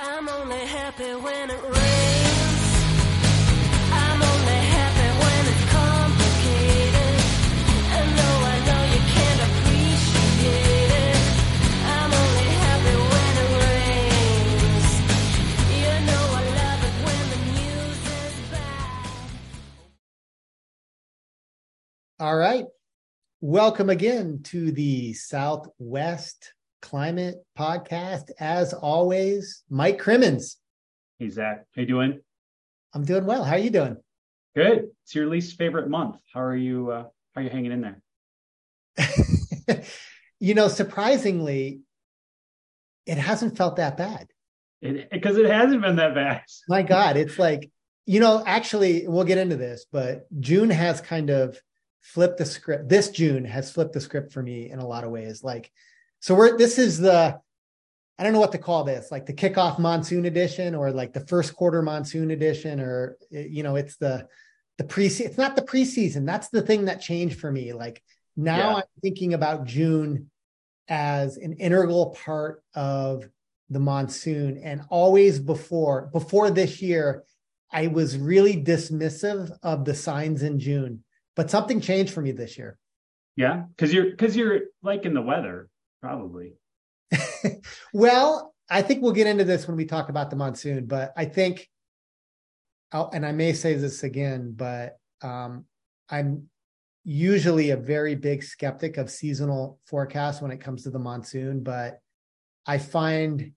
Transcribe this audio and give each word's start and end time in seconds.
I'm 0.00 0.28
only 0.28 0.58
happy 0.58 1.12
when 1.12 1.50
it 1.50 1.60
rains. 1.60 2.62
I'm 3.90 4.22
only 4.22 4.60
happy 4.76 5.08
when 5.22 5.46
it's 5.52 5.64
complicated. 5.72 7.18
I 7.90 8.58
know 8.68 8.82
you 8.94 9.02
can't 9.16 9.40
appreciate 9.48 10.90
it, 11.06 11.18
I'm 11.84 12.12
only 12.12 12.48
happy 12.62 12.94
when 13.12 13.32
it 13.42 13.50
rains. 13.66 14.88
You 15.82 15.92
know 16.06 16.24
I 16.30 16.42
love 16.60 16.80
it 16.88 16.96
when 17.06 17.24
the 17.32 17.40
news 17.58 18.00
is 18.22 18.34
bad. 18.52 19.02
All 22.20 22.36
right. 22.36 22.66
Welcome 23.40 23.90
again 23.90 24.42
to 24.44 24.70
the 24.70 25.12
Southwest 25.14 26.54
Climate 26.80 27.36
Podcast. 27.58 28.30
As 28.38 28.72
always, 28.72 29.62
Mike 29.68 29.98
Crimmins. 29.98 30.56
Hey 31.18 31.28
Zack, 31.28 31.64
how 31.74 31.82
you 31.82 31.88
doing? 31.88 32.20
I'm 32.94 33.04
doing 33.04 33.26
well. 33.26 33.44
How 33.44 33.54
are 33.54 33.58
you 33.58 33.70
doing? 33.70 33.96
Good. 34.54 34.88
It's 35.04 35.14
your 35.14 35.26
least 35.26 35.56
favorite 35.56 35.88
month. 35.88 36.16
How 36.32 36.40
are 36.40 36.56
you? 36.56 36.90
Uh, 36.90 37.02
how 37.34 37.40
are 37.40 37.42
you 37.42 37.50
hanging 37.50 37.72
in 37.72 37.80
there? 38.96 39.84
you 40.40 40.54
know, 40.54 40.68
surprisingly, 40.68 41.80
it 43.06 43.18
hasn't 43.18 43.56
felt 43.56 43.76
that 43.76 43.96
bad. 43.96 44.28
Because 44.80 45.36
it, 45.36 45.46
hasn't 45.46 45.82
been 45.82 45.96
that 45.96 46.14
bad. 46.14 46.42
My 46.68 46.82
God, 46.82 47.16
it's 47.16 47.38
like, 47.38 47.70
you 48.06 48.20
know, 48.20 48.42
actually, 48.46 49.08
we'll 49.08 49.24
get 49.24 49.38
into 49.38 49.56
this, 49.56 49.86
but 49.90 50.26
June 50.40 50.70
has 50.70 51.00
kind 51.00 51.30
of 51.30 51.58
flipped 52.00 52.38
the 52.38 52.46
script. 52.46 52.88
This 52.88 53.10
June 53.10 53.44
has 53.44 53.72
flipped 53.72 53.92
the 53.92 54.00
script 54.00 54.32
for 54.32 54.42
me 54.42 54.70
in 54.70 54.78
a 54.78 54.86
lot 54.86 55.04
of 55.04 55.10
ways. 55.10 55.42
Like, 55.42 55.72
so 56.20 56.34
we're 56.34 56.56
this 56.56 56.78
is 56.78 56.98
the 56.98 57.38
I 58.18 58.24
don't 58.24 58.32
know 58.32 58.40
what 58.40 58.52
to 58.52 58.58
call 58.58 58.82
this, 58.82 59.12
like 59.12 59.26
the 59.26 59.32
kickoff 59.32 59.78
monsoon 59.78 60.24
edition 60.24 60.74
or 60.74 60.90
like 60.90 61.12
the 61.12 61.26
first 61.26 61.54
quarter 61.54 61.82
monsoon 61.82 62.32
edition, 62.32 62.80
or 62.80 63.16
you 63.30 63.62
know, 63.62 63.76
it's 63.76 63.96
the 63.96 64.26
the 64.78 64.84
pre 64.84 65.06
it's 65.06 65.38
not 65.38 65.56
the 65.56 65.62
preseason. 65.62 66.26
That's 66.26 66.48
the 66.48 66.62
thing 66.62 66.86
that 66.86 67.00
changed 67.00 67.38
for 67.38 67.50
me. 67.50 67.72
Like 67.72 68.02
now 68.36 68.56
Yeah. 68.56 68.76
I'm 68.76 68.82
thinking 69.02 69.34
about 69.34 69.66
June 69.66 70.30
as 70.88 71.36
an 71.36 71.52
integral 71.54 72.16
part 72.24 72.62
of 72.74 73.28
the 73.70 73.80
monsoon. 73.80 74.58
And 74.58 74.82
always 74.88 75.38
before, 75.38 76.08
before 76.12 76.50
this 76.50 76.80
year, 76.80 77.24
I 77.70 77.88
was 77.88 78.16
really 78.16 78.62
dismissive 78.62 79.56
of 79.62 79.84
the 79.84 79.94
signs 79.94 80.42
in 80.42 80.58
June. 80.58 81.04
But 81.36 81.50
something 81.50 81.80
changed 81.80 82.12
for 82.12 82.22
me 82.22 82.32
this 82.32 82.58
year. 82.58 82.78
Yeah, 83.36 83.64
because 83.76 83.92
you're 83.92 84.10
because 84.10 84.34
you're 84.34 84.60
like 84.82 85.04
in 85.04 85.14
the 85.14 85.22
weather, 85.22 85.68
probably. 86.00 86.54
well, 87.92 88.54
I 88.70 88.82
think 88.82 89.02
we'll 89.02 89.12
get 89.12 89.26
into 89.26 89.44
this 89.44 89.66
when 89.66 89.76
we 89.76 89.84
talk 89.84 90.08
about 90.08 90.30
the 90.30 90.36
monsoon, 90.36 90.86
but 90.86 91.12
I 91.16 91.24
think, 91.24 91.68
I'll, 92.92 93.10
and 93.12 93.24
I 93.24 93.32
may 93.32 93.52
say 93.52 93.74
this 93.74 94.02
again, 94.02 94.52
but 94.56 94.98
um, 95.22 95.64
I'm 96.10 96.48
usually 97.04 97.70
a 97.70 97.76
very 97.76 98.14
big 98.14 98.42
skeptic 98.42 98.98
of 98.98 99.10
seasonal 99.10 99.78
forecasts 99.86 100.42
when 100.42 100.50
it 100.50 100.60
comes 100.60 100.82
to 100.82 100.90
the 100.90 100.98
monsoon, 100.98 101.62
but 101.62 102.00
I 102.66 102.78
find 102.78 103.52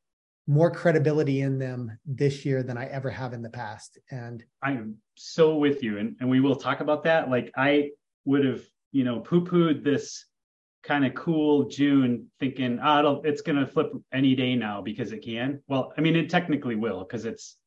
more 0.48 0.72
credibility 0.72 1.42
in 1.42 1.60
them 1.60 1.98
this 2.06 2.46
year 2.46 2.64
than 2.64 2.78
I 2.78 2.86
ever 2.86 3.10
have 3.10 3.34
in 3.34 3.42
the 3.42 3.50
past. 3.50 4.00
And 4.10 4.44
I 4.64 4.72
am 4.72 4.98
so 5.16 5.56
with 5.56 5.84
you, 5.84 5.98
and 5.98 6.16
and 6.20 6.30
we 6.30 6.40
will 6.40 6.56
talk 6.56 6.80
about 6.80 7.04
that. 7.04 7.30
Like 7.30 7.52
I 7.56 7.92
would 8.26 8.46
have, 8.46 8.62
you 8.92 9.04
know, 9.04 9.20
poo 9.20 9.44
pooed 9.44 9.84
this 9.84 10.26
kind 10.84 11.06
of 11.06 11.14
cool 11.14 11.66
June, 11.68 12.28
thinking, 12.40 12.80
ah, 12.82 13.00
it'll, 13.00 13.22
it's 13.24 13.42
going 13.42 13.58
to 13.58 13.68
flip 13.68 13.92
any 14.14 14.36
day 14.36 14.56
now 14.56 14.82
because 14.82 15.12
it 15.12 15.20
can. 15.20 15.62
Well, 15.68 15.94
I 15.98 16.02
mean, 16.02 16.16
it 16.16 16.30
technically 16.30 16.76
will 16.76 17.00
because 17.04 17.26
it's 17.26 17.58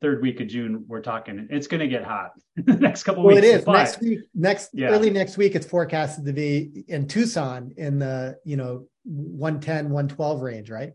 third 0.00 0.22
week 0.22 0.40
of 0.40 0.48
June. 0.48 0.84
We're 0.86 1.00
talking, 1.00 1.48
it's 1.50 1.66
going 1.66 1.80
to 1.80 1.88
get 1.88 2.04
hot 2.04 2.32
the 2.56 2.74
next 2.74 3.04
couple 3.04 3.24
well, 3.24 3.34
weeks. 3.34 3.46
it 3.46 3.56
is 3.60 3.64
but- 3.64 3.72
next 3.72 4.00
week. 4.00 4.20
Next 4.34 4.70
Yeah. 4.74 4.88
early 4.88 5.10
next 5.10 5.36
week, 5.36 5.54
it's 5.54 5.66
forecasted 5.66 6.26
to 6.26 6.32
be 6.32 6.84
in 6.88 7.08
Tucson 7.08 7.72
in 7.76 7.98
the 7.98 8.36
you 8.44 8.56
know 8.56 8.86
110, 9.04 9.86
112 9.86 10.42
range, 10.42 10.70
right? 10.70 10.92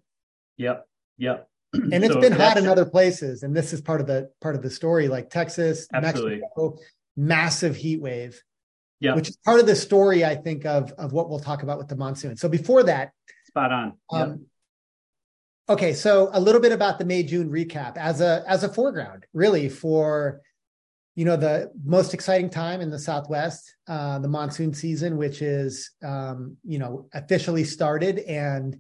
Yep, 0.57 0.85
yep. 1.17 1.47
and 1.73 2.03
it's 2.03 2.13
So 2.13 2.21
been 2.21 2.33
hot 2.33 2.57
in 2.57 2.67
other 2.67 2.85
places 2.85 3.41
and 3.41 3.55
this 3.55 3.73
is 3.73 3.81
part 3.81 3.99
of 3.99 4.05
the 4.05 4.29
part 4.41 4.55
of 4.55 4.61
the 4.61 4.69
story 4.69 5.07
like 5.07 5.31
texas 5.31 5.87
Absolutely. 5.91 6.41
mexico 6.41 6.77
massive 7.17 7.75
heat 7.75 7.99
wave 7.99 8.39
Yep, 8.99 9.15
which 9.15 9.29
is 9.29 9.37
part 9.37 9.59
of 9.59 9.67
the 9.67 9.75
story 9.75 10.23
i 10.23 10.35
think 10.35 10.65
of 10.65 10.91
of 10.93 11.11
what 11.11 11.29
we'll 11.29 11.39
talk 11.39 11.63
about 11.63 11.77
with 11.77 11.87
the 11.89 11.95
monsoon. 11.95 12.37
So 12.37 12.47
before 12.47 12.83
that 12.83 13.11
spot 13.45 13.71
on. 13.71 13.93
Yep. 14.11 14.21
um 14.21 14.45
okay 15.69 15.93
so 15.93 16.29
a 16.33 16.39
little 16.39 16.61
bit 16.61 16.71
about 16.71 16.99
the 16.99 17.05
may 17.05 17.23
june 17.23 17.49
recap 17.49 17.97
as 17.97 18.21
a 18.21 18.43
as 18.47 18.63
a 18.63 18.69
foreground 18.69 19.25
really 19.33 19.69
for 19.69 20.41
you 21.15 21.25
know 21.25 21.35
the 21.35 21.71
most 21.85 22.13
exciting 22.13 22.49
time 22.49 22.81
in 22.81 22.89
the 22.89 22.99
southwest 22.99 23.75
uh 23.87 24.19
the 24.19 24.27
monsoon 24.27 24.73
season 24.73 25.17
which 25.17 25.41
is 25.41 25.91
um 26.03 26.57
you 26.63 26.79
know 26.79 27.07
officially 27.13 27.63
started. 27.63 28.19
And 28.19 28.79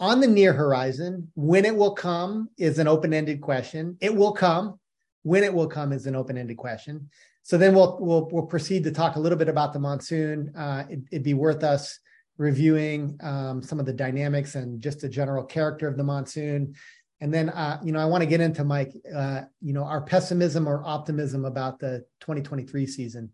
on 0.00 0.20
the 0.20 0.26
near 0.26 0.52
horizon 0.52 1.30
when 1.34 1.64
it 1.64 1.74
will 1.74 1.92
come 1.92 2.48
is 2.58 2.78
an 2.78 2.88
open-ended 2.88 3.40
question. 3.40 3.96
It 4.00 4.14
will 4.14 4.32
come. 4.32 4.80
When 5.22 5.44
it 5.44 5.54
will 5.54 5.68
come 5.68 5.92
is 5.92 6.06
an 6.06 6.16
open-ended 6.16 6.56
question 6.56 7.10
so 7.44 7.58
then 7.58 7.74
we'll 7.74 7.98
we'll 8.00 8.26
we'll 8.32 8.46
proceed 8.46 8.82
to 8.84 8.90
talk 8.90 9.16
a 9.16 9.20
little 9.20 9.38
bit 9.38 9.50
about 9.50 9.72
the 9.74 9.78
monsoon. 9.78 10.50
Uh 10.56 10.84
it, 10.88 11.00
it'd 11.12 11.22
be 11.22 11.34
worth 11.34 11.62
us 11.62 12.00
reviewing 12.38 13.16
um, 13.22 13.62
some 13.62 13.78
of 13.78 13.86
the 13.86 13.92
dynamics 13.92 14.56
and 14.56 14.80
just 14.82 15.00
the 15.00 15.08
general 15.08 15.44
character 15.44 15.86
of 15.86 15.96
the 15.96 16.02
monsoon. 16.02 16.74
And 17.20 17.32
then 17.32 17.50
uh, 17.50 17.78
you 17.84 17.92
know 17.92 18.00
i 18.00 18.06
want 18.06 18.22
to 18.22 18.26
get 18.26 18.40
into 18.40 18.64
mike 18.64 18.92
uh, 19.14 19.42
you 19.60 19.72
know 19.74 19.84
our 19.84 20.00
pessimism 20.00 20.66
or 20.66 20.82
optimism 20.84 21.44
about 21.44 21.78
the 21.78 22.04
2023 22.20 22.86
season. 22.86 23.30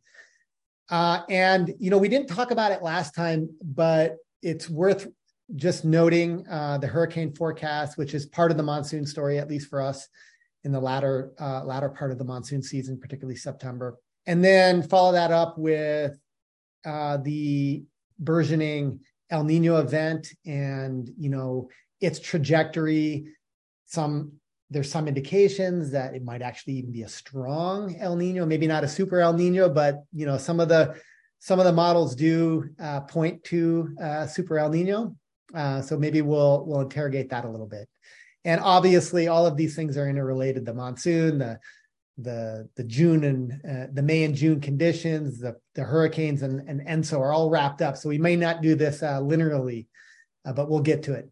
Uh, 0.91 1.20
and 1.28 1.72
you 1.78 1.88
know 1.88 1.99
we 1.99 2.09
didn't 2.09 2.26
talk 2.26 2.50
about 2.50 2.72
it 2.72 2.82
last 2.82 3.15
time 3.15 3.49
but 3.62 4.16
it's 4.43 4.69
worth 4.69 5.06
just 5.54 5.84
noting 5.84 6.44
uh, 6.50 6.78
the 6.78 6.87
hurricane 6.87 7.32
forecast 7.32 7.97
which 7.97 8.12
is 8.12 8.26
part 8.26 8.50
of 8.50 8.56
the 8.56 8.62
monsoon 8.62 9.06
story 9.06 9.38
at 9.38 9.49
least 9.49 9.69
for 9.69 9.81
us 9.81 10.09
in 10.65 10.72
the 10.72 10.81
latter 10.81 11.32
uh, 11.41 11.65
latter 11.65 11.88
part 11.88 12.10
of 12.10 12.19
the 12.19 12.25
monsoon 12.25 12.62
season 12.62 12.98
particularly 12.98 13.37
september 13.37 13.97
and 14.26 14.44
then 14.44 14.82
follow 14.82 15.12
that 15.12 15.31
up 15.31 15.59
with 15.59 16.19
uh, 16.84 17.16
the 17.19 17.84
burgeoning 18.19 19.00
El 19.31 19.44
Nino 19.44 19.76
event 19.78 20.32
and 20.44 21.10
you 21.19 21.31
know 21.31 21.69
its 22.00 22.19
trajectory. 22.19 23.26
Some 23.87 24.32
there's 24.70 24.91
some 24.91 25.09
indications 25.09 25.91
that 25.91 26.15
it 26.15 26.25
might 26.25 26.43
actually 26.43 26.75
even 26.75 26.93
be 26.93 27.03
a 27.03 27.09
strong 27.09 27.97
El 27.99 28.16
Nino, 28.16 28.47
maybe 28.47 28.66
not 28.66 28.84
a 28.84 28.88
super 28.88 29.20
El 29.20 29.32
Nino, 29.32 29.69
but 29.69 30.04
you 30.12 30.26
know 30.26 30.38
some 30.38 30.60
of 30.60 30.69
the 30.69 31.00
some 31.38 31.59
of 31.59 31.65
the 31.65 31.72
models 31.72 32.15
do 32.15 32.69
uh, 32.81 33.00
point 33.00 33.43
to 33.44 33.94
uh, 34.03 34.26
super 34.26 34.59
El 34.59 34.70
Nino. 34.70 35.16
Uh, 35.54 35.81
so 35.81 35.99
maybe 35.99 36.22
we'll 36.22 36.65
we'll 36.66 36.81
interrogate 36.81 37.31
that 37.31 37.44
a 37.44 37.50
little 37.50 37.66
bit. 37.66 37.88
And 38.44 38.60
obviously, 38.60 39.28
all 39.28 39.46
of 39.46 39.56
these 39.56 39.76
things 39.76 39.96
are 39.96 40.08
interrelated: 40.08 40.64
the 40.64 40.74
monsoon, 40.74 41.38
the 41.38 41.58
the 42.22 42.68
the 42.76 42.84
June 42.84 43.24
and 43.24 43.52
uh, 43.68 43.86
the 43.92 44.02
May 44.02 44.24
and 44.24 44.34
June 44.34 44.60
conditions, 44.60 45.38
the 45.38 45.56
the 45.74 45.82
hurricanes 45.82 46.42
and 46.42 46.68
and 46.68 46.80
Enso 46.86 47.18
are 47.20 47.32
all 47.32 47.50
wrapped 47.50 47.82
up. 47.82 47.96
So 47.96 48.08
we 48.08 48.18
may 48.18 48.36
not 48.36 48.62
do 48.62 48.74
this 48.74 49.02
uh, 49.02 49.20
linearly, 49.20 49.86
uh, 50.44 50.52
but 50.52 50.70
we'll 50.70 50.80
get 50.80 51.02
to 51.04 51.14
it. 51.14 51.30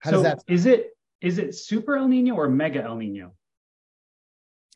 How 0.00 0.10
so 0.10 0.16
does 0.16 0.22
that? 0.24 0.42
is 0.46 0.66
it 0.66 0.90
is 1.20 1.38
it 1.38 1.54
super 1.54 1.96
El 1.96 2.08
Nino 2.08 2.34
or 2.34 2.48
mega 2.48 2.82
El 2.82 2.96
Nino? 2.96 3.34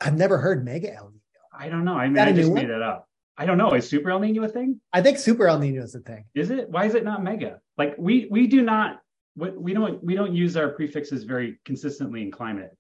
I've 0.01 0.17
never 0.17 0.39
heard 0.39 0.65
mega 0.65 0.93
El 0.95 1.09
Nino. 1.09 1.21
I 1.57 1.69
don't 1.69 1.85
know. 1.85 1.95
I 1.95 2.09
mean, 2.09 2.19
I 2.19 2.33
just 2.33 2.51
made 2.51 2.71
that 2.71 2.83
up. 2.83 3.09
I 3.37 3.47
don't 3.47 3.59
know. 3.59 3.73
Is 3.75 3.89
super 3.89 4.11
El 4.11 4.21
Nino 4.21 4.43
a 4.43 4.49
thing? 4.49 4.81
I 4.93 5.01
think 5.01 5.19
super 5.19 5.49
El 5.49 5.59
Nino 5.59 5.83
is 5.83 5.95
a 5.95 6.01
thing. 6.01 6.25
Is 6.35 6.51
it? 6.51 6.69
Why 6.71 6.87
is 6.87 6.95
it 6.95 7.05
not 7.05 7.23
mega? 7.23 7.61
Like 7.79 7.95
we 7.99 8.27
we 8.31 8.47
do 8.47 8.63
not 8.63 9.01
we 9.37 9.51
we 9.51 9.73
don't 9.75 10.03
we 10.05 10.15
don't 10.15 10.35
use 10.35 10.57
our 10.57 10.69
prefixes 10.71 11.25
very 11.25 11.59
consistently 11.65 12.23
in 12.23 12.31
climate. 12.31 12.77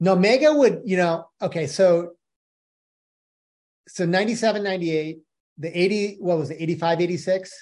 No, 0.00 0.14
mega 0.14 0.52
would, 0.52 0.82
you 0.84 0.96
know, 0.98 1.28
okay, 1.40 1.66
so 1.66 2.12
so 3.88 4.04
97, 4.04 4.62
98, 4.62 5.20
the 5.58 5.78
80, 5.80 6.16
what 6.20 6.38
was 6.38 6.50
it, 6.50 6.56
85, 6.60 7.00
86? 7.00 7.52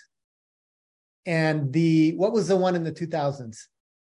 And 1.26 1.72
the 1.72 2.14
what 2.16 2.32
was 2.32 2.48
the 2.48 2.56
one 2.56 2.74
in 2.74 2.82
the 2.82 2.92
2000s? 2.92 3.56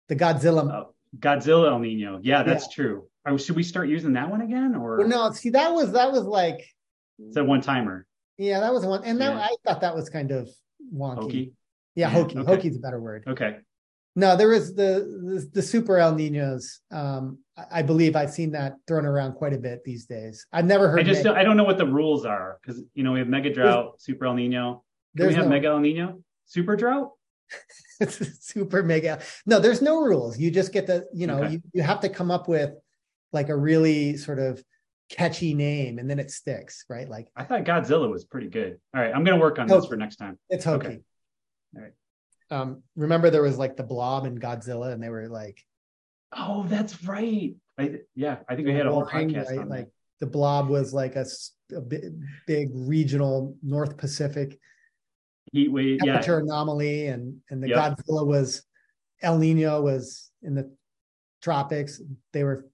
The 0.09 0.15
Godzilla. 0.15 0.71
Oh, 0.71 0.93
Godzilla 1.17 1.71
El 1.71 1.79
Nino. 1.79 2.19
Yeah, 2.21 2.43
that's 2.43 2.67
true. 2.69 3.07
Oh, 3.25 3.37
should 3.37 3.55
we 3.55 3.63
start 3.63 3.87
using 3.89 4.13
that 4.13 4.29
one 4.29 4.41
again, 4.41 4.75
or 4.75 4.97
Well, 4.97 5.07
no, 5.07 5.31
see, 5.31 5.49
that 5.51 5.73
was 5.73 5.91
that 5.93 6.11
was 6.11 6.23
like, 6.23 6.65
it's 7.19 7.37
a 7.37 7.43
one 7.43 7.61
timer? 7.61 8.05
yeah, 8.37 8.59
that 8.59 8.73
was 8.73 8.85
one. 8.85 9.03
And 9.03 9.19
that 9.21 9.33
Yeah. 9.33 9.41
I 9.41 9.55
thought 9.65 9.81
that 9.81 9.95
was 9.95 10.09
kind 10.09 10.31
of 10.31 10.49
wonky. 10.93 11.15
Hokey. 11.15 11.53
Yeah, 11.95 12.07
Yeah, 12.07 12.13
hokey. 12.13 12.37
okay. 12.37 12.51
Hokey's 12.55 12.77
a 12.77 12.79
better 12.79 12.99
word. 13.01 13.23
Okay. 13.27 13.57
No, 14.15 14.35
there 14.35 14.51
is 14.53 14.75
the 14.75 15.05
the, 15.23 15.49
the 15.53 15.61
super 15.61 15.97
El 15.97 16.15
Ninos. 16.15 16.81
Um, 16.91 17.39
I 17.71 17.81
believe 17.81 18.15
I've 18.15 18.31
seen 18.31 18.51
that 18.51 18.73
thrown 18.87 19.05
around 19.05 19.33
quite 19.33 19.53
a 19.53 19.57
bit 19.57 19.83
these 19.85 20.05
days. 20.05 20.45
I've 20.51 20.65
never 20.65 20.89
heard. 20.89 20.99
I 20.99 21.03
just 21.03 21.23
don't, 21.23 21.37
I 21.37 21.43
don't 21.43 21.55
know 21.57 21.63
what 21.63 21.77
the 21.77 21.85
rules 21.85 22.25
are 22.25 22.57
because 22.61 22.81
you 22.93 23.03
know 23.03 23.13
we 23.13 23.19
have 23.19 23.29
mega 23.29 23.53
drought, 23.53 24.01
super 24.01 24.25
El 24.25 24.33
Nino. 24.33 24.83
Can 25.15 25.27
we 25.27 25.33
have 25.33 25.45
no- 25.45 25.49
mega 25.49 25.67
El 25.67 25.79
Nino, 25.79 26.21
super 26.45 26.75
drought? 26.75 27.11
it's 27.99 28.45
super 28.45 28.81
mega. 28.83 29.19
No, 29.45 29.59
there's 29.59 29.81
no 29.81 30.01
rules. 30.01 30.37
You 30.39 30.51
just 30.51 30.71
get 30.73 30.87
the, 30.87 31.05
you 31.13 31.27
know, 31.27 31.43
Okay. 31.43 31.53
you, 31.53 31.61
you 31.73 31.81
have 31.83 31.99
to 32.01 32.09
come 32.09 32.31
up 32.31 32.47
with 32.47 32.71
like 33.33 33.49
a 33.49 33.55
really 33.55 34.15
sort 34.17 34.39
of 34.39 34.63
catchy 35.09 35.53
name 35.53 35.99
and 35.99 36.09
then 36.09 36.17
it 36.19 36.31
sticks, 36.31 36.85
right? 36.89 37.09
Like 37.09 37.27
I 37.35 37.43
thought 37.43 37.63
Godzilla 37.65 38.09
was 38.09 38.23
pretty 38.25 38.47
good. 38.47 38.79
All 38.95 39.01
right, 39.01 39.13
I'm 39.13 39.23
gonna 39.25 39.39
work 39.39 39.59
on 39.59 39.67
this 39.67 39.83
Oh. 39.85 39.87
for 39.87 39.95
next 39.97 40.15
time. 40.17 40.37
it's 40.49 40.63
hokey. 40.65 40.87
Okay. 40.87 40.99
All 41.75 41.81
right. 41.81 41.91
Um, 42.49 42.83
remember 42.95 43.29
there 43.29 43.41
was 43.43 43.57
like 43.57 43.77
the 43.77 43.83
blob 43.83 44.25
and 44.25 44.39
Godzilla 44.41 44.91
and 44.93 45.01
they 45.01 45.09
were 45.09 45.27
like 45.29 45.63
Oh, 46.33 46.63
that's 46.67 47.03
right. 47.03 47.55
I, 47.77 47.99
yeah, 48.15 48.37
I 48.47 48.55
think 48.55 48.67
we 48.67 48.73
had 48.73 48.85
a 48.87 48.91
whole 48.91 49.05
podcast 49.05 49.49
right? 49.49 49.59
on 49.59 49.69
Like 49.69 49.85
that. 49.85 49.91
the 50.21 50.27
blob 50.27 50.69
was 50.69 50.93
like 50.93 51.15
a, 51.15 51.25
bi- 51.81 52.09
big 52.47 52.69
regional 52.73 53.55
North 53.63 53.97
Pacific 53.97 54.57
Heat 55.51 55.69
wave. 55.71 55.99
Yeah, 56.03 56.21
anomaly 56.25 57.07
and 57.07 57.37
and 57.49 57.61
the 57.61 57.69
Yep. 57.69 57.77
Godzilla 57.77 58.25
was 58.25 58.63
El 59.21 59.37
Nino 59.37 59.81
was 59.81 60.31
in 60.41 60.55
the 60.55 60.73
tropics. 61.41 62.01
They 62.33 62.43
were 62.45 62.65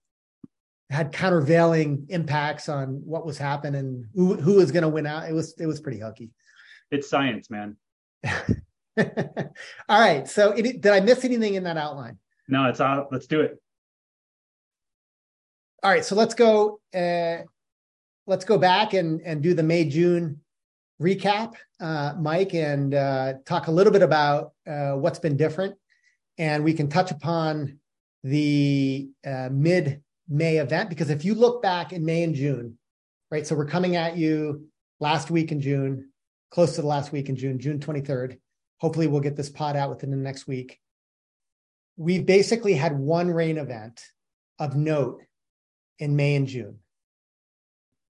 had 0.89 1.11
countervailing 1.11 2.05
impacts 2.09 2.69
on 2.69 3.01
what 3.03 3.25
was 3.25 3.38
happening, 3.38 4.05
who 4.13 4.35
who 4.35 4.55
was 4.55 4.71
going 4.71 4.83
to 4.83 4.89
win 4.89 5.05
out. 5.07 5.27
It 5.29 5.33
was 5.33 5.55
it 5.59 5.65
was 5.65 5.81
pretty 5.81 6.00
hokey. 6.00 6.31
it's 6.91 7.09
science, 7.09 7.50
man. 7.50 7.77
All 9.89 9.99
right, 9.99 10.27
so 10.27 10.51
it, 10.51 10.81
did 10.81 10.88
I 10.88 10.99
miss 10.99 11.23
anything 11.23 11.55
in 11.55 11.63
that 11.63 11.77
outline? 11.77 12.17
No, 12.47 12.65
it's 12.65 12.79
all. 12.79 13.07
Let's 13.11 13.27
do 13.27 13.41
it. 13.41 13.61
All 15.83 15.91
right, 15.91 16.03
so 16.03 16.15
let's 16.15 16.33
go. 16.33 16.79
Uh, 16.94 17.44
let's 18.25 18.45
go 18.45 18.57
back 18.57 18.94
and 18.94 19.21
and 19.21 19.44
do 19.44 19.53
the 19.53 19.63
May 19.63 19.85
June 19.85 20.41
recap, 21.01 21.55
uh, 21.79 22.13
Mike, 22.19 22.53
and 22.53 22.94
uh, 22.94 23.33
talk 23.45 23.67
a 23.67 23.71
little 23.71 23.94
bit 23.94 24.01
about 24.01 24.53
uh, 24.65 24.94
what's 24.94 25.19
been 25.19 25.38
different, 25.38 25.75
and 26.38 26.63
we 26.63 26.73
can 26.73 26.89
touch 26.89 27.11
upon 27.11 27.79
the 28.23 29.09
uh, 29.25 29.50
mid 29.51 30.01
May 30.27 30.57
event 30.57 30.89
because 30.89 31.09
if 31.09 31.23
you 31.23 31.35
look 31.35 31.61
back 31.61 31.93
in 31.93 32.03
May 32.03 32.23
and 32.23 32.33
June, 32.33 32.77
right? 33.29 33.45
So 33.45 33.55
we're 33.55 33.65
coming 33.65 33.95
at 33.95 34.17
you 34.17 34.67
last 35.00 35.29
week 35.29 35.51
in 35.51 35.61
June, 35.61 36.09
close 36.50 36.75
to 36.75 36.81
the 36.81 36.88
last 36.88 37.11
week 37.11 37.29
in 37.29 37.35
June, 37.35 37.59
June 37.59 37.79
twenty 37.79 38.01
third. 38.01 38.39
Hopefully, 38.79 39.07
we'll 39.07 39.21
get 39.21 39.35
this 39.35 39.50
pod 39.50 39.75
out 39.75 39.89
within 39.89 40.12
the 40.12 40.18
next 40.18 40.47
week. 40.47 40.79
We 41.95 42.19
basically 42.19 42.74
had 42.74 42.97
one 42.97 43.29
rain 43.29 43.57
event 43.57 44.03
of 44.59 44.75
note 44.75 45.21
in 46.00 46.15
May 46.15 46.35
and 46.35 46.47
June. 46.47 46.79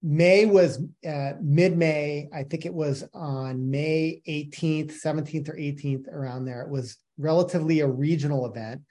May 0.02 0.46
was 0.46 0.80
uh, 1.06 1.32
mid 1.40 1.76
May. 1.76 2.28
I 2.32 2.44
think 2.44 2.66
it 2.66 2.74
was 2.74 3.04
on 3.12 3.70
May 3.70 4.22
18th, 4.28 4.92
17th, 5.02 5.48
or 5.48 5.54
18th, 5.54 6.06
around 6.08 6.44
there. 6.44 6.62
It 6.62 6.68
was 6.68 6.98
relatively 7.16 7.80
a 7.80 7.88
regional 7.88 8.46
event. 8.46 8.82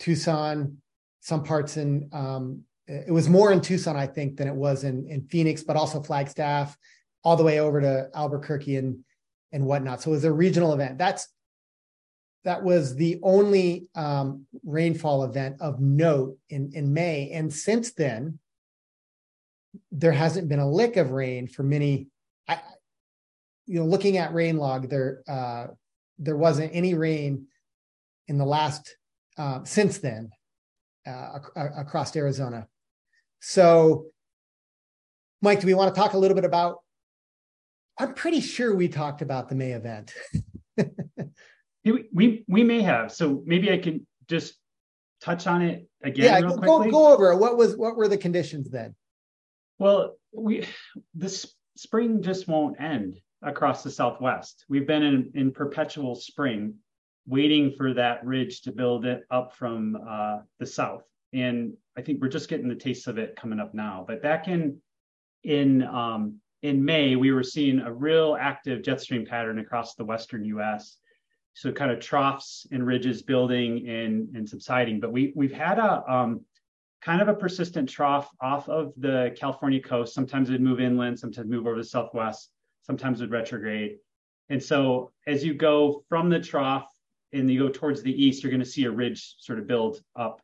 Tucson, 0.00 0.78
some 1.20 1.44
parts 1.44 1.76
in, 1.76 2.08
um, 2.12 2.62
it 2.86 3.12
was 3.12 3.28
more 3.28 3.52
in 3.52 3.60
Tucson, 3.60 3.96
I 3.96 4.06
think, 4.06 4.36
than 4.36 4.48
it 4.48 4.54
was 4.54 4.82
in, 4.82 5.06
in 5.08 5.28
Phoenix, 5.28 5.62
but 5.62 5.76
also 5.76 6.02
Flagstaff, 6.02 6.76
all 7.22 7.36
the 7.36 7.44
way 7.44 7.60
over 7.60 7.80
to 7.80 8.08
Albuquerque 8.14 8.76
and, 8.76 9.04
and 9.52 9.64
whatnot. 9.64 10.02
So 10.02 10.10
it 10.10 10.14
was 10.14 10.24
a 10.24 10.32
regional 10.32 10.72
event. 10.72 10.98
That's 10.98 11.28
that 12.44 12.62
was 12.62 12.94
the 12.94 13.18
only 13.22 13.88
um, 13.94 14.46
rainfall 14.64 15.24
event 15.24 15.56
of 15.60 15.80
note 15.80 16.36
in, 16.48 16.70
in 16.72 16.94
May. 16.94 17.30
And 17.30 17.52
since 17.52 17.92
then, 17.92 18.38
there 19.90 20.12
hasn't 20.12 20.48
been 20.48 20.60
a 20.60 20.70
lick 20.70 20.96
of 20.96 21.10
rain 21.10 21.46
for 21.46 21.62
many. 21.62 22.08
I, 22.46 22.58
you 23.66 23.80
know, 23.80 23.86
looking 23.86 24.16
at 24.16 24.32
RainLog, 24.32 24.88
there 24.88 25.22
uh, 25.28 25.66
there 26.18 26.36
wasn't 26.36 26.70
any 26.74 26.94
rain 26.94 27.46
in 28.28 28.38
the 28.38 28.46
last 28.46 28.96
uh, 29.36 29.64
since 29.64 29.98
then 29.98 30.30
uh, 31.06 31.38
ac- 31.38 31.70
across 31.76 32.14
Arizona. 32.16 32.66
So, 33.40 34.06
Mike, 35.42 35.60
do 35.60 35.66
we 35.66 35.74
want 35.74 35.94
to 35.94 36.00
talk 36.00 36.14
a 36.14 36.18
little 36.18 36.34
bit 36.34 36.44
about? 36.44 36.78
I'm 37.98 38.14
pretty 38.14 38.40
sure 38.40 38.74
we 38.74 38.88
talked 38.88 39.22
about 39.22 39.48
the 39.48 39.54
May 39.54 39.72
event. 39.72 40.14
We 42.12 42.44
we, 42.46 42.64
may 42.64 42.82
have. 42.82 43.12
So 43.12 43.42
maybe 43.46 43.72
I 43.72 43.78
can 43.78 44.06
just 44.28 44.54
touch 45.20 45.46
on 45.46 45.62
it 45.62 45.88
again 46.02 46.24
yeah, 46.24 46.40
go, 46.40 46.56
quickly. 46.56 46.90
go 46.90 47.12
over. 47.12 47.34
What 47.36 47.56
was 47.56 47.76
what 47.76 47.96
were 47.96 48.08
the 48.08 48.18
conditions 48.18 48.70
then? 48.70 48.94
Well, 49.78 50.16
we 50.32 50.66
this 51.14 51.54
spring 51.76 52.22
just 52.22 52.48
won't 52.48 52.80
end 52.80 53.18
across 53.42 53.82
the 53.82 53.90
Southwest. 53.90 54.64
We've 54.68 54.86
been 54.86 55.02
in, 55.02 55.30
in 55.34 55.52
perpetual 55.52 56.14
spring, 56.14 56.74
waiting 57.26 57.72
for 57.76 57.94
that 57.94 58.24
ridge 58.24 58.62
to 58.62 58.72
build 58.72 59.06
it 59.06 59.22
up 59.30 59.54
from 59.54 59.96
uh, 60.06 60.38
the 60.58 60.66
south. 60.66 61.04
And 61.32 61.74
I 61.96 62.02
think 62.02 62.20
we're 62.20 62.28
just 62.28 62.48
getting 62.48 62.68
the 62.68 62.74
taste 62.74 63.06
of 63.06 63.18
it 63.18 63.36
coming 63.36 63.60
up 63.60 63.74
now. 63.74 64.04
But 64.06 64.22
back 64.22 64.48
in 64.48 64.78
in 65.44 65.82
um, 65.84 66.40
in 66.62 66.84
May, 66.84 67.16
we 67.16 67.32
were 67.32 67.42
seeing 67.42 67.80
a 67.80 67.92
real 67.92 68.36
active 68.38 68.82
jet 68.82 69.00
stream 69.00 69.24
pattern 69.24 69.58
across 69.58 69.94
the 69.94 70.04
western 70.04 70.44
U.S. 70.44 70.96
So 71.54 71.72
kind 71.72 71.90
of 71.90 72.00
troughs 72.00 72.66
and 72.70 72.86
ridges 72.86 73.22
building 73.22 73.88
and 73.88 74.34
and 74.36 74.48
subsiding. 74.48 75.00
But 75.00 75.12
we 75.12 75.32
we've 75.34 75.52
had 75.52 75.78
a 75.78 76.10
um, 76.10 76.44
kind 77.00 77.22
of 77.22 77.28
a 77.28 77.34
persistent 77.34 77.88
trough 77.88 78.28
off 78.40 78.68
of 78.68 78.92
the 78.96 79.34
California 79.38 79.80
coast. 79.80 80.14
Sometimes 80.14 80.48
it'd 80.48 80.60
move 80.60 80.80
inland, 80.80 81.18
sometimes 81.18 81.48
move 81.48 81.66
over 81.66 81.76
the 81.76 81.84
southwest, 81.84 82.50
sometimes 82.82 83.20
it'd 83.20 83.30
retrograde. 83.30 83.98
And 84.48 84.62
so 84.62 85.12
as 85.26 85.44
you 85.44 85.54
go 85.54 86.04
from 86.08 86.28
the 86.28 86.40
trough 86.40 86.88
and 87.32 87.50
you 87.50 87.58
go 87.58 87.68
towards 87.68 88.02
the 88.02 88.24
east, 88.24 88.42
you're 88.42 88.50
going 88.50 88.60
to 88.60 88.66
see 88.66 88.84
a 88.84 88.90
ridge 88.90 89.36
sort 89.38 89.58
of 89.58 89.66
build 89.66 90.00
up 90.16 90.40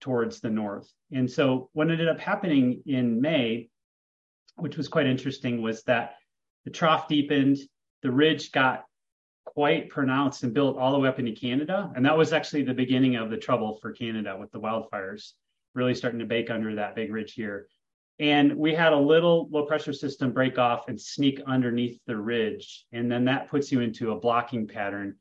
towards 0.00 0.40
the 0.40 0.50
north. 0.50 0.90
And 1.12 1.30
so 1.30 1.70
what 1.72 1.90
ended 1.90 2.08
up 2.08 2.18
happening 2.18 2.82
in 2.86 3.20
May, 3.20 3.68
which 4.56 4.76
was 4.76 4.88
quite 4.88 5.06
interesting, 5.06 5.62
was 5.62 5.82
that 5.84 6.16
the 6.64 6.70
trough 6.70 7.08
deepened, 7.08 7.58
the 8.02 8.10
ridge 8.10 8.52
got 8.52 8.84
quite 9.44 9.88
pronounced 9.88 10.42
and 10.42 10.54
built 10.54 10.78
all 10.78 10.92
the 10.92 10.98
way 10.98 11.08
up 11.08 11.18
into 11.18 11.32
Canada. 11.32 11.92
And 11.94 12.04
that 12.04 12.16
was 12.16 12.32
actually 12.32 12.62
the 12.62 12.74
beginning 12.74 13.16
of 13.16 13.30
the 13.30 13.36
trouble 13.36 13.78
for 13.80 13.92
Canada 13.92 14.36
with 14.38 14.50
the 14.52 14.60
wildfires 14.60 15.32
really 15.74 15.94
starting 15.94 16.20
to 16.20 16.26
bake 16.26 16.50
under 16.50 16.74
that 16.74 16.94
big 16.94 17.12
ridge 17.12 17.34
here. 17.34 17.68
And 18.20 18.56
we 18.56 18.74
had 18.74 18.92
a 18.92 18.98
little 18.98 19.48
low 19.50 19.66
pressure 19.66 19.92
system 19.92 20.32
break 20.32 20.56
off 20.56 20.88
and 20.88 21.00
sneak 21.00 21.40
underneath 21.46 22.00
the 22.06 22.16
ridge. 22.16 22.86
And 22.92 23.10
then 23.10 23.24
that 23.24 23.50
puts 23.50 23.72
you 23.72 23.80
into 23.80 24.12
a 24.12 24.20
blocking 24.20 24.68
pattern. 24.68 25.16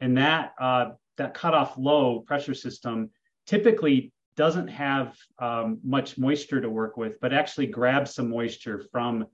And 0.00 0.16
that 0.16 0.54
uh, 0.58 0.90
that 1.18 1.34
cutoff 1.34 1.76
low 1.76 2.20
pressure 2.20 2.54
system 2.54 3.10
typically 3.46 4.12
doesn't 4.38 4.68
have 4.68 5.16
um, 5.40 5.80
much 5.82 6.16
moisture 6.16 6.60
to 6.60 6.70
work 6.70 6.96
with, 6.96 7.20
but 7.20 7.34
actually 7.34 7.66
grabs 7.66 8.14
some 8.14 8.30
moisture 8.30 8.86
from 8.92 9.26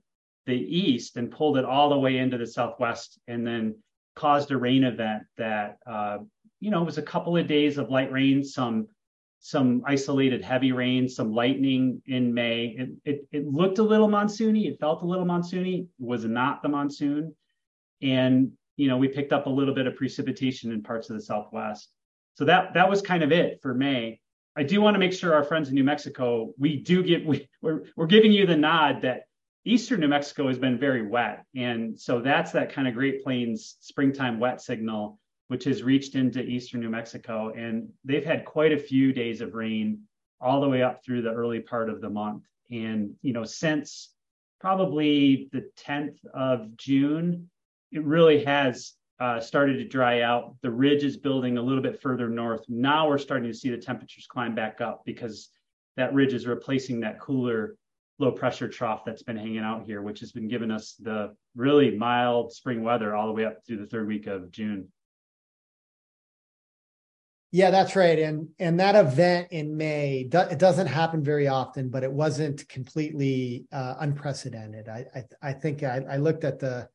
the 0.47 0.55
east 0.55 1.15
and 1.15 1.31
pulled 1.31 1.57
it 1.57 1.63
all 1.63 1.89
the 1.89 1.97
way 1.97 2.17
into 2.17 2.39
the 2.39 2.47
southwest 2.47 3.19
and 3.27 3.45
then 3.45 3.75
caused 4.15 4.49
a 4.49 4.57
rain 4.57 4.83
event 4.83 5.23
that 5.37 5.77
uh, 5.85 6.17
you 6.59 6.71
know 6.71 6.83
was 6.83 6.97
a 6.97 7.03
couple 7.03 7.37
of 7.37 7.47
days 7.47 7.77
of 7.77 7.91
light 7.91 8.11
rain, 8.11 8.43
some 8.43 8.87
some 9.39 9.83
isolated 9.85 10.43
heavy 10.43 10.71
rain, 10.71 11.07
some 11.07 11.31
lightning 11.31 12.01
in 12.07 12.33
May. 12.33 12.75
It, 12.79 12.89
it, 13.05 13.27
it 13.31 13.47
looked 13.47 13.77
a 13.77 13.83
little 13.83 14.07
monsoony. 14.07 14.65
It 14.65 14.79
felt 14.79 15.03
a 15.03 15.05
little 15.05 15.25
monsoony. 15.25 15.81
It 15.81 15.87
was 15.99 16.25
not 16.25 16.63
the 16.63 16.69
monsoon. 16.69 17.35
And, 18.01 18.53
you 18.75 18.87
know, 18.87 18.97
we 18.97 19.07
picked 19.07 19.33
up 19.33 19.45
a 19.45 19.49
little 19.51 19.75
bit 19.75 19.85
of 19.85 19.95
precipitation 19.97 20.71
in 20.71 20.81
parts 20.81 21.11
of 21.11 21.15
the 21.15 21.21
Southwest. 21.21 21.91
So 22.33 22.45
that, 22.45 22.73
that 22.73 22.89
was 22.89 23.03
kind 23.03 23.21
of 23.21 23.31
it 23.31 23.59
for 23.61 23.75
May. 23.75 24.19
I 24.55 24.63
do 24.63 24.81
want 24.81 24.95
to 24.95 24.99
make 24.99 25.13
sure 25.13 25.33
our 25.33 25.43
friends 25.43 25.69
in 25.69 25.75
New 25.75 25.83
Mexico, 25.83 26.53
we 26.57 26.77
do 26.77 27.03
get, 27.03 27.25
we, 27.25 27.49
we're, 27.61 27.83
we're 27.95 28.07
giving 28.07 28.31
you 28.31 28.45
the 28.45 28.55
nod 28.55 29.01
that 29.01 29.23
Eastern 29.65 29.99
New 29.99 30.07
Mexico 30.07 30.47
has 30.47 30.57
been 30.57 30.77
very 30.77 31.05
wet. 31.05 31.43
And 31.55 31.99
so 31.99 32.21
that's 32.21 32.51
that 32.51 32.71
kind 32.71 32.87
of 32.87 32.93
Great 32.93 33.23
Plains 33.23 33.77
springtime 33.81 34.39
wet 34.39 34.61
signal 34.61 35.19
which 35.47 35.65
has 35.65 35.83
reached 35.83 36.15
into 36.15 36.41
eastern 36.41 36.81
New 36.81 36.89
Mexico. 36.89 37.51
And 37.55 37.89
they've 38.03 38.25
had 38.25 38.45
quite 38.45 38.71
a 38.71 38.77
few 38.77 39.13
days 39.13 39.41
of 39.41 39.53
rain 39.53 40.01
all 40.41 40.61
the 40.61 40.69
way 40.69 40.81
up 40.81 41.03
through 41.03 41.21
the 41.21 41.31
early 41.31 41.59
part 41.59 41.89
of 41.89 42.01
the 42.01 42.09
month. 42.09 42.43
And, 42.71 43.13
you 43.21 43.33
know, 43.33 43.43
since 43.43 44.11
probably 44.59 45.49
the 45.51 45.69
10th 45.85 46.17
of 46.33 46.75
June, 46.77 47.49
it 47.91 48.03
really 48.03 48.43
has 48.45 48.93
uh, 49.19 49.39
started 49.39 49.77
to 49.77 49.85
dry 49.85 50.21
out. 50.21 50.55
The 50.61 50.71
ridge 50.71 51.03
is 51.03 51.17
building 51.17 51.57
a 51.57 51.61
little 51.61 51.81
bit 51.81 52.01
further 52.01 52.29
north. 52.29 52.65
Now 52.67 53.07
we're 53.07 53.17
starting 53.17 53.49
to 53.49 53.57
see 53.57 53.69
the 53.69 53.77
temperatures 53.77 54.27
climb 54.27 54.55
back 54.55 54.81
up 54.81 55.03
because 55.05 55.49
that 55.95 56.13
ridge 56.13 56.33
is 56.33 56.47
replacing 56.47 56.99
that 57.01 57.19
cooler 57.19 57.77
low 58.19 58.31
pressure 58.31 58.67
trough 58.67 59.03
that's 59.05 59.23
been 59.23 59.37
hanging 59.37 59.59
out 59.59 59.85
here, 59.85 60.01
which 60.01 60.19
has 60.21 60.31
been 60.31 60.47
giving 60.47 60.71
us 60.71 60.95
the 60.99 61.35
really 61.55 61.95
mild 61.97 62.53
spring 62.53 62.83
weather 62.83 63.15
all 63.15 63.27
the 63.27 63.33
way 63.33 63.45
up 63.45 63.65
through 63.65 63.77
the 63.77 63.85
third 63.85 64.07
week 64.07 64.27
of 64.27 64.51
June. 64.51 64.87
Yeah, 67.51 67.71
that's 67.71 67.95
right. 67.95 68.19
And 68.19 68.49
and 68.59 68.79
that 68.81 68.95
event 68.95 69.47
in 69.51 69.77
May, 69.77 70.25
do, 70.27 70.39
it 70.39 70.59
doesn't 70.59 70.87
happen 70.87 71.23
very 71.23 71.47
often, 71.47 71.89
but 71.89 72.03
it 72.03 72.11
wasn't 72.11 72.67
completely 72.67 73.65
uh, 73.71 73.95
unprecedented. 73.99 74.89
I 74.89 75.05
I, 75.15 75.23
I 75.41 75.53
think 75.53 75.83
I, 75.83 76.03
I 76.09 76.17
looked 76.17 76.43
at 76.43 76.59
the 76.59 76.89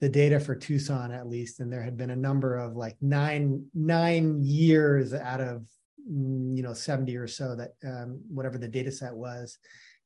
the 0.00 0.08
data 0.08 0.38
for 0.38 0.54
Tucson 0.54 1.10
at 1.12 1.28
least, 1.28 1.60
and 1.60 1.72
there 1.72 1.82
had 1.82 1.96
been 1.96 2.10
a 2.10 2.16
number 2.16 2.56
of 2.56 2.76
like 2.76 2.96
nine 3.00 3.66
nine 3.74 4.42
years 4.42 5.14
out 5.14 5.40
of 5.40 5.66
mm, 6.10 6.56
you 6.56 6.62
know 6.62 6.74
70 6.74 7.16
or 7.16 7.26
so 7.26 7.56
that 7.56 7.72
um, 7.84 8.20
whatever 8.28 8.58
the 8.58 8.68
data 8.68 8.92
set 8.92 9.14
was 9.14 9.58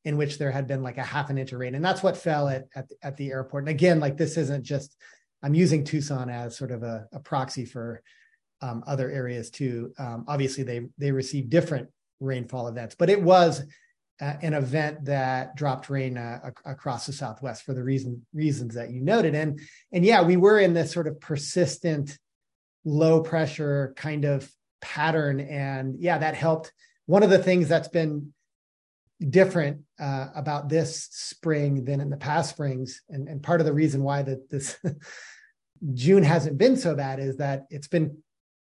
in 0.04 0.16
which 0.16 0.38
there 0.38 0.50
had 0.50 0.66
been 0.66 0.82
like 0.82 0.96
a 0.96 1.02
half 1.02 1.28
an 1.28 1.36
inch 1.38 1.52
of 1.52 1.58
rain. 1.58 1.74
And 1.74 1.84
that's 1.84 2.02
what 2.02 2.16
fell 2.16 2.48
at 2.48 2.66
at, 2.74 2.90
at 3.02 3.16
the 3.16 3.30
airport. 3.30 3.64
And 3.64 3.68
again 3.68 4.00
like 4.00 4.16
this 4.16 4.36
isn't 4.36 4.64
just 4.64 4.96
i'm 5.42 5.54
using 5.54 5.84
tucson 5.84 6.28
as 6.28 6.56
sort 6.56 6.70
of 6.70 6.82
a, 6.82 7.06
a 7.12 7.20
proxy 7.20 7.64
for 7.64 8.02
um, 8.62 8.84
other 8.86 9.10
areas 9.10 9.50
too. 9.50 9.92
Um, 9.98 10.24
obviously 10.28 10.64
they 10.64 10.88
they 10.98 11.12
received 11.12 11.50
different 11.50 11.88
rainfall 12.20 12.68
events 12.68 12.94
but 12.94 13.10
it 13.10 13.20
was 13.20 13.62
uh, 14.20 14.34
an 14.42 14.54
event 14.54 15.04
that 15.04 15.56
dropped 15.56 15.88
rain 15.88 16.18
uh, 16.18 16.50
across 16.64 17.06
the 17.06 17.12
southwest 17.12 17.62
for 17.62 17.74
the 17.74 17.82
reason 17.82 18.24
reasons 18.32 18.74
that 18.74 18.90
you 18.90 19.00
noted. 19.00 19.34
And 19.34 19.60
and 19.92 20.04
yeah 20.04 20.22
we 20.22 20.36
were 20.36 20.58
in 20.58 20.74
this 20.74 20.92
sort 20.92 21.06
of 21.06 21.20
persistent 21.20 22.18
low 22.84 23.22
pressure 23.22 23.92
kind 23.96 24.24
of 24.24 24.50
pattern. 24.80 25.40
And 25.40 25.96
yeah 25.98 26.18
that 26.18 26.34
helped. 26.34 26.72
One 27.06 27.22
of 27.22 27.30
the 27.30 27.42
things 27.42 27.68
that's 27.68 27.88
been 27.88 28.32
different 29.28 29.82
uh, 29.98 30.28
about 30.34 30.68
this 30.68 31.08
spring 31.10 31.84
than 31.84 32.00
in 32.00 32.08
the 32.08 32.16
past 32.16 32.50
springs 32.50 33.02
and, 33.10 33.28
and 33.28 33.42
part 33.42 33.60
of 33.60 33.66
the 33.66 33.72
reason 33.72 34.02
why 34.02 34.22
that 34.22 34.48
this 34.48 34.78
june 35.94 36.22
hasn't 36.22 36.56
been 36.56 36.76
so 36.76 36.94
bad 36.94 37.18
is 37.18 37.36
that 37.36 37.66
it's 37.68 37.88
been 37.88 38.16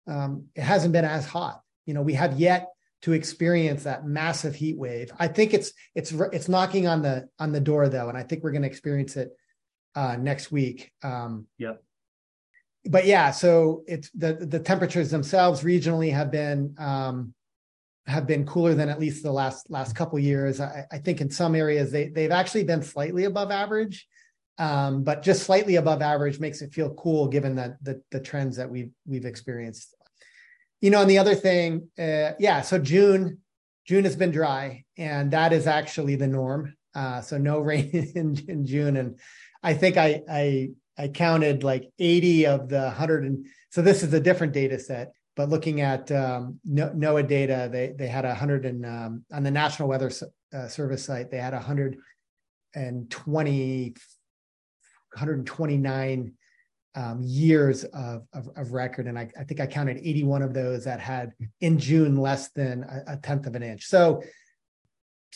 um, 0.06 0.46
it 0.54 0.62
hasn't 0.62 0.92
been 0.92 1.04
as 1.04 1.26
hot. 1.26 1.60
You 1.86 1.94
know 1.94 2.02
we 2.02 2.14
have 2.14 2.38
yet 2.38 2.68
to 3.04 3.12
experience 3.12 3.84
that 3.84 4.06
massive 4.06 4.54
heat 4.54 4.78
wave 4.78 5.10
i 5.18 5.28
think 5.28 5.52
it's 5.54 5.72
it's 5.94 6.10
it's 6.32 6.48
knocking 6.48 6.86
on 6.86 7.02
the 7.02 7.28
on 7.38 7.52
the 7.52 7.60
door 7.60 7.88
though 7.88 8.08
and 8.08 8.16
i 8.18 8.22
think 8.22 8.42
we're 8.42 8.50
going 8.50 8.62
to 8.62 8.68
experience 8.68 9.16
it 9.16 9.30
uh, 9.94 10.16
next 10.16 10.50
week 10.50 10.90
um, 11.02 11.46
Yep. 11.58 11.82
but 12.86 13.04
yeah 13.06 13.30
so 13.30 13.84
it's 13.86 14.10
the 14.10 14.32
the 14.34 14.58
temperatures 14.58 15.10
themselves 15.10 15.62
regionally 15.62 16.12
have 16.12 16.32
been 16.32 16.74
um, 16.78 17.34
have 18.06 18.26
been 18.26 18.44
cooler 18.46 18.74
than 18.74 18.88
at 18.88 19.00
least 19.00 19.22
the 19.22 19.32
last 19.32 19.70
last 19.70 19.96
couple 19.96 20.18
years. 20.18 20.60
I, 20.60 20.84
I 20.92 20.98
think 20.98 21.20
in 21.20 21.30
some 21.30 21.54
areas 21.54 21.90
they 21.90 22.08
they've 22.08 22.30
actually 22.30 22.64
been 22.64 22.82
slightly 22.82 23.24
above 23.24 23.50
average, 23.50 24.06
um, 24.58 25.04
but 25.04 25.22
just 25.22 25.44
slightly 25.44 25.76
above 25.76 26.02
average 26.02 26.38
makes 26.38 26.60
it 26.60 26.74
feel 26.74 26.92
cool 26.94 27.28
given 27.28 27.54
that 27.56 27.82
the 27.82 28.02
the 28.10 28.20
trends 28.20 28.56
that 28.56 28.70
we've 28.70 28.90
we've 29.06 29.24
experienced 29.24 29.94
you 30.84 30.90
know, 30.90 31.00
and 31.00 31.08
the 31.08 31.16
other 31.16 31.34
thing, 31.34 31.88
uh, 31.98 32.32
yeah, 32.38 32.60
so 32.60 32.78
June, 32.78 33.38
June 33.86 34.04
has 34.04 34.16
been 34.16 34.30
dry, 34.30 34.84
and 34.98 35.30
that 35.30 35.54
is 35.54 35.66
actually 35.66 36.14
the 36.14 36.26
norm. 36.26 36.76
Uh, 36.94 37.22
so 37.22 37.38
no 37.38 37.58
rain 37.60 37.88
in, 38.14 38.36
in, 38.48 38.66
June, 38.66 38.98
and 38.98 39.18
I 39.62 39.72
think 39.72 39.96
I 39.96 40.20
I 40.30 40.72
I 40.98 41.08
counted 41.08 41.64
like 41.64 41.88
80 41.98 42.46
of 42.48 42.68
the 42.68 42.82
100, 42.82 43.24
and 43.24 43.46
so 43.70 43.80
this 43.80 44.02
is 44.02 44.12
a 44.12 44.20
different 44.20 44.52
data 44.52 44.78
set. 44.78 45.14
But 45.36 45.48
looking 45.48 45.80
at 45.80 46.12
um, 46.12 46.60
NOAA 46.68 47.26
data, 47.26 47.70
they 47.72 47.94
they 47.98 48.08
had 48.08 48.26
100 48.26 48.66
and 48.66 48.84
um, 48.84 49.24
on 49.32 49.42
the 49.42 49.50
National 49.50 49.88
Weather 49.88 50.10
uh, 50.52 50.68
Service 50.68 51.02
site, 51.02 51.30
they 51.30 51.38
had 51.38 51.54
120 51.54 53.94
129 55.14 56.32
um, 56.94 57.20
years 57.22 57.84
of, 57.84 58.26
of 58.32 58.48
of 58.56 58.72
record, 58.72 59.06
and 59.06 59.18
I, 59.18 59.30
I 59.38 59.44
think 59.44 59.60
I 59.60 59.66
counted 59.66 59.98
eighty 59.98 60.24
one 60.24 60.42
of 60.42 60.54
those 60.54 60.84
that 60.84 61.00
had 61.00 61.32
in 61.60 61.78
June 61.78 62.16
less 62.16 62.50
than 62.50 62.84
a, 62.84 63.14
a 63.14 63.16
tenth 63.16 63.46
of 63.46 63.54
an 63.54 63.62
inch. 63.62 63.86
So. 63.86 64.22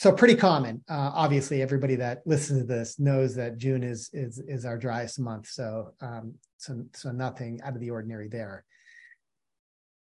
So 0.01 0.13
pretty 0.13 0.37
common. 0.37 0.85
Uh, 0.89 1.11
obviously, 1.13 1.61
everybody 1.61 1.97
that 1.97 2.23
listens 2.25 2.61
to 2.61 2.67
this 2.69 3.01
knows 3.01 3.35
that 3.35 3.59
June 3.59 3.83
is 3.83 4.09
is 4.13 4.39
is 4.39 4.65
our 4.65 4.79
driest 4.79 5.19
month. 5.19 5.49
So 5.49 5.93
um, 6.01 6.35
so 6.59 6.85
so 6.95 7.11
nothing 7.11 7.61
out 7.63 7.75
of 7.75 7.81
the 7.81 7.91
ordinary 7.91 8.29
there 8.29 8.65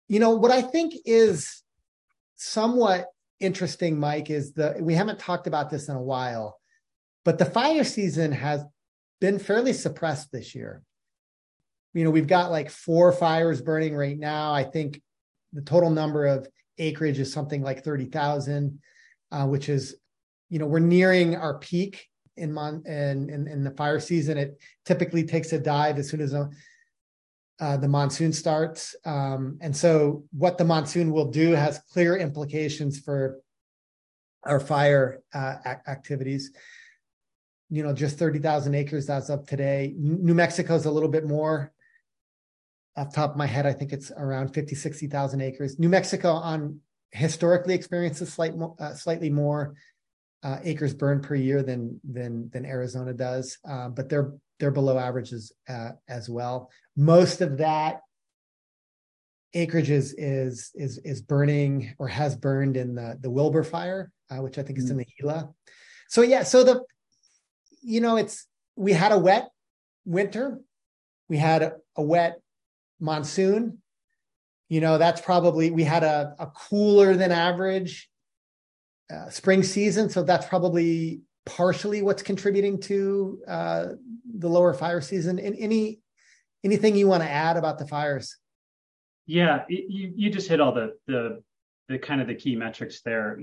you 0.10 0.20
know 0.20 0.32
what 0.32 0.52
i 0.52 0.62
think 0.62 0.94
is 1.06 1.62
somewhat 2.36 3.06
interesting 3.40 3.98
mike 4.00 4.30
is 4.30 4.54
the 4.54 4.76
we 4.82 4.96
haven't 4.96 5.20
talked 5.20 5.48
about 5.48 5.70
this 5.70 5.88
in 5.88 5.96
a 5.96 6.02
while 6.02 6.60
but 7.24 7.38
the 7.38 7.46
fire 7.46 7.84
season 7.84 8.32
has 8.32 8.64
been 9.22 9.40
fairly 9.40 9.72
suppressed 9.72 10.32
this 10.32 10.56
year 10.56 10.82
you 11.94 12.04
know 12.04 12.10
we've 12.10 12.28
got 12.28 12.52
like 12.52 12.70
four 12.70 13.12
fires 13.12 13.62
burning 13.62 13.96
right 13.96 14.18
now 14.18 14.54
i 14.54 14.64
think 14.64 15.02
the 15.54 15.62
total 15.62 15.90
number 15.90 16.26
of 16.26 16.48
acreage 16.78 17.20
is 17.20 17.32
something 17.32 17.62
like 17.62 17.84
30,000 17.84 18.80
uh, 19.32 19.46
which 19.46 19.70
is 19.70 19.96
you 20.50 20.60
know 20.60 20.66
we're 20.66 20.80
nearing 20.80 21.36
our 21.36 21.58
peak 21.60 22.08
in 22.38 22.54
mon 22.54 22.84
in, 22.86 23.30
in 23.30 23.48
in 23.48 23.64
the 23.64 23.72
fire 23.72 24.00
season 24.00 24.38
it 24.38 24.60
typically 24.86 25.24
takes 25.24 25.52
a 25.54 25.60
dive 25.60 25.98
as 25.98 26.10
soon 26.10 26.22
as 26.22 26.34
a, 26.34 26.50
uh, 27.60 27.78
the 27.78 27.88
monsoon 27.88 28.32
starts. 28.32 28.96
Um, 29.06 29.58
and 29.62 29.76
so, 29.76 30.24
what 30.32 30.58
the 30.58 30.64
monsoon 30.64 31.12
will 31.12 31.30
do 31.30 31.52
has 31.52 31.80
clear 31.92 32.16
implications 32.16 33.00
for 33.00 33.40
our 34.44 34.60
fire 34.60 35.22
uh, 35.34 35.56
ac- 35.66 35.82
activities. 35.88 36.52
You 37.70 37.84
know, 37.84 37.94
just 37.94 38.18
30,000 38.18 38.74
acres 38.76 39.10
as 39.10 39.30
of 39.30 39.46
today. 39.46 39.94
New 39.98 40.34
Mexico 40.34 40.76
is 40.76 40.86
a 40.86 40.92
little 40.92 41.10
bit 41.10 41.28
more. 41.28 41.72
Off 43.00 43.12
the 43.12 43.16
top 43.16 43.32
of 43.32 43.38
my 43.38 43.46
head, 43.46 43.66
I 43.66 43.72
think 43.72 43.94
it's 43.94 44.12
around 44.12 44.54
50, 44.54 44.76
60,000 44.76 45.42
acres. 45.42 45.80
New 45.80 45.88
Mexico 45.88 46.34
on 46.34 46.82
historically 47.12 47.74
experiences 47.74 48.34
slight, 48.34 48.54
uh, 48.78 48.94
slightly 48.94 49.30
more 49.30 49.76
uh, 50.44 50.58
acres 50.64 50.94
burned 50.94 51.24
per 51.24 51.36
year 51.36 51.64
than 51.64 52.00
than 52.04 52.50
than 52.50 52.66
Arizona 52.66 53.14
does, 53.14 53.58
uh, 53.68 53.90
but 53.90 54.10
they're 54.10 54.34
they're 54.60 54.72
below 54.72 54.98
averages 54.98 55.54
uh, 55.70 55.92
as 56.08 56.30
well. 56.30 56.70
Most 56.98 57.42
of 57.42 57.58
that 57.58 58.02
acreage 59.54 59.90
is 59.90 60.14
is 60.18 60.72
is 60.76 60.98
is 61.00 61.22
burning 61.22 61.96
or 62.00 62.08
has 62.08 62.36
burned 62.36 62.78
in 62.78 62.96
the 62.96 63.18
the 63.22 63.30
Wilbur 63.30 63.64
fire, 63.64 64.12
uh, 64.30 64.38
which 64.38 64.58
I 64.58 64.64
think 64.64 64.78
is 64.78 64.90
in 64.90 64.98
the 64.98 65.06
Gila. 65.06 65.50
So 66.10 66.22
yeah, 66.22 66.44
so 66.44 66.64
the 66.64 66.84
you 67.82 68.02
know 68.02 68.18
it's 68.18 68.46
we 68.76 68.94
had 68.94 69.12
a 69.12 69.20
wet 69.20 69.50
winter, 70.06 70.60
we 71.28 71.38
had 71.38 71.62
a, 71.64 71.74
a 71.96 72.02
wet 72.02 72.40
monsoon. 73.00 73.80
You 74.70 74.82
know 74.82 74.98
that's 74.98 75.22
probably 75.22 75.72
we 75.72 75.84
had 75.84 76.04
a, 76.04 76.36
a 76.40 76.48
cooler 76.48 77.16
than 77.16 77.32
average 77.32 78.10
uh, 79.12 79.30
spring 79.30 79.64
season, 79.64 80.10
so 80.10 80.24
that's 80.24 80.46
probably 80.46 81.22
partially 81.46 82.04
what's 82.04 82.22
contributing 82.22 82.80
to 82.80 83.40
uh, 83.48 83.86
the 84.38 84.48
lower 84.48 84.74
fire 84.74 85.02
season. 85.02 85.40
And 85.40 85.56
any 85.58 86.00
anything 86.64 86.96
you 86.96 87.08
want 87.08 87.24
to 87.24 87.30
add 87.30 87.58
about 87.58 87.80
the 87.80 87.88
fires? 87.88 88.38
Yeah, 89.26 89.64
it, 89.68 89.86
you 89.90 90.14
you 90.16 90.30
just 90.30 90.48
hit 90.48 90.62
all 90.62 90.72
the 90.72 90.94
the 91.08 91.42
the 91.88 91.98
kind 91.98 92.22
of 92.22 92.28
the 92.28 92.36
key 92.36 92.56
metrics 92.56 93.02
there. 93.02 93.40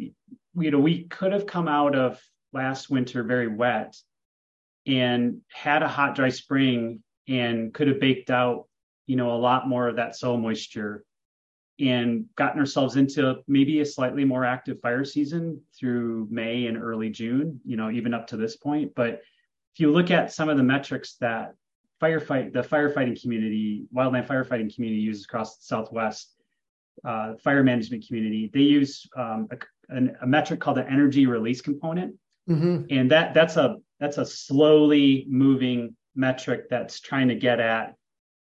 You 0.54 0.70
know, 0.70 0.78
we 0.78 1.04
could 1.04 1.32
have 1.32 1.46
come 1.46 1.66
out 1.66 1.96
of 1.96 2.20
last 2.52 2.88
winter 2.88 3.22
very 3.24 3.48
wet 3.48 3.96
and 4.86 5.40
had 5.52 5.82
a 5.82 5.88
hot 5.88 6.14
dry 6.14 6.28
spring 6.28 7.02
and 7.28 7.74
could 7.74 7.88
have 7.88 8.00
baked 8.00 8.30
out, 8.30 8.65
you 9.06 9.16
know, 9.16 9.32
a 9.32 9.38
lot 9.38 9.68
more 9.68 9.88
of 9.88 9.96
that 9.96 10.16
soil 10.16 10.36
moisture 10.36 11.04
and 11.78 12.24
gotten 12.36 12.58
ourselves 12.58 12.96
into 12.96 13.36
maybe 13.46 13.80
a 13.80 13.86
slightly 13.86 14.24
more 14.24 14.44
active 14.44 14.80
fire 14.80 15.04
season 15.04 15.60
through 15.78 16.26
May 16.30 16.66
and 16.66 16.78
early 16.78 17.10
June, 17.10 17.60
you 17.64 17.76
know, 17.76 17.90
even 17.90 18.14
up 18.14 18.26
to 18.28 18.36
this 18.36 18.56
point. 18.56 18.92
But 18.94 19.20
if 19.74 19.80
you 19.80 19.92
look 19.92 20.10
at 20.10 20.32
some 20.32 20.48
of 20.48 20.56
the 20.56 20.62
metrics 20.62 21.16
that 21.20 21.54
firefight 22.00 22.52
the 22.52 22.62
firefighting 22.62 23.20
community, 23.20 23.84
wildland 23.94 24.26
firefighting 24.26 24.74
community 24.74 25.02
uses 25.02 25.24
across 25.24 25.58
the 25.58 25.64
Southwest, 25.64 26.34
uh, 27.04 27.34
fire 27.44 27.62
management 27.62 28.06
community, 28.06 28.50
they 28.52 28.60
use 28.60 29.06
um, 29.16 29.48
a, 29.50 29.96
a, 30.22 30.26
metric 30.26 30.60
called 30.60 30.78
the 30.78 30.90
energy 30.90 31.26
release 31.26 31.60
component, 31.60 32.14
mm-hmm. 32.48 32.84
and 32.88 33.10
that 33.10 33.34
that's 33.34 33.56
a 33.56 33.76
that's 34.00 34.16
a 34.16 34.24
slowly 34.24 35.26
moving 35.28 35.94
metric 36.14 36.68
that's 36.70 37.00
trying 37.00 37.28
to 37.28 37.34
get 37.34 37.60
at 37.60 37.94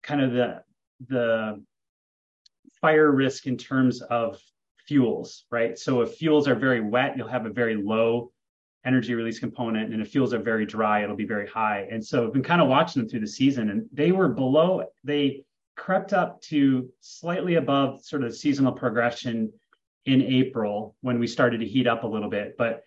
kind 0.05 0.23
of 0.23 0.33
the 0.33 0.63
the 1.09 1.63
fire 2.81 3.11
risk 3.11 3.47
in 3.47 3.57
terms 3.57 4.03
of 4.03 4.41
fuels, 4.87 5.47
right? 5.51 5.79
So 5.79 6.03
if 6.03 6.15
fuels 6.15 6.47
are 6.47 6.55
very 6.55 6.81
wet, 6.81 7.17
you'll 7.17 7.29
have 7.29 7.47
a 7.47 7.51
very 7.51 7.77
low 7.77 8.31
energy 8.85 9.15
release 9.15 9.39
component, 9.39 9.93
and 9.93 10.03
if 10.03 10.11
fuels 10.11 10.35
are 10.35 10.39
very 10.39 10.67
dry, 10.67 11.03
it'll 11.03 11.17
be 11.17 11.25
very 11.25 11.49
high. 11.49 11.89
And 11.91 12.05
so 12.05 12.27
I've 12.27 12.33
been 12.33 12.43
kind 12.43 12.61
of 12.61 12.69
watching 12.69 13.01
them 13.01 13.09
through 13.09 13.21
the 13.21 13.27
season, 13.27 13.71
and 13.71 13.87
they 13.93 14.13
were 14.13 14.29
below. 14.29 14.85
They 15.03 15.45
crept 15.77 16.13
up 16.13 16.41
to 16.43 16.89
slightly 17.01 17.55
above 17.55 18.05
sort 18.05 18.23
of 18.23 18.37
seasonal 18.37 18.73
progression 18.73 19.53
in 20.05 20.21
April 20.23 20.95
when 21.01 21.19
we 21.19 21.27
started 21.27 21.61
to 21.61 21.67
heat 21.67 21.87
up 21.87 22.05
a 22.05 22.07
little 22.07 22.29
bit, 22.29 22.57
but 22.59 22.83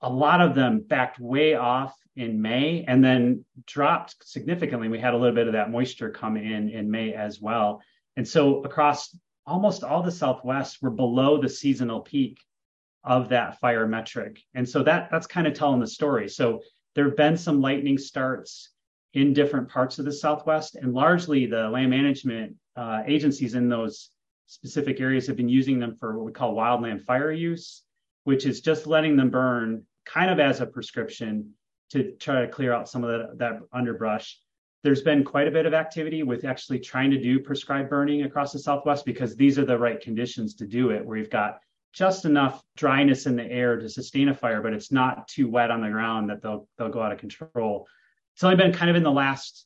a 0.00 0.08
lot 0.08 0.40
of 0.40 0.54
them 0.54 0.80
backed 0.80 1.20
way 1.20 1.54
off 1.54 1.94
in 2.16 2.40
May 2.40 2.84
and 2.86 3.04
then 3.04 3.44
dropped 3.66 4.16
significantly. 4.26 4.88
We 4.88 5.00
had 5.00 5.14
a 5.14 5.16
little 5.16 5.34
bit 5.34 5.46
of 5.46 5.54
that 5.54 5.70
moisture 5.70 6.10
come 6.10 6.36
in 6.36 6.68
in 6.68 6.90
May 6.90 7.12
as 7.12 7.40
well. 7.40 7.82
And 8.16 8.26
so 8.26 8.62
across 8.62 9.16
almost 9.46 9.84
all 9.84 10.02
the 10.02 10.12
Southwest, 10.12 10.78
we're 10.80 10.90
below 10.90 11.40
the 11.40 11.48
seasonal 11.48 12.00
peak 12.00 12.38
of 13.02 13.28
that 13.28 13.60
fire 13.60 13.86
metric. 13.86 14.40
And 14.54 14.68
so 14.68 14.82
that 14.82 15.08
that's 15.10 15.26
kind 15.26 15.46
of 15.46 15.54
telling 15.54 15.80
the 15.80 15.86
story. 15.86 16.28
So 16.28 16.62
there 16.94 17.04
have 17.04 17.16
been 17.16 17.36
some 17.36 17.60
lightning 17.60 17.98
starts 17.98 18.70
in 19.12 19.32
different 19.32 19.68
parts 19.68 19.98
of 19.98 20.04
the 20.04 20.12
Southwest, 20.12 20.74
and 20.74 20.92
largely 20.92 21.46
the 21.46 21.68
land 21.68 21.90
management 21.90 22.56
uh, 22.76 23.02
agencies 23.06 23.54
in 23.54 23.68
those 23.68 24.10
specific 24.46 25.00
areas 25.00 25.26
have 25.26 25.36
been 25.36 25.48
using 25.48 25.78
them 25.78 25.96
for 25.98 26.16
what 26.16 26.24
we 26.24 26.32
call 26.32 26.54
wildland 26.54 27.04
fire 27.04 27.30
use, 27.30 27.82
which 28.24 28.44
is 28.46 28.60
just 28.60 28.86
letting 28.86 29.16
them 29.16 29.30
burn 29.30 29.84
kind 30.04 30.30
of 30.30 30.40
as 30.40 30.60
a 30.60 30.66
prescription 30.66 31.50
to 31.90 32.12
try 32.12 32.42
to 32.42 32.48
clear 32.48 32.72
out 32.72 32.88
some 32.88 33.04
of 33.04 33.10
that, 33.10 33.38
that 33.38 33.60
underbrush. 33.72 34.38
There's 34.82 35.02
been 35.02 35.24
quite 35.24 35.48
a 35.48 35.50
bit 35.50 35.66
of 35.66 35.74
activity 35.74 36.22
with 36.22 36.44
actually 36.44 36.78
trying 36.78 37.10
to 37.10 37.20
do 37.20 37.40
prescribed 37.40 37.88
burning 37.88 38.22
across 38.22 38.52
the 38.52 38.58
Southwest 38.58 39.06
because 39.06 39.34
these 39.34 39.58
are 39.58 39.64
the 39.64 39.78
right 39.78 40.00
conditions 40.00 40.54
to 40.56 40.66
do 40.66 40.90
it, 40.90 41.04
where 41.04 41.16
you've 41.16 41.30
got 41.30 41.60
just 41.92 42.24
enough 42.24 42.62
dryness 42.76 43.26
in 43.26 43.36
the 43.36 43.44
air 43.44 43.78
to 43.78 43.88
sustain 43.88 44.28
a 44.28 44.34
fire, 44.34 44.60
but 44.60 44.74
it's 44.74 44.90
not 44.90 45.28
too 45.28 45.48
wet 45.48 45.70
on 45.70 45.80
the 45.80 45.88
ground 45.88 46.28
that 46.28 46.42
they'll 46.42 46.68
they'll 46.76 46.88
go 46.88 47.00
out 47.00 47.12
of 47.12 47.18
control. 47.18 47.86
It's 48.34 48.42
only 48.42 48.56
been 48.56 48.72
kind 48.72 48.90
of 48.90 48.96
in 48.96 49.04
the 49.04 49.12
last 49.12 49.64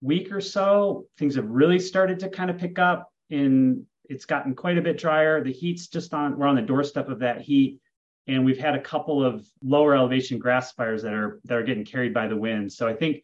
week 0.00 0.32
or 0.32 0.40
so, 0.40 1.06
things 1.18 1.34
have 1.34 1.48
really 1.48 1.78
started 1.78 2.20
to 2.20 2.28
kind 2.28 2.50
of 2.50 2.58
pick 2.58 2.78
up 2.78 3.12
in 3.30 3.86
it's 4.08 4.24
gotten 4.24 4.54
quite 4.54 4.78
a 4.78 4.82
bit 4.82 4.98
drier. 4.98 5.42
The 5.42 5.52
heat's 5.52 5.88
just 5.88 6.14
on 6.14 6.38
we're 6.38 6.46
on 6.46 6.56
the 6.56 6.62
doorstep 6.62 7.08
of 7.08 7.18
that 7.20 7.40
heat 7.40 7.80
and 8.26 8.44
we've 8.44 8.58
had 8.58 8.74
a 8.74 8.80
couple 8.80 9.24
of 9.24 9.46
lower 9.62 9.94
elevation 9.94 10.38
grass 10.38 10.72
fires 10.72 11.02
that 11.02 11.12
are 11.12 11.40
that 11.44 11.56
are 11.56 11.62
getting 11.62 11.84
carried 11.84 12.12
by 12.12 12.26
the 12.26 12.36
wind. 12.36 12.72
So 12.72 12.86
I 12.86 12.94
think 12.94 13.22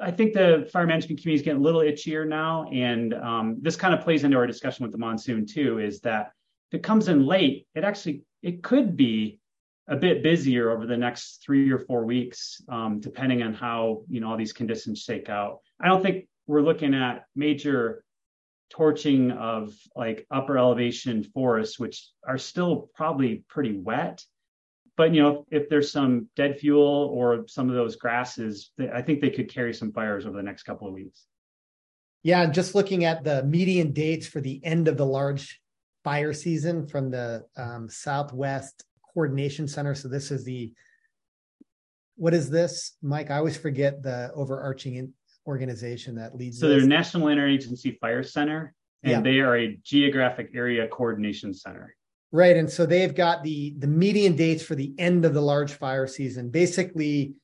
I 0.00 0.10
think 0.10 0.32
the 0.32 0.68
fire 0.72 0.86
management 0.86 1.20
community 1.20 1.40
is 1.40 1.44
getting 1.44 1.60
a 1.60 1.62
little 1.62 1.82
itchier 1.82 2.26
now, 2.26 2.68
and 2.72 3.14
um, 3.14 3.56
this 3.60 3.76
kind 3.76 3.94
of 3.94 4.00
plays 4.00 4.24
into 4.24 4.36
our 4.36 4.46
discussion 4.46 4.82
with 4.82 4.92
the 4.92 4.98
monsoon 4.98 5.46
too. 5.46 5.78
Is 5.78 6.00
that 6.00 6.32
if 6.70 6.78
it 6.78 6.82
comes 6.82 7.08
in 7.08 7.26
late, 7.26 7.66
it 7.74 7.84
actually 7.84 8.22
it 8.42 8.62
could 8.62 8.96
be 8.96 9.38
a 9.88 9.96
bit 9.96 10.22
busier 10.22 10.70
over 10.70 10.86
the 10.86 10.96
next 10.96 11.42
three 11.44 11.70
or 11.70 11.78
four 11.80 12.04
weeks, 12.04 12.62
um, 12.68 13.00
depending 13.00 13.42
on 13.42 13.52
how 13.52 14.02
you 14.08 14.20
know 14.20 14.30
all 14.30 14.36
these 14.36 14.52
conditions 14.52 15.00
shake 15.00 15.28
out. 15.28 15.60
I 15.80 15.88
don't 15.88 16.02
think 16.02 16.26
we're 16.46 16.62
looking 16.62 16.94
at 16.94 17.24
major 17.36 18.02
torching 18.70 19.32
of 19.32 19.74
like 19.94 20.26
upper 20.30 20.56
elevation 20.56 21.24
forests, 21.24 21.78
which 21.78 22.08
are 22.26 22.38
still 22.38 22.88
probably 22.94 23.44
pretty 23.48 23.76
wet. 23.76 24.24
But 24.96 25.14
you 25.14 25.22
know, 25.22 25.46
if, 25.50 25.68
there's 25.68 25.90
some 25.90 26.28
dead 26.36 26.58
fuel 26.58 27.10
or 27.12 27.46
some 27.48 27.68
of 27.68 27.74
those 27.74 27.96
grasses, 27.96 28.70
I 28.92 29.02
think 29.02 29.20
they 29.20 29.30
could 29.30 29.52
carry 29.52 29.74
some 29.74 29.92
fires 29.92 30.26
over 30.26 30.36
the 30.36 30.42
next 30.42 30.62
couple 30.62 30.86
of 30.86 30.94
weeks. 30.94 31.26
Yeah, 32.22 32.42
And 32.42 32.52
just 32.52 32.74
looking 32.74 33.04
at 33.04 33.24
the 33.24 33.42
median 33.44 33.92
dates 33.92 34.26
for 34.26 34.40
the 34.40 34.60
end 34.62 34.88
of 34.88 34.96
the 34.96 35.06
large 35.06 35.60
fire 36.04 36.32
season 36.32 36.86
from 36.86 37.10
the 37.10 37.44
um, 37.56 37.88
Southwest 37.88 38.84
Coordination 39.14 39.66
Center. 39.66 39.94
So 39.94 40.08
this 40.08 40.30
is 40.30 40.44
the 40.44 40.72
what 42.16 42.34
is 42.34 42.50
this, 42.50 42.98
Mike? 43.00 43.30
I 43.30 43.38
always 43.38 43.56
forget 43.56 44.02
the 44.02 44.30
overarching 44.34 45.14
organization 45.50 46.14
that 46.14 46.36
leads. 46.36 46.60
So 46.60 46.68
they're 46.68 46.86
National 46.86 47.26
Interagency 47.26 47.98
Fire 47.98 48.22
Center, 48.22 48.72
and 49.02 49.12
yeah. 49.12 49.20
they 49.20 49.40
are 49.40 49.56
a 49.56 49.76
geographic 49.82 50.50
area 50.54 50.86
coordination 50.86 51.52
center. 51.52 51.94
Right, 52.32 52.56
and 52.56 52.70
so 52.70 52.86
they've 52.86 53.14
got 53.14 53.42
the 53.42 53.74
the 53.78 53.88
median 53.88 54.36
dates 54.36 54.62
for 54.62 54.76
the 54.76 54.94
end 54.98 55.24
of 55.24 55.34
the 55.34 55.42
large 55.42 55.72
fire 55.72 56.06
season. 56.06 56.50
Basically, 56.50 57.34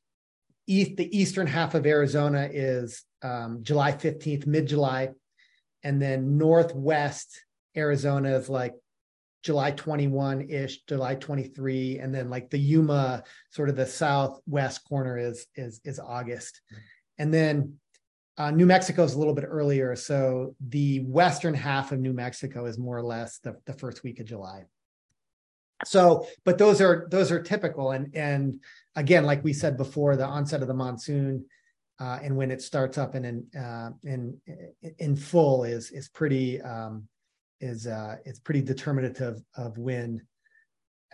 east 0.69 0.97
the 0.97 1.11
eastern 1.17 1.49
half 1.49 1.75
of 1.75 1.85
Arizona 1.85 2.49
is 2.51 3.03
um, 3.23 3.59
July 3.63 3.91
fifteenth, 3.93 4.47
mid 4.47 4.69
July, 4.69 5.11
and 5.83 6.01
then 6.01 6.39
northwest 6.39 7.43
Arizona 7.77 8.37
is 8.37 8.49
like 8.49 8.75
July 9.47 9.71
21 9.71 10.51
ish, 10.51 10.83
July 10.89 11.15
23, 11.15 12.01
and 12.01 12.13
then 12.13 12.29
like 12.29 12.51
the 12.51 12.59
Yuma, 12.59 13.23
sort 13.51 13.69
of 13.69 13.77
the 13.77 13.87
southwest 13.87 14.83
corner 14.89 15.19
is 15.19 15.47
is 15.55 15.81
is 15.85 16.01
August, 16.01 16.61
and 17.19 17.33
then 17.33 17.75
uh, 18.39 18.51
New 18.51 18.67
Mexico 18.67 19.05
is 19.05 19.15
a 19.15 19.19
little 19.19 19.35
bit 19.35 19.45
earlier, 19.47 19.97
so 19.97 20.55
the 20.69 21.01
western 21.01 21.55
half 21.55 21.93
of 21.93 22.01
New 22.01 22.13
Mexico 22.13 22.67
is 22.67 22.79
more 22.79 22.97
or 22.97 23.03
less 23.03 23.39
the, 23.39 23.57
the 23.67 23.73
first 23.73 24.03
week 24.03 24.21
of 24.21 24.27
July. 24.27 24.65
So, 25.85 26.27
but 26.45 26.59
those 26.59 26.81
are 26.81 27.07
those 27.11 27.31
are 27.31 27.43
typical, 27.43 27.91
and 27.93 28.15
and 28.15 28.61
again, 28.95 29.25
like 29.25 29.45
we 29.45 29.53
said 29.53 29.77
before, 29.77 30.17
the 30.17 30.25
onset 30.25 30.63
of 30.63 30.69
the 30.69 30.75
monsoon 30.75 31.45
uh, 31.99 32.19
and 32.23 32.37
when 32.37 32.51
it 32.51 32.61
starts 32.61 32.99
up 32.99 33.15
and 33.15 33.25
in 33.25 33.47
uh, 33.59 33.91
in 34.05 34.39
in 34.99 35.17
full 35.17 35.65
is 35.65 35.91
is 35.91 36.09
pretty 36.09 36.61
um, 36.63 37.09
is 37.61 37.87
uh, 37.87 38.17
it's 38.25 38.39
pretty 38.39 38.61
determinative 38.61 39.41
of 39.57 39.79
when 39.79 40.21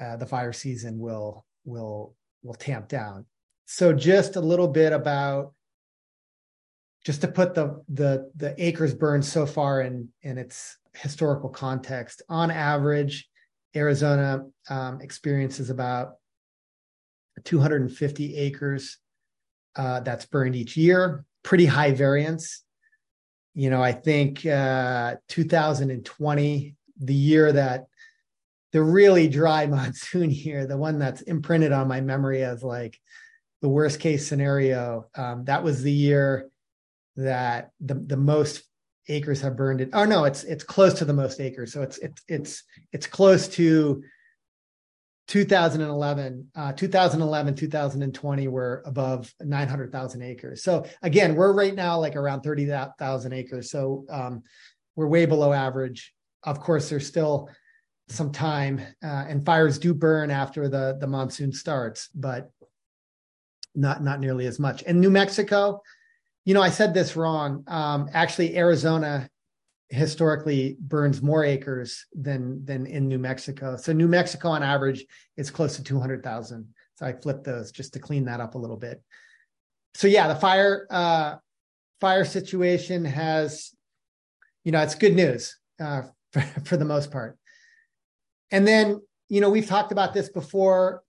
uh, 0.00 0.16
the 0.16 0.26
fire 0.26 0.52
season 0.52 0.98
will 0.98 1.44
will 1.64 2.14
will 2.42 2.54
tamp 2.54 2.88
down. 2.88 3.24
So, 3.66 3.92
just 3.92 4.36
a 4.36 4.40
little 4.40 4.66
bit 4.66 4.92
about 4.92 5.54
just 7.04 7.20
to 7.22 7.28
put 7.28 7.54
the 7.54 7.82
the 7.88 8.30
the 8.36 8.54
acres 8.62 8.94
burned 8.94 9.24
so 9.24 9.46
far 9.46 9.82
in 9.82 10.08
in 10.22 10.38
its 10.38 10.76
historical 10.94 11.48
context 11.48 12.22
on 12.28 12.50
average 12.50 13.28
arizona 13.74 14.44
um, 14.68 15.00
experiences 15.00 15.70
about 15.70 16.16
250 17.44 18.36
acres 18.36 18.98
uh, 19.76 20.00
that's 20.00 20.26
burned 20.26 20.56
each 20.56 20.76
year. 20.76 21.24
Pretty 21.42 21.66
high 21.66 21.92
variance. 21.92 22.62
You 23.54 23.68
know 23.68 23.82
i 23.82 23.92
think 23.92 24.46
uh, 24.46 25.16
2020 25.28 26.74
the 27.00 27.14
year 27.14 27.52
that 27.52 27.84
the 28.72 28.82
really 28.82 29.28
dry 29.28 29.66
monsoon 29.76 30.30
year 30.30 30.66
the 30.66 30.78
one 30.78 30.98
that's 30.98 31.20
imprinted 31.22 31.70
on 31.70 31.86
my 31.86 32.00
memory 32.00 32.42
as 32.42 32.62
like 32.62 32.98
the 33.60 33.68
worst 33.68 34.00
case 34.00 34.26
scenario 34.26 35.06
um, 35.14 35.44
that 35.44 35.62
was 35.62 35.82
the 35.82 35.92
year 35.92 36.48
that 37.16 37.70
the 37.80 37.94
the 37.94 38.16
most 38.16 38.64
acres 39.08 39.40
have 39.40 39.56
burned 39.56 39.80
it. 39.80 39.90
Oh 39.92 40.04
no, 40.04 40.24
it's 40.24 40.44
it's 40.44 40.64
close 40.64 40.94
to 40.94 41.04
the 41.04 41.12
most 41.12 41.40
acres. 41.40 41.72
So 41.72 41.82
it's 41.82 41.98
it's 41.98 42.22
it's 42.28 42.62
it's 42.92 43.06
close 43.06 43.48
to 43.48 44.02
2011, 45.28 46.50
uh, 46.54 46.72
2011, 46.72 47.54
2020 47.54 48.48
were 48.48 48.82
above 48.84 49.32
900,000 49.40 50.22
acres. 50.22 50.62
So 50.62 50.84
again, 51.00 51.36
we're 51.36 51.52
right 51.52 51.74
now 51.74 51.98
like 51.98 52.16
around 52.16 52.42
30,000 52.42 53.32
acres. 53.32 53.70
So 53.70 54.04
um, 54.10 54.42
we're 54.96 55.06
way 55.06 55.24
below 55.24 55.52
average. 55.52 56.12
Of 56.42 56.60
course, 56.60 56.90
there's 56.90 57.06
still 57.06 57.48
some 58.08 58.32
time, 58.32 58.80
uh, 59.02 59.24
and 59.28 59.46
fires 59.46 59.78
do 59.78 59.94
burn 59.94 60.30
after 60.30 60.68
the 60.68 60.98
the 61.00 61.06
monsoon 61.06 61.52
starts, 61.52 62.08
but 62.08 62.50
not 63.74 64.02
not 64.02 64.20
nearly 64.20 64.46
as 64.46 64.58
much. 64.58 64.82
And 64.86 65.00
New 65.00 65.10
Mexico, 65.10 65.80
you 66.44 66.54
know, 66.54 66.62
I 66.62 66.70
said 66.70 66.94
this 66.94 67.16
wrong. 67.16 67.64
Um, 67.68 68.08
actually, 68.12 68.56
Arizona 68.56 69.28
historically 69.90 70.76
burns 70.80 71.22
more 71.22 71.44
acres 71.44 72.06
than 72.14 72.64
than 72.64 72.86
in 72.86 73.08
New 73.08 73.18
Mexico. 73.18 73.76
So 73.76 73.92
New 73.92 74.08
Mexico, 74.08 74.48
on 74.48 74.62
average, 74.62 75.04
is 75.36 75.50
close 75.50 75.76
to 75.76 75.84
two 75.84 76.00
hundred 76.00 76.22
thousand. 76.22 76.68
So 76.96 77.06
I 77.06 77.12
flipped 77.12 77.44
those 77.44 77.70
just 77.70 77.92
to 77.94 78.00
clean 78.00 78.24
that 78.24 78.40
up 78.40 78.54
a 78.54 78.58
little 78.58 78.76
bit. 78.76 79.02
So 79.94 80.08
yeah, 80.08 80.28
the 80.28 80.34
fire 80.34 80.86
uh, 80.90 81.36
fire 82.00 82.24
situation 82.24 83.04
has, 83.04 83.70
you 84.64 84.72
know, 84.72 84.80
it's 84.80 84.94
good 84.94 85.14
news 85.14 85.56
uh, 85.80 86.02
for, 86.32 86.40
for 86.64 86.76
the 86.76 86.84
most 86.84 87.10
part. 87.12 87.38
And 88.50 88.66
then, 88.66 89.00
you 89.28 89.40
know, 89.40 89.48
we've 89.48 89.66
talked 89.66 89.92
about 89.92 90.12
this 90.12 90.28
before, 90.28 91.02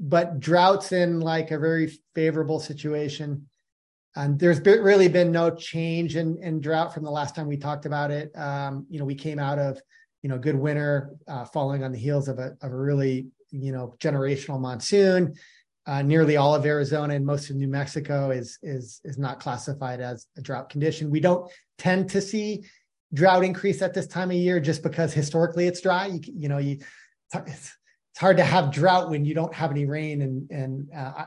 but 0.00 0.40
droughts 0.40 0.92
in 0.92 1.20
like 1.20 1.50
a 1.50 1.58
very 1.58 1.98
favorable 2.14 2.60
situation 2.60 3.48
and 4.16 4.38
there's 4.38 4.60
been, 4.60 4.82
really 4.82 5.08
been 5.08 5.30
no 5.30 5.50
change 5.50 6.16
in, 6.16 6.38
in 6.42 6.60
drought 6.60 6.92
from 6.92 7.04
the 7.04 7.10
last 7.10 7.34
time 7.34 7.46
we 7.46 7.56
talked 7.56 7.86
about 7.86 8.10
it. 8.10 8.30
Um, 8.36 8.86
you 8.88 8.98
know, 8.98 9.04
we 9.04 9.14
came 9.14 9.38
out 9.38 9.58
of, 9.58 9.80
you 10.22 10.28
know, 10.28 10.38
good 10.38 10.56
winter, 10.56 11.10
uh, 11.28 11.44
following 11.44 11.84
on 11.84 11.92
the 11.92 11.98
heels 11.98 12.28
of 12.28 12.38
a, 12.38 12.56
of 12.60 12.72
a 12.72 12.76
really, 12.76 13.28
you 13.50 13.72
know, 13.72 13.94
generational 13.98 14.60
monsoon. 14.60 15.34
Uh, 15.86 16.02
nearly 16.02 16.36
all 16.36 16.54
of 16.54 16.66
Arizona 16.66 17.14
and 17.14 17.24
most 17.24 17.48
of 17.48 17.56
New 17.56 17.68
Mexico 17.68 18.30
is 18.30 18.58
is 18.62 19.00
is 19.04 19.16
not 19.16 19.40
classified 19.40 20.00
as 20.00 20.26
a 20.36 20.42
drought 20.42 20.68
condition. 20.68 21.10
We 21.10 21.20
don't 21.20 21.50
tend 21.78 22.10
to 22.10 22.20
see 22.20 22.64
drought 23.14 23.42
increase 23.42 23.80
at 23.80 23.94
this 23.94 24.06
time 24.06 24.30
of 24.30 24.36
year 24.36 24.60
just 24.60 24.82
because 24.82 25.14
historically 25.14 25.66
it's 25.66 25.80
dry. 25.80 26.06
You, 26.06 26.20
you 26.24 26.48
know, 26.50 26.58
you 26.58 26.80
it's, 27.32 27.74
it's 28.10 28.18
hard 28.18 28.36
to 28.36 28.44
have 28.44 28.70
drought 28.70 29.08
when 29.08 29.24
you 29.24 29.32
don't 29.32 29.54
have 29.54 29.70
any 29.70 29.86
rain 29.86 30.20
and 30.20 30.50
and 30.50 30.88
uh, 30.94 31.24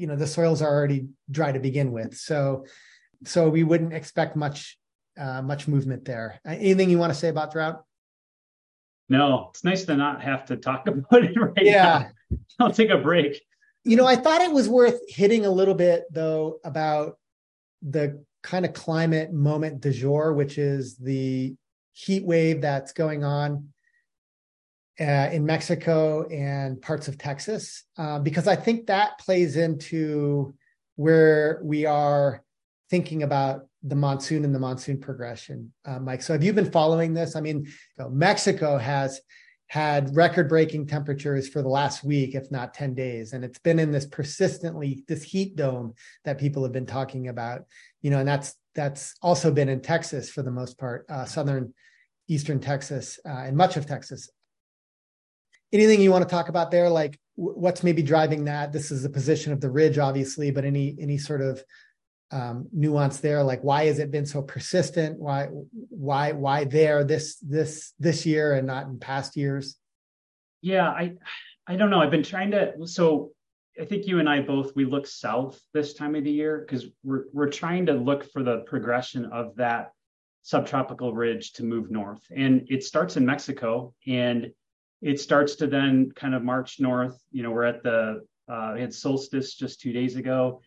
you 0.00 0.06
know 0.06 0.16
the 0.16 0.26
soils 0.26 0.62
are 0.62 0.74
already 0.74 1.08
dry 1.30 1.52
to 1.52 1.60
begin 1.60 1.92
with. 1.92 2.16
So 2.16 2.64
so 3.24 3.50
we 3.50 3.64
wouldn't 3.64 3.92
expect 3.92 4.34
much 4.34 4.78
uh, 5.18 5.42
much 5.42 5.68
movement 5.68 6.06
there. 6.06 6.40
Uh, 6.46 6.52
anything 6.52 6.88
you 6.88 6.98
want 6.98 7.12
to 7.12 7.18
say 7.18 7.28
about 7.28 7.52
drought? 7.52 7.84
No 9.10 9.48
it's 9.50 9.62
nice 9.62 9.84
to 9.84 9.96
not 9.96 10.22
have 10.22 10.46
to 10.46 10.56
talk 10.56 10.86
about 10.86 11.24
it 11.24 11.36
right 11.36 11.66
yeah. 11.66 12.08
now. 12.30 12.38
i'll 12.60 12.72
take 12.72 12.90
a 12.90 12.98
break. 12.98 13.40
You 13.84 13.96
know 13.96 14.06
i 14.06 14.16
thought 14.16 14.42
it 14.42 14.52
was 14.52 14.68
worth 14.68 15.00
hitting 15.08 15.44
a 15.46 15.50
little 15.50 15.74
bit 15.74 16.04
though 16.10 16.60
about 16.64 17.18
the 17.82 18.22
kind 18.42 18.64
of 18.64 18.72
climate 18.72 19.32
moment 19.32 19.80
du 19.80 19.90
jour 19.90 20.32
which 20.34 20.58
is 20.58 20.96
the 20.96 21.54
heat 21.92 22.24
wave 22.24 22.60
that's 22.60 22.92
going 22.92 23.24
on 23.24 23.68
uh, 25.00 25.30
in 25.32 25.46
Mexico 25.46 26.28
and 26.28 26.80
parts 26.80 27.08
of 27.08 27.16
Texas, 27.16 27.84
uh, 27.96 28.18
because 28.18 28.46
I 28.46 28.56
think 28.56 28.86
that 28.86 29.18
plays 29.18 29.56
into 29.56 30.54
where 30.96 31.60
we 31.62 31.86
are 31.86 32.42
thinking 32.90 33.22
about 33.22 33.66
the 33.82 33.94
monsoon 33.94 34.44
and 34.44 34.54
the 34.54 34.58
monsoon 34.58 35.00
progression, 35.00 35.72
uh, 35.86 35.98
Mike. 35.98 36.22
So 36.22 36.34
have 36.34 36.44
you 36.44 36.52
been 36.52 36.70
following 36.70 37.14
this? 37.14 37.34
I 37.34 37.40
mean, 37.40 37.66
Mexico 38.10 38.76
has 38.76 39.20
had 39.68 40.14
record 40.16 40.48
breaking 40.48 40.84
temperatures 40.84 41.48
for 41.48 41.62
the 41.62 41.68
last 41.68 42.02
week, 42.02 42.34
if 42.34 42.50
not 42.50 42.74
10 42.74 42.92
days. 42.92 43.32
And 43.32 43.44
it's 43.44 43.60
been 43.60 43.78
in 43.78 43.92
this 43.92 44.04
persistently, 44.04 45.04
this 45.06 45.22
heat 45.22 45.54
dome 45.54 45.94
that 46.24 46.38
people 46.38 46.64
have 46.64 46.72
been 46.72 46.86
talking 46.86 47.28
about, 47.28 47.62
you 48.02 48.10
know, 48.10 48.18
and 48.18 48.28
that's, 48.28 48.56
that's 48.74 49.14
also 49.22 49.52
been 49.52 49.68
in 49.68 49.80
Texas 49.80 50.28
for 50.28 50.42
the 50.42 50.50
most 50.50 50.76
part, 50.76 51.06
uh, 51.08 51.24
Southern, 51.24 51.72
Eastern 52.26 52.58
Texas, 52.58 53.20
uh, 53.24 53.28
and 53.28 53.56
much 53.56 53.76
of 53.76 53.86
Texas. 53.86 54.28
Anything 55.72 56.00
you 56.00 56.10
want 56.10 56.28
to 56.28 56.30
talk 56.30 56.48
about 56.48 56.70
there? 56.70 56.88
Like 56.88 57.18
what's 57.36 57.82
maybe 57.82 58.02
driving 58.02 58.44
that? 58.44 58.72
This 58.72 58.90
is 58.90 59.02
the 59.02 59.10
position 59.10 59.52
of 59.52 59.60
the 59.60 59.70
ridge, 59.70 59.98
obviously, 59.98 60.50
but 60.50 60.64
any, 60.64 60.96
any 61.00 61.16
sort 61.16 61.40
of 61.40 61.62
um, 62.32 62.68
nuance 62.72 63.18
there 63.18 63.42
like 63.42 63.60
why 63.62 63.86
has 63.86 63.98
it 63.98 64.10
been 64.10 64.26
so 64.26 64.40
persistent 64.40 65.18
why 65.18 65.46
why 65.88 66.32
why 66.32 66.64
there 66.64 67.02
this 67.02 67.36
this 67.38 67.92
this 67.98 68.24
year 68.24 68.54
and 68.54 68.66
not 68.66 68.86
in 68.86 69.00
past 69.00 69.36
years 69.36 69.76
yeah 70.62 70.88
i 70.88 71.14
i 71.66 71.74
don't 71.74 71.90
know 71.90 72.00
i've 72.00 72.10
been 72.10 72.22
trying 72.22 72.52
to 72.52 72.72
so 72.86 73.32
i 73.80 73.84
think 73.84 74.06
you 74.06 74.20
and 74.20 74.28
i 74.28 74.40
both 74.40 74.76
we 74.76 74.84
look 74.84 75.08
south 75.08 75.60
this 75.74 75.92
time 75.92 76.14
of 76.14 76.22
the 76.22 76.30
year 76.30 76.64
because 76.64 76.86
we're 77.02 77.24
we're 77.32 77.50
trying 77.50 77.86
to 77.86 77.94
look 77.94 78.30
for 78.30 78.44
the 78.44 78.58
progression 78.60 79.24
of 79.26 79.56
that 79.56 79.90
subtropical 80.42 81.12
ridge 81.12 81.52
to 81.54 81.64
move 81.64 81.90
north 81.90 82.22
and 82.34 82.64
it 82.68 82.84
starts 82.84 83.16
in 83.16 83.26
mexico 83.26 83.92
and 84.06 84.52
it 85.02 85.20
starts 85.20 85.56
to 85.56 85.66
then 85.66 86.12
kind 86.14 86.34
of 86.34 86.42
march 86.42 86.80
north. 86.80 87.18
You 87.32 87.42
know 87.42 87.50
we're 87.50 87.64
at 87.64 87.82
the 87.82 88.22
uh, 88.48 88.72
we 88.74 88.80
had 88.80 88.92
solstice 88.92 89.54
just 89.54 89.80
two 89.80 89.92
days 89.92 90.16
ago. 90.16 90.60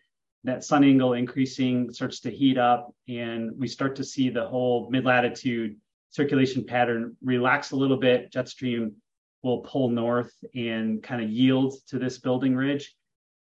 That 0.46 0.64
sun 0.64 0.84
angle 0.84 1.14
increasing 1.14 1.92
starts 1.94 2.20
to 2.22 2.32
heat 2.32 2.58
up 2.58 2.94
and 3.08 3.52
we 3.58 3.68
start 3.68 3.96
to 3.98 4.04
see 4.04 4.30
the 4.30 4.46
whole 4.46 4.90
mid 4.90 5.06
latitude 5.06 5.78
circulation 6.10 6.66
pattern 6.66 7.16
relax 7.22 7.72
a 7.72 7.76
little 7.76 7.98
bit. 7.98 8.32
Jet 8.32 8.50
stream 8.50 8.94
will 9.42 9.60
pull 9.60 9.90
north 9.90 10.34
and 10.56 11.04
kind 11.04 11.24
of 11.24 11.30
yield 11.30 11.74
to 11.88 12.00
this 12.00 12.18
building 12.20 12.56
ridge. 12.56 12.94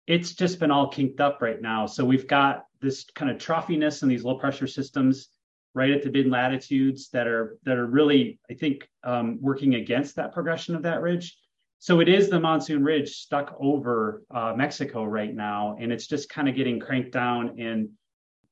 It's 0.05 0.33
just 0.33 0.59
been 0.59 0.71
all 0.71 0.87
kinked 0.87 1.19
up 1.19 1.41
right 1.41 1.61
now. 1.61 1.85
So 1.85 2.05
we've 2.05 2.27
got 2.27 2.65
this 2.79 3.05
kind 3.15 3.31
of 3.31 3.37
troughiness 3.37 4.03
in 4.03 4.09
these 4.09 4.23
low 4.23 4.37
pressure 4.37 4.67
systems 4.67 5.29
right 5.73 5.91
at 5.91 6.03
the 6.03 6.11
mid 6.11 6.27
latitudes 6.27 7.09
that 7.09 7.27
are 7.27 7.57
that 7.63 7.77
are 7.77 7.87
really 7.87 8.39
i 8.49 8.53
think 8.53 8.87
um, 9.03 9.37
working 9.41 9.75
against 9.75 10.15
that 10.15 10.33
progression 10.33 10.75
of 10.75 10.83
that 10.83 11.01
ridge 11.01 11.37
so 11.79 11.99
it 11.99 12.09
is 12.09 12.29
the 12.29 12.39
monsoon 12.39 12.83
ridge 12.83 13.09
stuck 13.17 13.55
over 13.59 14.23
uh, 14.33 14.53
Mexico 14.55 15.03
right 15.03 15.33
now, 15.33 15.75
and 15.79 15.91
it's 15.91 16.07
just 16.07 16.27
kind 16.27 16.49
of 16.49 16.55
getting 16.55 16.79
cranked 16.79 17.11
down 17.11 17.59
and 17.59 17.89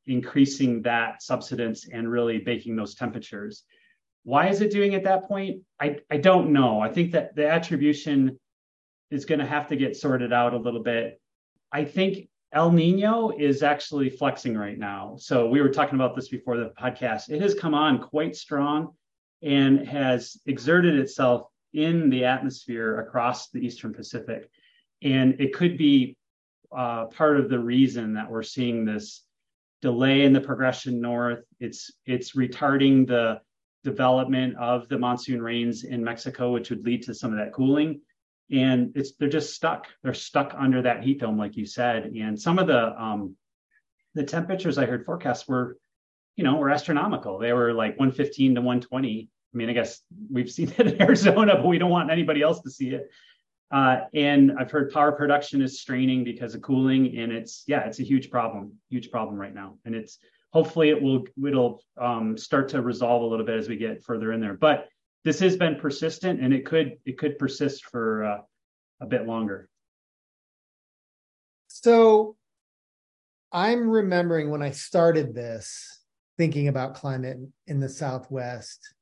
increasing 0.06 0.84
that 0.84 1.24
subsidence 1.24 1.88
and 1.92 2.10
really 2.10 2.38
baking 2.38 2.76
those 2.76 2.94
temperatures. 2.94 3.64
Why 4.24 4.50
is 4.50 4.62
it 4.62 4.72
doing 4.72 4.94
at 4.94 5.04
that 5.04 5.28
point? 5.28 5.62
I, 5.80 5.98
I 6.12 6.18
don't 6.18 6.54
know. 6.54 6.80
I 6.80 6.90
think 6.92 7.14
that 7.14 7.36
the 7.36 7.48
attribution 7.48 8.40
is 9.10 9.26
going 9.26 9.40
to 9.40 9.46
have 9.46 9.68
to 9.68 9.76
get 9.76 9.96
sorted 9.96 10.32
out 10.32 10.54
a 10.54 10.60
little 10.60 10.84
bit. 10.84 11.20
I 11.72 11.86
think 11.86 12.30
El 12.56 12.72
Nino 12.72 13.32
is 13.38 13.64
actually 13.64 14.10
flexing 14.10 14.58
right 14.58 14.80
now. 14.80 15.16
So 15.20 15.50
we 15.50 15.62
were 15.62 15.70
talking 15.70 15.96
about 15.96 16.16
this 16.16 16.30
before 16.30 16.56
the 16.56 16.72
podcast. 16.80 17.30
It 17.30 17.42
has 17.42 17.54
come 17.54 17.74
on 17.74 18.00
quite 18.00 18.34
strong 18.34 18.94
and 19.44 19.86
has 19.86 20.38
exerted 20.46 20.98
itself 20.98 21.50
in 21.74 22.10
the 22.10 22.24
atmosphere 22.24 23.02
across 23.02 23.50
the 23.50 23.60
Eastern 23.60 23.94
Pacific. 23.94 24.50
And 25.04 25.36
it 25.42 25.54
could 25.54 25.78
be 25.78 26.16
uh, 26.76 27.08
part 27.08 27.38
of 27.38 27.50
the 27.50 27.60
reason 27.60 28.14
that 28.14 28.32
we're 28.32 28.42
seeing 28.42 28.86
this 28.86 29.24
delay 29.82 30.24
in 30.24 30.32
the 30.32 30.40
progression 30.40 31.02
north. 31.02 31.44
It's 31.60 31.92
it's 32.06 32.38
retarding 32.38 33.06
the 33.06 33.42
development 33.84 34.56
of 34.56 34.88
the 34.88 34.98
monsoon 34.98 35.42
rains 35.42 35.84
in 35.84 36.02
Mexico, 36.02 36.54
which 36.54 36.70
would 36.70 36.86
lead 36.86 37.04
to 37.04 37.14
some 37.14 37.34
of 37.34 37.38
that 37.38 37.52
cooling. 37.52 38.00
And 38.52 38.92
it's 38.96 39.14
they're 39.16 39.30
just 39.30 39.56
stuck. 39.56 39.88
They're 40.04 40.14
stuck 40.14 40.54
under 40.58 40.82
that 40.84 41.04
heat 41.04 41.20
dome, 41.20 41.38
like 41.38 41.56
you 41.56 41.66
said. 41.66 42.06
And 42.06 42.40
some 42.40 42.60
of 42.60 42.68
the 42.68 43.02
um, 43.02 43.36
the 44.14 44.24
temperatures 44.24 44.78
I 44.78 44.86
heard 44.86 45.06
forecasts 45.06 45.48
were, 45.48 45.78
you 46.36 46.44
know, 46.44 46.56
were 46.56 46.70
astronomical. 46.70 47.40
They 47.40 47.54
were 47.54 47.74
like 47.74 47.98
115 48.00 48.56
to 48.56 48.62
120 48.62 49.30
I 49.56 49.58
mean, 49.58 49.70
I 49.70 49.74
guess 49.74 50.02
we've 50.30 50.52
seen 50.52 50.74
it 50.78 50.88
in 50.88 51.02
Arizona, 51.02 51.56
but 51.56 51.66
we 51.66 51.78
don't 51.78 51.90
want 51.90 52.12
anybody 52.12 52.42
else 52.42 52.62
to 52.62 52.70
see 52.70 52.90
it. 52.90 53.10
Uh, 53.72 54.02
and 54.14 54.52
I've 54.60 54.70
heard 54.70 54.92
power 54.92 55.14
production 55.14 55.62
is 55.62 55.80
straining 55.80 56.24
because 56.24 56.54
of 56.56 56.62
cooling, 56.62 57.18
and 57.18 57.32
it's 57.32 57.64
yeah, 57.66 57.86
it's 57.86 58.00
a 58.00 58.04
huge 58.04 58.30
problem, 58.30 58.74
huge 58.90 59.10
problem 59.10 59.38
right 59.38 59.56
now. 59.56 59.78
And 59.86 59.96
it's 59.96 60.20
hopefully 60.52 60.90
it 60.90 61.02
will 61.02 61.24
it'll 61.46 61.82
um, 62.00 62.38
start 62.38 62.70
to 62.70 62.82
resolve 62.82 63.24
a 63.24 63.26
little 63.26 63.46
bit 63.46 63.58
as 63.58 63.68
we 63.68 63.78
get 63.78 64.04
further 64.04 64.34
in 64.34 64.42
there. 64.42 64.54
But 64.54 64.88
this 65.26 65.40
has 65.40 65.58
been 65.58 65.76
persistent, 65.76 66.40
and 66.40 66.54
it 66.54 66.66
could 66.66 66.94
it 67.06 67.18
could 67.18 67.38
persist 67.38 67.86
for 67.86 68.24
uh, 68.24 68.38
a 69.02 69.06
bit 69.06 69.28
longer. 69.28 69.68
So 71.68 72.38
I'm 73.52 73.90
remembering 73.90 74.50
when 74.50 74.62
I 74.62 74.72
started 74.72 75.34
this, 75.34 76.00
thinking 76.38 76.70
about 76.70 76.96
climate 76.96 77.40
in 77.68 77.82
the 77.82 77.90
Southwest 77.90 78.96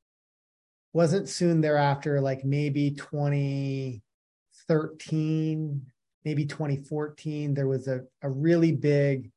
wasn't 0.94 1.28
soon 1.28 1.60
thereafter, 1.60 2.20
like 2.20 2.44
maybe 2.44 2.92
2013, 2.92 5.82
maybe 6.24 6.46
2014, 6.46 7.52
there 7.52 7.66
was 7.66 7.88
a, 7.88 8.02
a 8.22 8.30
really 8.30 8.70
big 8.72 9.30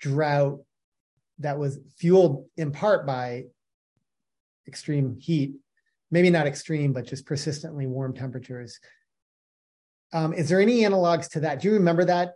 drought 0.00 0.58
that 1.38 1.58
was 1.58 1.78
fueled 1.96 2.46
in 2.56 2.72
part 2.72 3.06
by 3.06 3.44
extreme 4.66 5.16
heat, 5.20 5.54
maybe 6.10 6.30
not 6.30 6.46
extreme, 6.46 6.92
but 6.92 7.06
just 7.06 7.26
persistently 7.26 7.86
warm 7.86 8.14
temperatures. 8.14 8.78
Um, 10.12 10.32
is 10.32 10.48
there 10.48 10.60
any 10.60 10.80
analogs 10.82 11.30
to 11.30 11.40
that? 11.40 11.60
Do 11.60 11.68
you 11.68 11.74
remember 11.74 12.04
that 12.06 12.34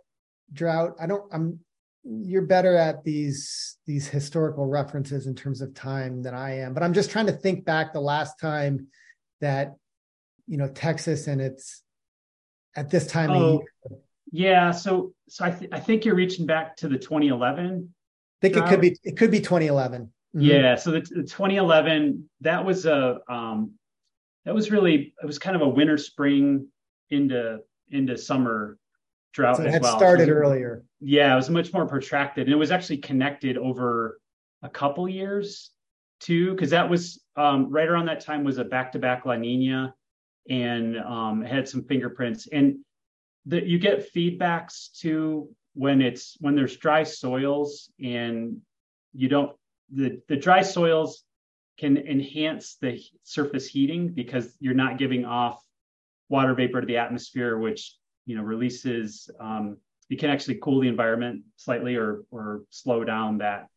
drought? 0.51 0.95
I 0.99 1.07
don't. 1.07 1.23
I'm 1.33 1.59
you're 2.03 2.41
better 2.43 2.75
at 2.75 3.03
these 3.03 3.77
these 3.87 4.07
historical 4.07 4.67
references 4.67 5.25
in 5.25 5.35
terms 5.35 5.61
of 5.61 5.73
time 5.73 6.21
than 6.21 6.33
I 6.33 6.59
am. 6.59 6.73
But 6.73 6.83
I'm 6.83 6.93
just 6.93 7.09
trying 7.09 7.27
to 7.27 7.31
think 7.31 7.65
back 7.65 7.93
the 7.93 8.01
last 8.01 8.39
time 8.39 8.87
that 9.41 9.75
you 10.47 10.57
know 10.57 10.67
Texas 10.67 11.27
and 11.27 11.41
it's 11.41 11.81
at 12.75 12.89
this 12.89 13.07
time 13.07 13.31
oh, 13.31 13.63
Yeah, 14.31 14.71
so 14.71 15.13
so 15.29 15.45
I 15.45 15.51
th- 15.51 15.71
I 15.71 15.79
think 15.79 16.05
you're 16.05 16.15
reaching 16.15 16.45
back 16.45 16.75
to 16.77 16.87
the 16.87 16.97
2011. 16.97 17.89
I 17.89 18.47
think 18.47 18.57
it 18.57 18.65
could 18.67 18.81
be 18.81 18.97
it 19.03 19.17
could 19.17 19.31
be 19.31 19.39
2011. 19.39 20.11
Mm-hmm. 20.35 20.45
Yeah, 20.45 20.75
so 20.75 20.91
the, 20.91 21.01
the 21.01 21.23
2011 21.23 22.27
that 22.41 22.65
was 22.65 22.85
a 22.85 23.19
um 23.29 23.73
that 24.45 24.55
was 24.55 24.71
really 24.71 25.13
it 25.21 25.25
was 25.25 25.37
kind 25.37 25.55
of 25.55 25.61
a 25.61 25.67
winter 25.67 25.97
spring 25.97 26.67
into 27.09 27.59
into 27.91 28.17
summer 28.17 28.77
drought 29.33 29.57
so 29.57 29.63
it 29.63 29.71
had 29.71 29.81
well. 29.81 29.97
started 29.97 30.27
so, 30.27 30.33
earlier. 30.33 30.83
Yeah, 30.99 31.33
it 31.33 31.35
was 31.35 31.49
much 31.49 31.73
more 31.73 31.87
protracted, 31.87 32.47
and 32.47 32.53
it 32.53 32.57
was 32.57 32.71
actually 32.71 32.97
connected 32.97 33.57
over 33.57 34.19
a 34.61 34.69
couple 34.69 35.07
years 35.07 35.71
too, 36.19 36.51
because 36.51 36.69
that 36.69 36.89
was 36.89 37.21
um, 37.35 37.69
right 37.69 37.87
around 37.87 38.05
that 38.05 38.21
time 38.21 38.43
was 38.43 38.57
a 38.57 38.63
back-to-back 38.63 39.25
La 39.25 39.35
Nina, 39.35 39.93
and 40.49 40.97
um, 40.97 41.41
had 41.41 41.67
some 41.67 41.83
fingerprints, 41.83 42.47
and 42.47 42.77
that 43.47 43.65
you 43.65 43.77
get 43.77 44.13
feedbacks 44.13 44.97
too 44.97 45.49
when 45.73 46.01
it's 46.01 46.37
when 46.39 46.55
there's 46.55 46.77
dry 46.77 47.03
soils 47.03 47.91
and 47.99 48.57
you 49.13 49.27
don't 49.27 49.51
the 49.93 50.21
the 50.27 50.35
dry 50.35 50.61
soils 50.61 51.23
can 51.77 51.97
enhance 51.97 52.77
the 52.81 53.01
surface 53.23 53.67
heating 53.67 54.09
because 54.09 54.55
you're 54.59 54.73
not 54.73 54.97
giving 54.97 55.25
off 55.25 55.63
water 56.29 56.53
vapor 56.53 56.81
to 56.81 56.87
the 56.87 56.97
atmosphere, 56.97 57.57
which 57.57 57.95
you 58.25 58.35
know 58.35 58.43
releases 58.43 59.29
um, 59.39 59.77
can 60.17 60.29
actually 60.29 60.59
cool 60.61 60.79
the 60.79 60.87
environment 60.87 61.41
slightly 61.57 61.95
or 61.95 62.23
or 62.31 62.63
slow 62.69 63.03
down 63.03 63.37
that 63.39 63.67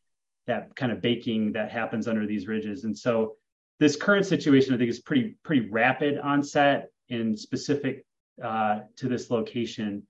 that 0.47 0.75
kind 0.77 0.93
of 0.93 1.01
baking 1.01 1.53
that 1.53 1.71
happens 1.71 2.07
under 2.07 2.27
these 2.27 2.47
ridges. 2.47 2.85
And 2.85 2.97
so 2.97 3.37
this 3.79 3.97
current 3.97 4.25
situation 4.25 4.75
i 4.75 4.79
think 4.79 4.89
is 4.89 5.01
pretty 5.01 5.37
pretty 5.43 5.69
rapid 5.69 6.19
onset 6.19 6.91
and 7.11 7.39
specific 7.39 8.05
uh, 8.43 8.81
to 8.97 9.09
this 9.09 9.31
location. 9.31 10.03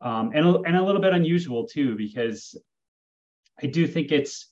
Um, 0.00 0.32
and, 0.34 0.44
and 0.66 0.76
a 0.76 0.82
little 0.82 1.00
bit 1.00 1.12
unusual 1.12 1.66
too 1.66 1.96
because 1.96 2.56
i 3.62 3.66
do 3.66 3.86
think 3.86 4.10
it's 4.10 4.51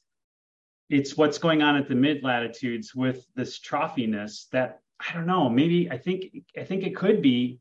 it's 0.91 1.17
what's 1.17 1.39
going 1.39 1.63
on 1.63 1.77
at 1.77 1.89
the 1.89 1.95
mid 1.95 2.23
latitudes 2.23 2.95
with 2.95 3.27
this 3.35 3.59
troughiness 3.59 4.49
that 4.51 4.81
i 5.09 5.15
don't 5.15 5.27
know 5.27 5.49
maybe 5.49 5.91
i 5.91 5.97
think 5.97 6.25
i 6.59 6.65
think 6.65 6.83
it 6.83 6.95
could 6.95 7.23
be 7.23 7.59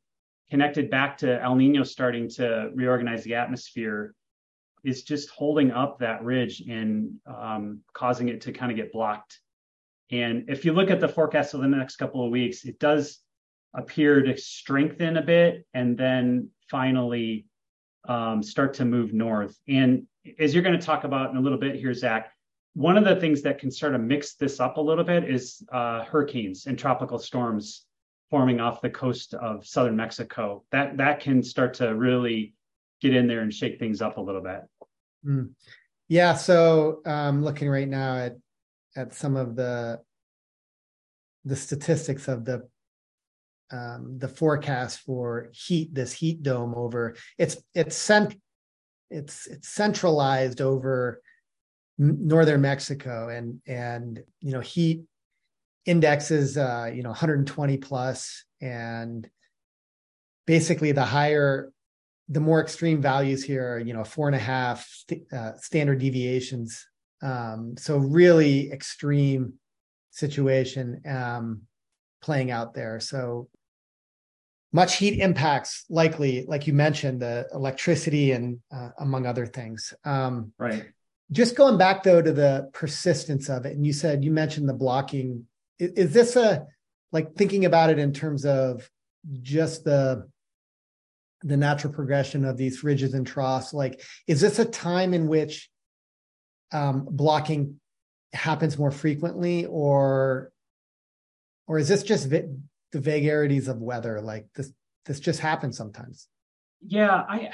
connected 0.49 0.89
back 0.89 1.17
to 1.17 1.41
El 1.41 1.55
Nino 1.55 1.83
starting 1.83 2.27
to 2.29 2.71
reorganize 2.73 3.23
the 3.23 3.35
atmosphere 3.35 4.13
is 4.83 5.03
just 5.03 5.29
holding 5.29 5.71
up 5.71 5.99
that 5.99 6.23
ridge 6.23 6.61
and 6.61 7.15
um, 7.27 7.81
causing 7.93 8.29
it 8.29 8.41
to 8.41 8.51
kind 8.51 8.71
of 8.71 8.77
get 8.77 8.91
blocked. 8.91 9.39
And 10.11 10.49
if 10.49 10.65
you 10.65 10.73
look 10.73 10.89
at 10.89 10.99
the 10.99 11.07
forecast 11.07 11.53
of 11.53 11.61
the 11.61 11.67
next 11.67 11.97
couple 11.97 12.25
of 12.25 12.31
weeks, 12.31 12.65
it 12.65 12.79
does 12.79 13.19
appear 13.75 14.21
to 14.23 14.37
strengthen 14.37 15.17
a 15.17 15.21
bit 15.21 15.67
and 15.73 15.97
then 15.97 16.49
finally 16.69 17.45
um, 18.07 18.41
start 18.41 18.73
to 18.75 18.85
move 18.85 19.13
north. 19.13 19.55
And 19.67 20.07
as 20.39 20.53
you're 20.53 20.63
going 20.63 20.79
to 20.79 20.85
talk 20.85 21.03
about 21.03 21.29
in 21.29 21.37
a 21.37 21.41
little 21.41 21.59
bit 21.59 21.75
here, 21.75 21.93
Zack, 21.93 22.31
one 22.79 22.95
of 22.95 23.03
the 23.03 23.17
things 23.17 23.41
that 23.41 23.59
can 23.59 23.69
sort 23.69 23.93
of 23.93 23.99
mix 23.99 24.35
this 24.35 24.61
up 24.61 24.77
a 24.77 24.81
little 24.81 25.03
bit 25.03 25.29
is 25.29 25.61
uh, 25.73 26.05
hurricanes 26.05 26.65
and 26.65 26.79
tropical 26.79 27.19
storms 27.19 27.83
forming 28.29 28.61
off 28.61 28.79
the 28.79 28.89
coast 28.89 29.33
of 29.33 29.67
southern 29.67 29.97
Mexico. 29.97 30.63
That 30.71 30.95
that 30.95 31.19
can 31.19 31.43
start 31.43 31.73
to 31.75 31.93
really 31.93 32.53
get 33.01 33.13
in 33.13 33.27
there 33.27 33.41
and 33.41 33.53
shake 33.53 33.79
things 33.79 34.01
up 34.01 34.15
a 34.15 34.21
little 34.21 34.41
bit. 34.41 34.61
Mm. 35.25 35.49
Yeah. 36.07 36.35
So 36.35 37.01
um, 37.05 37.43
looking 37.43 37.67
right 37.67 37.87
now 37.87 38.15
at 38.15 38.37
at 38.95 39.13
some 39.13 39.35
of 39.35 39.57
the 39.57 39.99
the 41.43 41.57
statistics 41.57 42.29
of 42.29 42.45
the 42.45 42.65
um, 43.71 44.19
the 44.19 44.29
forecast 44.29 45.01
for 45.01 45.49
heat, 45.51 45.93
this 45.93 46.13
heat 46.13 46.43
dome 46.43 46.73
over 46.77 47.17
it's 47.37 47.57
it's 47.75 47.97
cent 47.97 48.39
it's 49.09 49.47
it's 49.47 49.67
centralized 49.67 50.61
over 50.61 51.21
northern 51.99 52.61
Mexico 52.61 53.27
and 53.27 53.61
and 53.67 54.23
you 54.39 54.53
know 54.53 54.61
heat 54.61 55.03
indexes 55.85 56.57
uh, 56.57 56.89
you 56.93 57.03
know 57.03 57.09
120 57.09 57.77
plus 57.77 58.45
and 58.61 59.29
basically 60.47 60.91
the 60.93 61.05
higher 61.05 61.71
the 62.29 62.39
more 62.39 62.61
extreme 62.61 63.01
values 63.01 63.43
here 63.43 63.73
are 63.73 63.79
you 63.79 63.93
know 63.93 64.03
four 64.03 64.27
and 64.27 64.35
a 64.35 64.39
half 64.39 64.87
st- 64.87 65.31
uh, 65.33 65.55
standard 65.57 65.99
deviations. 65.99 66.87
Um, 67.21 67.75
so 67.77 67.97
really 67.97 68.71
extreme 68.71 69.53
situation 70.11 71.01
um, 71.05 71.63
playing 72.21 72.49
out 72.49 72.73
there. 72.73 72.99
So 73.01 73.49
much 74.71 74.97
heat 74.97 75.19
impacts 75.19 75.85
likely 75.89 76.45
like 76.47 76.65
you 76.67 76.73
mentioned 76.73 77.21
the 77.21 77.47
electricity 77.53 78.31
and 78.31 78.59
uh, 78.71 78.91
among 78.99 79.25
other 79.25 79.45
things. 79.45 79.93
Um, 80.05 80.53
right 80.57 80.85
just 81.31 81.55
going 81.55 81.77
back 81.77 82.03
though 82.03 82.21
to 82.21 82.31
the 82.31 82.69
persistence 82.73 83.49
of 83.49 83.65
it 83.65 83.75
and 83.75 83.85
you 83.85 83.93
said 83.93 84.23
you 84.23 84.31
mentioned 84.31 84.67
the 84.67 84.73
blocking. 84.73 85.45
Is, 85.77 85.91
is 85.91 86.13
this 86.13 86.35
a 86.35 86.65
like 87.11 87.35
thinking 87.35 87.65
about 87.65 87.89
it 87.89 87.99
in 87.99 88.13
terms 88.13 88.45
of 88.45 88.89
just 89.41 89.83
the 89.83 90.27
the 91.41 91.57
natural 91.57 91.93
progression 91.93 92.45
of 92.45 92.57
these 92.57 92.83
ridges 92.83 93.13
and 93.13 93.25
troughs 93.25 93.73
like 93.73 94.01
is 94.27 94.41
this 94.41 94.59
a 94.59 94.65
time 94.65 95.13
in 95.13 95.27
which 95.27 95.69
um, 96.71 97.07
blocking 97.09 97.79
happens 98.33 98.77
more 98.77 98.91
frequently 98.91 99.65
or 99.65 100.51
or 101.67 101.79
is 101.79 101.87
this 101.87 102.03
just 102.03 102.27
vi- 102.27 102.49
the 102.91 102.99
vagaries 102.99 103.67
of 103.67 103.77
weather 103.81 104.21
like 104.21 104.47
this 104.55 104.71
this 105.05 105.19
just 105.19 105.39
happens 105.39 105.77
sometimes? 105.77 106.27
Yeah 106.85 107.23
I, 107.27 107.51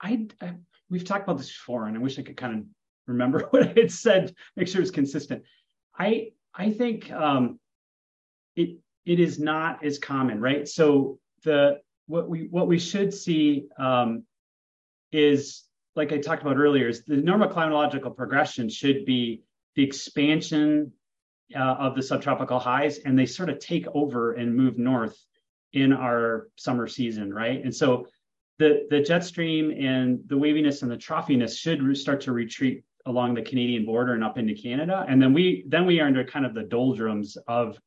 I 0.00 0.26
i 0.40 0.54
we've 0.90 1.04
talked 1.04 1.24
about 1.24 1.38
this 1.38 1.48
before 1.48 1.86
and 1.86 1.96
i 1.96 2.00
wish 2.00 2.18
i 2.18 2.22
could 2.22 2.36
kind 2.36 2.58
of 2.58 2.64
remember 3.10 3.46
what 3.50 3.62
i 3.62 3.72
had 3.80 3.90
said 3.90 4.34
make 4.56 4.68
sure 4.68 4.80
it's 4.80 4.90
consistent 4.90 5.42
i 5.98 6.28
i 6.54 6.70
think 6.70 7.10
um 7.12 7.58
it 8.56 8.78
it 9.04 9.20
is 9.20 9.38
not 9.38 9.84
as 9.84 9.98
common 9.98 10.40
right 10.40 10.68
so 10.68 11.18
the 11.44 11.78
what 12.06 12.28
we 12.28 12.48
what 12.50 12.66
we 12.66 12.78
should 12.78 13.12
see 13.12 13.66
um 13.78 14.24
is 15.12 15.64
like 15.96 16.12
i 16.12 16.18
talked 16.18 16.42
about 16.42 16.56
earlier 16.56 16.88
is 16.88 17.04
the 17.04 17.16
normal 17.16 17.48
climatological 17.48 18.14
progression 18.16 18.68
should 18.68 19.04
be 19.04 19.42
the 19.76 19.82
expansion 19.82 20.92
uh, 21.54 21.58
of 21.58 21.94
the 21.94 22.02
subtropical 22.02 22.58
highs 22.58 22.98
and 22.98 23.18
they 23.18 23.26
sort 23.26 23.50
of 23.50 23.58
take 23.58 23.86
over 23.94 24.32
and 24.32 24.54
move 24.54 24.78
north 24.78 25.18
in 25.72 25.92
our 25.92 26.48
summer 26.56 26.86
season, 26.86 27.32
right? 27.32 27.62
And 27.62 27.74
so 27.74 28.06
the 28.58 28.86
the 28.90 29.00
jet 29.00 29.24
stream 29.24 29.70
and 29.70 30.20
the 30.26 30.36
waviness 30.36 30.82
and 30.82 30.90
the 30.90 30.96
troughiness 30.96 31.58
should 31.58 31.96
start 31.96 32.20
to 32.22 32.32
retreat 32.32 32.84
along 33.06 33.34
the 33.34 33.42
Canadian 33.42 33.84
border 33.84 34.14
and 34.14 34.24
up 34.24 34.38
into 34.38 34.54
Canada, 34.54 35.04
and 35.08 35.20
then 35.20 35.32
we 35.32 35.64
then 35.68 35.86
we 35.86 36.00
are 36.00 36.06
under 36.06 36.24
kind 36.24 36.46
of 36.46 36.54
the 36.54 36.62
doldrums 36.62 37.36
of 37.48 37.78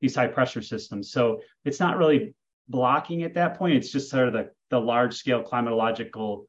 these 0.00 0.14
high 0.14 0.26
pressure 0.26 0.62
systems. 0.62 1.10
So 1.10 1.40
it's 1.64 1.80
not 1.80 1.98
really 1.98 2.34
blocking 2.68 3.22
at 3.22 3.34
that 3.34 3.58
point. 3.58 3.76
It's 3.76 3.90
just 3.90 4.10
sort 4.10 4.28
of 4.28 4.34
the 4.34 4.50
the 4.70 4.80
large 4.80 5.14
scale 5.14 5.42
climatological 5.42 6.44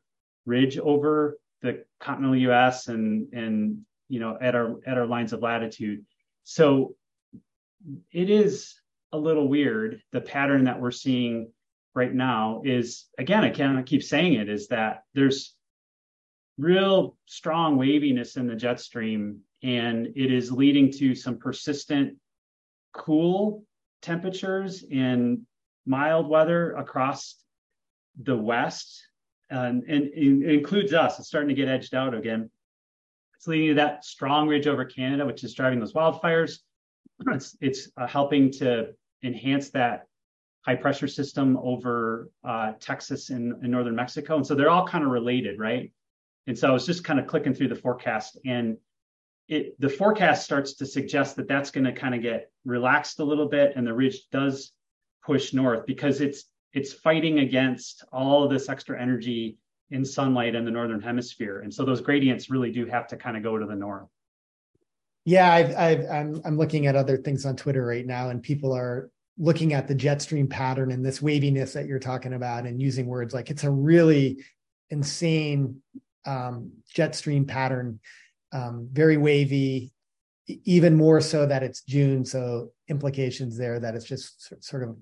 ridge 0.46 0.78
over 0.78 1.38
the 1.62 1.84
continental 2.00 2.38
U.S. 2.38 2.88
and 2.88 3.34
and 3.34 3.82
you 4.08 4.20
know 4.20 4.38
at 4.40 4.56
our 4.56 4.80
at 4.86 4.98
our 4.98 5.06
lines 5.06 5.34
of 5.34 5.42
latitude. 5.42 6.06
So 6.44 6.96
it 8.12 8.30
is 8.30 8.76
a 9.12 9.18
little 9.18 9.48
weird. 9.48 10.02
The 10.12 10.22
pattern 10.22 10.66
that 10.66 10.80
we're 10.80 10.92
seeing 10.92 11.52
right 11.96 12.14
now 12.14 12.62
is 12.66 13.06
again, 13.18 13.44
I 13.44 13.50
can't 13.50 13.86
keep 13.86 14.04
saying 14.04 14.34
it, 14.34 14.50
is 14.50 14.68
that 14.68 15.04
there's 15.14 15.56
real 16.60 17.16
strong 17.26 17.78
waviness 17.78 18.36
in 18.36 18.46
the 18.46 18.56
jet 18.56 18.80
stream, 18.80 19.40
and 19.64 20.08
it 20.16 20.32
is 20.32 20.52
leading 20.52 20.92
to 20.92 21.16
some 21.16 21.38
persistent 21.38 22.18
cool 22.94 23.64
temperatures 24.02 24.84
in 24.84 25.46
mild 25.86 26.28
weather 26.28 26.74
across 26.74 27.36
the 28.22 28.36
west. 28.36 29.06
And, 29.50 29.84
and 29.84 30.06
it 30.14 30.54
includes 30.54 30.94
us. 30.94 31.18
It's 31.18 31.28
starting 31.28 31.50
to 31.50 31.56
get 31.56 31.68
edged 31.68 31.96
out 31.96 32.14
again. 32.14 32.52
It's 33.36 33.48
leading 33.48 33.70
to 33.70 33.74
that 33.76 34.04
strong 34.04 34.48
ridge 34.48 34.68
over 34.68 34.86
Canada, 34.86 35.26
which 35.26 35.44
is 35.44 35.54
driving 35.54 35.80
those 35.80 35.94
wildfires. 35.94 36.60
It's, 37.34 37.58
it's 37.60 37.90
uh, 37.98 38.08
helping 38.08 38.50
to 38.54 38.92
enhance 39.24 39.72
that 39.72 40.06
high 40.62 40.76
pressure 40.76 41.08
system 41.08 41.58
over 41.58 42.30
uh, 42.46 42.74
Texas 42.80 43.30
and, 43.30 43.52
and, 43.62 43.70
northern 43.70 43.96
Mexico. 43.96 44.38
And 44.38 44.48
so 44.48 44.56
they're 44.56 44.70
all 44.70 44.88
kind 44.88 45.04
of 45.04 45.10
related, 45.10 45.60
right? 45.60 45.92
And 46.50 46.58
so 46.58 46.68
I 46.68 46.72
was 46.72 46.88
just 46.88 47.04
kind 47.04 47.20
of 47.20 47.28
clicking 47.28 47.54
through 47.54 47.68
the 47.68 47.76
forecast, 47.76 48.40
and 48.44 48.78
it 49.48 49.80
the 49.80 49.88
forecast 49.88 50.44
starts 50.44 50.74
to 50.78 50.86
suggest 50.88 51.36
that 51.36 51.48
that's 51.48 51.70
going 51.70 51.84
to 51.84 51.92
kind 51.92 52.16
of 52.16 52.24
get 52.24 52.52
relaxed 52.66 53.20
a 53.20 53.24
little 53.24 53.48
bit, 53.48 53.74
and 53.76 53.86
the 53.86 53.94
ridge 53.94 54.28
does 54.32 54.72
push 55.24 55.54
north 55.54 55.86
because 55.86 56.22
it's 56.22 56.46
it's 56.74 56.92
fighting 56.92 57.38
against 57.38 58.04
all 58.12 58.44
of 58.44 58.50
this 58.50 58.68
extra 58.68 59.00
energy 59.00 59.60
in 59.92 60.04
sunlight 60.04 60.56
in 60.56 60.66
the 60.66 60.72
northern 60.72 61.00
hemisphere, 61.00 61.60
and 61.60 61.72
so 61.72 61.86
those 61.86 62.02
gradients 62.02 62.50
really 62.50 62.72
do 62.72 62.88
have 62.88 63.06
to 63.10 63.16
kind 63.16 63.38
of 63.38 63.44
go 63.44 63.60
to 63.60 63.68
the 63.68 63.76
north. 63.76 64.08
Yeah, 65.26 65.54
I've, 65.54 65.76
I've, 65.78 66.10
I'm 66.10 66.42
I'm 66.46 66.58
looking 66.58 66.88
at 66.88 66.96
other 66.96 67.18
things 67.18 67.46
on 67.46 67.58
Twitter 67.58 67.86
right 67.86 68.08
now, 68.08 68.32
and 68.32 68.42
people 68.42 68.74
are 68.76 69.12
looking 69.38 69.74
at 69.74 69.88
the 69.88 69.94
jet 69.94 70.20
stream 70.20 70.48
pattern 70.48 70.92
and 70.92 71.06
this 71.06 71.22
waviness 71.22 71.74
that 71.74 71.86
you're 71.86 72.00
talking 72.00 72.34
about, 72.34 72.66
and 72.66 72.82
using 72.82 73.06
words 73.06 73.36
like 73.36 73.52
it's 73.52 73.66
a 73.66 73.70
really 73.70 74.44
insane 74.90 75.84
um, 76.26 76.72
jet 76.94 77.16
stream 77.16 77.46
pattern, 77.46 78.00
um, 78.52 78.90
very 78.92 79.18
wavy, 79.18 79.92
even 80.48 80.96
more 80.96 81.22
so 81.22 81.46
that 81.46 81.64
it's 81.64 81.82
June. 81.84 82.26
So 82.26 82.72
implications 82.88 83.58
there 83.58 83.80
that 83.80 83.96
it's 83.96 84.06
just 84.06 84.54
sort 84.64 84.84
of 84.84 84.98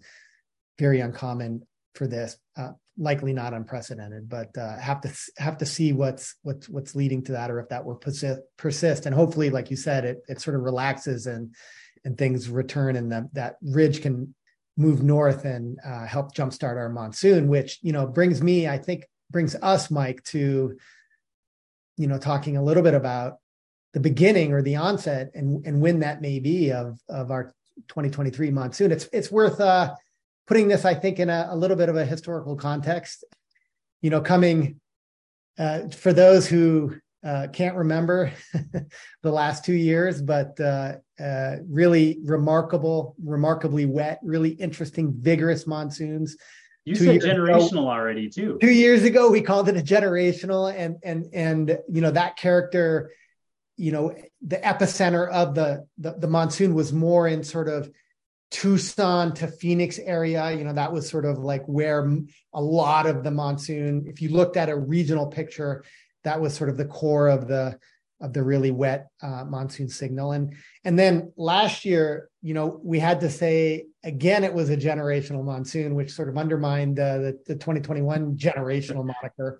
very 0.77 0.99
uncommon 0.99 1.65
for 1.95 2.07
this. 2.07 2.37
Uh, 2.57 2.71
likely 2.99 3.31
not 3.31 3.53
unprecedented, 3.53 4.27
but 4.27 4.55
uh, 4.57 4.77
have 4.77 5.01
to 5.01 5.11
have 5.37 5.57
to 5.57 5.65
see 5.65 5.93
what's 5.93 6.35
what's 6.41 6.67
what's 6.67 6.95
leading 6.95 7.23
to 7.23 7.33
that, 7.33 7.51
or 7.51 7.59
if 7.59 7.69
that 7.69 7.85
will 7.85 7.95
persist. 7.95 8.41
persist. 8.57 9.05
And 9.05 9.15
hopefully, 9.15 9.49
like 9.49 9.69
you 9.69 9.77
said, 9.77 10.05
it 10.05 10.23
it 10.27 10.41
sort 10.41 10.55
of 10.55 10.63
relaxes 10.63 11.27
and 11.27 11.53
and 12.03 12.17
things 12.17 12.49
return, 12.49 12.95
and 12.95 13.11
that 13.11 13.33
that 13.33 13.57
ridge 13.61 14.01
can 14.01 14.33
move 14.77 15.03
north 15.03 15.43
and 15.45 15.79
uh, 15.83 16.05
help 16.05 16.35
jumpstart 16.35 16.77
our 16.77 16.89
monsoon, 16.89 17.47
which 17.47 17.79
you 17.81 17.91
know 17.91 18.07
brings 18.07 18.41
me, 18.41 18.67
I 18.67 18.77
think, 18.77 19.05
brings 19.29 19.55
us, 19.55 19.89
Mike, 19.91 20.23
to 20.25 20.77
you 21.97 22.07
know 22.07 22.17
talking 22.17 22.57
a 22.57 22.63
little 22.63 22.83
bit 22.83 22.93
about 22.93 23.37
the 23.93 23.99
beginning 23.99 24.53
or 24.53 24.61
the 24.61 24.75
onset 24.75 25.31
and 25.33 25.65
and 25.65 25.81
when 25.81 25.99
that 25.99 26.21
may 26.21 26.39
be 26.39 26.71
of 26.71 26.99
of 27.09 27.31
our 27.31 27.53
2023 27.87 28.51
monsoon. 28.51 28.91
It's 28.91 29.09
it's 29.11 29.31
worth 29.31 29.59
uh 29.59 29.93
putting 30.47 30.69
this, 30.69 30.85
I 30.85 30.95
think, 30.95 31.19
in 31.19 31.29
a, 31.29 31.49
a 31.51 31.55
little 31.55 31.77
bit 31.77 31.89
of 31.89 31.97
a 31.97 32.05
historical 32.05 32.55
context, 32.55 33.23
you 34.01 34.09
know, 34.09 34.21
coming 34.21 34.79
uh, 35.59 35.89
for 35.89 36.13
those 36.13 36.47
who 36.47 36.95
uh, 37.23 37.47
can't 37.51 37.75
remember 37.75 38.31
the 39.23 39.31
last 39.31 39.65
two 39.65 39.73
years, 39.73 40.21
but 40.21 40.59
uh, 40.59 40.95
uh, 41.19 41.57
really 41.67 42.19
remarkable, 42.23 43.15
remarkably 43.23 43.85
wet, 43.85 44.19
really 44.23 44.51
interesting, 44.51 45.13
vigorous 45.13 45.67
monsoons. 45.67 46.37
You 46.87 46.95
two 46.95 47.19
said 47.19 47.21
generational 47.21 47.71
ago, 47.71 47.89
already 47.89 48.29
too. 48.29 48.57
Two 48.61 48.71
years 48.71 49.03
ago, 49.03 49.29
we 49.29 49.41
called 49.41 49.67
it 49.67 49.75
a 49.75 49.81
generational, 49.81 50.73
and 50.73 50.95
and 51.03 51.27
and 51.33 51.77
you 51.89 51.99
know 51.99 52.11
that 52.11 52.37
character, 52.37 53.11
you 53.75 53.91
know, 53.91 54.15
the 54.41 54.55
epicenter 54.55 55.29
of 55.29 55.53
the 55.53 55.85
the, 55.97 56.13
the 56.13 56.29
monsoon 56.29 56.73
was 56.73 56.93
more 56.93 57.27
in 57.27 57.43
sort 57.43 57.67
of 57.67 57.91
Tucson 58.51 59.33
to 59.33 59.47
Phoenix 59.47 59.99
area. 59.99 60.49
You 60.53 60.63
know, 60.63 60.71
that 60.71 60.93
was 60.93 61.09
sort 61.09 61.25
of 61.25 61.39
like 61.39 61.65
where 61.65 62.09
a 62.53 62.61
lot 62.61 63.05
of 63.05 63.21
the 63.21 63.31
monsoon, 63.31 64.05
if 64.07 64.21
you 64.21 64.29
looked 64.29 64.55
at 64.55 64.69
a 64.69 64.77
regional 64.77 65.27
picture, 65.27 65.83
that 66.23 66.39
was 66.39 66.53
sort 66.53 66.69
of 66.69 66.77
the 66.77 66.85
core 66.85 67.27
of 67.27 67.49
the 67.49 67.77
of 68.19 68.33
the 68.33 68.43
really 68.43 68.71
wet 68.71 69.09
uh, 69.21 69.45
monsoon 69.45 69.89
signal. 69.89 70.31
And 70.31 70.55
and 70.83 70.97
then 70.97 71.31
last 71.37 71.85
year, 71.85 72.29
you 72.41 72.53
know, 72.53 72.79
we 72.83 72.99
had 72.99 73.19
to 73.21 73.29
say 73.29 73.85
again 74.03 74.43
it 74.43 74.53
was 74.53 74.69
a 74.69 74.77
generational 74.77 75.43
monsoon, 75.43 75.95
which 75.95 76.11
sort 76.11 76.29
of 76.29 76.37
undermined 76.37 76.99
uh, 76.99 77.17
the 77.17 77.39
the 77.45 77.55
2021 77.55 78.37
generational 78.37 79.05
moniker. 79.05 79.59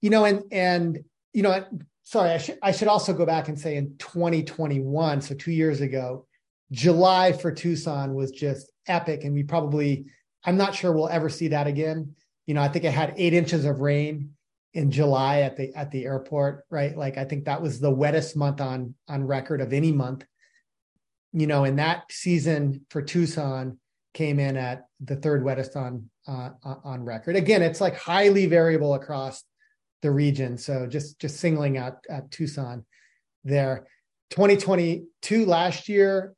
you 0.00 0.10
know, 0.10 0.24
and 0.24 0.42
and 0.50 0.98
you 1.32 1.42
know, 1.42 1.64
sorry, 2.02 2.30
I 2.30 2.38
should 2.38 2.58
I 2.62 2.72
should 2.72 2.88
also 2.88 3.12
go 3.12 3.26
back 3.26 3.48
and 3.48 3.58
say 3.58 3.76
in 3.76 3.96
2021, 3.98 5.20
so 5.20 5.34
two 5.34 5.52
years 5.52 5.80
ago, 5.80 6.26
July 6.72 7.32
for 7.32 7.52
Tucson 7.52 8.14
was 8.14 8.30
just 8.32 8.70
epic, 8.86 9.24
and 9.24 9.34
we 9.34 9.44
probably 9.44 10.06
I'm 10.44 10.56
not 10.56 10.74
sure 10.74 10.92
we'll 10.92 11.08
ever 11.08 11.28
see 11.28 11.48
that 11.48 11.66
again. 11.66 12.14
You 12.46 12.54
know, 12.54 12.62
I 12.62 12.68
think 12.68 12.84
it 12.84 12.92
had 12.92 13.14
eight 13.16 13.34
inches 13.34 13.64
of 13.64 13.80
rain 13.80 14.30
in 14.74 14.90
July 14.90 15.40
at 15.40 15.56
the 15.56 15.74
at 15.74 15.90
the 15.90 16.04
airport, 16.04 16.64
right? 16.70 16.96
Like 16.96 17.16
I 17.18 17.24
think 17.24 17.44
that 17.44 17.62
was 17.62 17.80
the 17.80 17.90
wettest 17.90 18.36
month 18.36 18.60
on 18.60 18.94
on 19.08 19.24
record 19.24 19.60
of 19.60 19.72
any 19.72 19.92
month. 19.92 20.24
You 21.32 21.46
know, 21.46 21.64
and 21.64 21.78
that 21.78 22.04
season 22.10 22.86
for 22.90 23.02
Tucson 23.02 23.78
came 24.14 24.38
in 24.38 24.56
at 24.56 24.86
the 25.00 25.16
third 25.16 25.44
wettest 25.44 25.76
on 25.76 26.10
uh, 26.26 26.50
on 26.62 27.04
record. 27.04 27.36
Again, 27.36 27.62
it's 27.62 27.80
like 27.80 27.96
highly 27.96 28.46
variable 28.46 28.94
across 28.94 29.42
the 30.02 30.10
region. 30.10 30.58
So 30.58 30.86
just 30.86 31.18
just 31.18 31.38
singling 31.38 31.76
out 31.76 31.98
at 32.08 32.30
Tucson 32.30 32.84
there. 33.44 33.86
2022 34.30 35.46
last 35.46 35.88
year, 35.88 36.34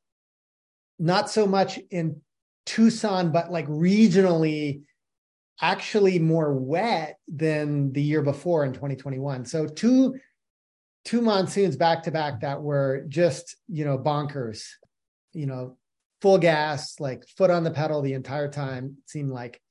not 0.97 1.29
so 1.29 1.45
much 1.45 1.79
in 1.89 2.21
Tucson, 2.65 3.31
but 3.31 3.51
like 3.51 3.67
regionally, 3.67 4.83
actually 5.61 6.19
more 6.19 6.53
wet 6.53 7.17
than 7.27 7.93
the 7.93 8.01
year 8.01 8.21
before 8.21 8.65
in 8.65 8.73
2021. 8.73 9.45
So 9.45 9.67
two 9.67 10.15
two 11.03 11.21
monsoons 11.21 11.75
back 11.75 12.03
to 12.03 12.11
back 12.11 12.41
that 12.41 12.61
were 12.61 13.05
just 13.07 13.55
you 13.67 13.85
know 13.85 13.97
bonkers, 13.97 14.67
you 15.33 15.45
know, 15.45 15.77
full 16.21 16.37
gas, 16.37 16.99
like 16.99 17.27
foot 17.27 17.51
on 17.51 17.63
the 17.63 17.71
pedal 17.71 18.01
the 18.01 18.13
entire 18.13 18.49
time. 18.49 18.97
It 19.03 19.09
seemed 19.09 19.31
like 19.31 19.61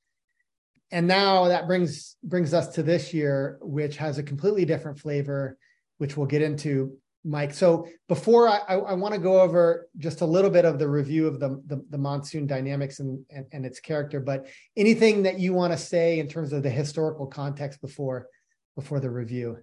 and 0.91 1.07
now 1.07 1.47
that 1.47 1.67
brings 1.67 2.15
brings 2.23 2.53
us 2.53 2.67
to 2.75 2.83
this 2.83 3.13
year 3.13 3.57
which 3.61 3.97
has 3.97 4.17
a 4.17 4.23
completely 4.23 4.65
different 4.65 4.99
flavor 4.99 5.57
which 5.97 6.17
we'll 6.17 6.27
get 6.27 6.41
into 6.41 6.97
mike 7.23 7.53
so 7.53 7.87
before 8.07 8.47
i 8.47 8.59
i, 8.67 8.75
I 8.75 8.93
want 8.93 9.13
to 9.13 9.19
go 9.19 9.39
over 9.41 9.87
just 9.97 10.21
a 10.21 10.25
little 10.25 10.49
bit 10.49 10.65
of 10.65 10.79
the 10.79 10.87
review 10.87 11.27
of 11.27 11.39
the 11.39 11.61
the, 11.67 11.83
the 11.89 11.97
monsoon 11.97 12.47
dynamics 12.47 12.99
and, 12.99 13.23
and, 13.29 13.45
and 13.51 13.65
its 13.65 13.79
character 13.79 14.19
but 14.19 14.47
anything 14.75 15.23
that 15.23 15.39
you 15.39 15.53
want 15.53 15.73
to 15.73 15.77
say 15.77 16.19
in 16.19 16.27
terms 16.27 16.53
of 16.53 16.63
the 16.63 16.69
historical 16.69 17.27
context 17.27 17.81
before 17.81 18.27
before 18.75 18.99
the 18.99 19.09
review 19.09 19.57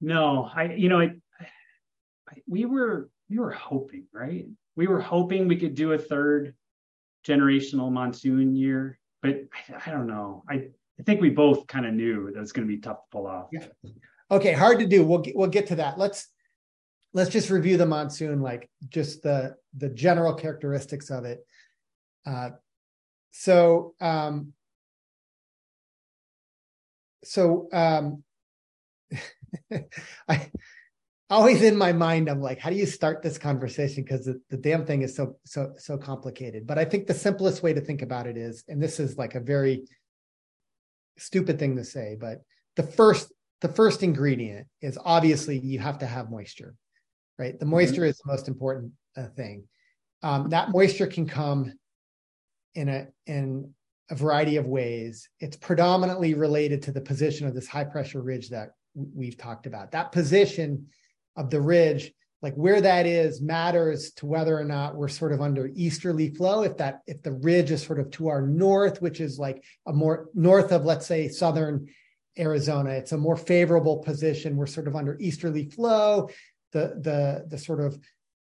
no 0.00 0.50
i 0.54 0.64
you 0.64 0.88
know 0.88 1.10
we 2.46 2.64
were 2.64 3.10
we 3.30 3.38
were 3.38 3.50
hoping 3.50 4.04
right 4.12 4.46
we 4.76 4.86
were 4.86 5.00
hoping 5.00 5.48
we 5.48 5.56
could 5.56 5.74
do 5.74 5.92
a 5.92 5.98
third 5.98 6.54
generational 7.26 7.90
monsoon 7.90 8.54
year 8.54 8.98
but 9.22 9.30
I, 9.30 9.82
I 9.86 9.90
don't 9.90 10.06
know. 10.06 10.44
I 10.48 10.68
I 10.98 11.02
think 11.04 11.20
we 11.20 11.30
both 11.30 11.66
kind 11.66 11.86
of 11.86 11.94
knew 11.94 12.30
that 12.32 12.40
was 12.40 12.52
going 12.52 12.66
to 12.66 12.72
be 12.72 12.80
tough 12.80 12.98
to 12.98 13.06
pull 13.12 13.26
off. 13.26 13.48
Yeah. 13.52 13.66
Okay, 14.30 14.52
hard 14.52 14.80
to 14.80 14.86
do. 14.86 15.04
We'll 15.04 15.20
get, 15.20 15.36
we'll 15.36 15.48
get 15.48 15.68
to 15.68 15.76
that. 15.76 15.96
Let's 15.96 16.28
let's 17.12 17.30
just 17.30 17.50
review 17.50 17.76
the 17.76 17.86
monsoon, 17.86 18.40
like 18.42 18.68
just 18.88 19.22
the 19.22 19.56
the 19.76 19.88
general 19.88 20.34
characteristics 20.34 21.10
of 21.10 21.24
it. 21.24 21.44
Uh, 22.26 22.50
so 23.30 23.94
um, 24.00 24.52
so 27.24 27.68
um, 27.72 28.22
I 30.28 30.50
always 31.30 31.60
in 31.62 31.76
my 31.76 31.92
mind 31.92 32.26
i'm 32.26 32.40
like 32.40 32.58
how 32.58 32.70
do 32.70 32.76
you 32.76 32.86
start 32.86 33.22
this 33.22 33.36
conversation? 33.36 34.02
Because 34.02 34.24
the, 34.24 34.40
the 34.48 34.56
damn 34.56 34.86
thing 34.86 35.02
is 35.02 35.14
so 35.14 35.36
so 35.44 35.72
so 35.76 35.98
complicated. 35.98 36.66
But 36.66 36.78
i 36.78 36.84
think 36.84 37.06
the 37.06 37.14
simplest 37.14 37.62
way 37.62 37.72
to 37.74 37.80
think 37.80 38.02
about 38.02 38.26
it 38.26 38.36
is 38.36 38.64
and 38.68 38.82
this 38.82 38.98
is 38.98 39.18
like 39.18 39.34
a 39.34 39.40
very 39.40 39.84
stupid 41.18 41.58
thing 41.58 41.76
to 41.76 41.84
say 41.84 42.16
but 42.18 42.42
the 42.76 42.82
first 42.82 43.32
the 43.60 43.68
first 43.68 44.02
ingredient 44.02 44.68
is 44.80 44.96
obviously 45.04 45.58
you 45.58 45.80
have 45.80 45.98
to 45.98 46.06
have 46.06 46.30
moisture 46.30 46.74
right? 47.38 47.58
The 47.58 47.66
moisture 47.66 48.02
mm-hmm. 48.02 48.10
is 48.10 48.18
the 48.18 48.32
most 48.32 48.48
important 48.48 48.92
uh, 49.16 49.26
thing. 49.36 49.64
Um, 50.22 50.48
that 50.50 50.70
moisture 50.70 51.06
can 51.06 51.26
come 51.26 51.72
in 52.74 52.88
a 52.88 53.06
in 53.26 53.72
a 54.10 54.14
variety 54.14 54.56
of 54.56 54.66
ways. 54.66 55.28
It's 55.40 55.56
predominantly 55.56 56.34
related 56.34 56.82
to 56.82 56.92
the 56.92 57.00
position 57.00 57.46
of 57.46 57.54
this 57.54 57.68
high 57.68 57.84
pressure 57.84 58.22
ridge 58.22 58.48
that 58.50 58.70
we've 58.94 59.36
talked 59.36 59.66
about. 59.66 59.92
That 59.92 60.12
position 60.12 60.86
of 61.36 61.50
the 61.50 61.60
ridge 61.60 62.12
like 62.40 62.54
where 62.54 62.80
that 62.80 63.04
is 63.04 63.40
matters 63.40 64.12
to 64.12 64.24
whether 64.26 64.56
or 64.56 64.64
not 64.64 64.94
we're 64.94 65.08
sort 65.08 65.32
of 65.32 65.40
under 65.40 65.70
easterly 65.74 66.30
flow. 66.30 66.62
If 66.62 66.76
that 66.78 67.00
if 67.06 67.22
the 67.22 67.32
ridge 67.32 67.70
is 67.70 67.82
sort 67.82 68.00
of 68.00 68.10
to 68.12 68.28
our 68.28 68.42
north 68.42 69.02
which 69.02 69.20
is 69.20 69.38
like 69.38 69.62
a 69.86 69.92
more 69.92 70.28
north 70.34 70.72
of 70.72 70.84
let's 70.84 71.06
say 71.06 71.28
southern 71.28 71.88
arizona 72.38 72.90
it's 72.90 73.12
a 73.12 73.18
more 73.18 73.36
favorable 73.36 73.98
position. 73.98 74.56
We're 74.56 74.66
sort 74.66 74.88
of 74.88 74.96
under 74.96 75.16
easterly 75.18 75.68
flow 75.68 76.30
the 76.72 76.98
the 77.00 77.46
the 77.48 77.58
sort 77.58 77.80
of 77.80 77.98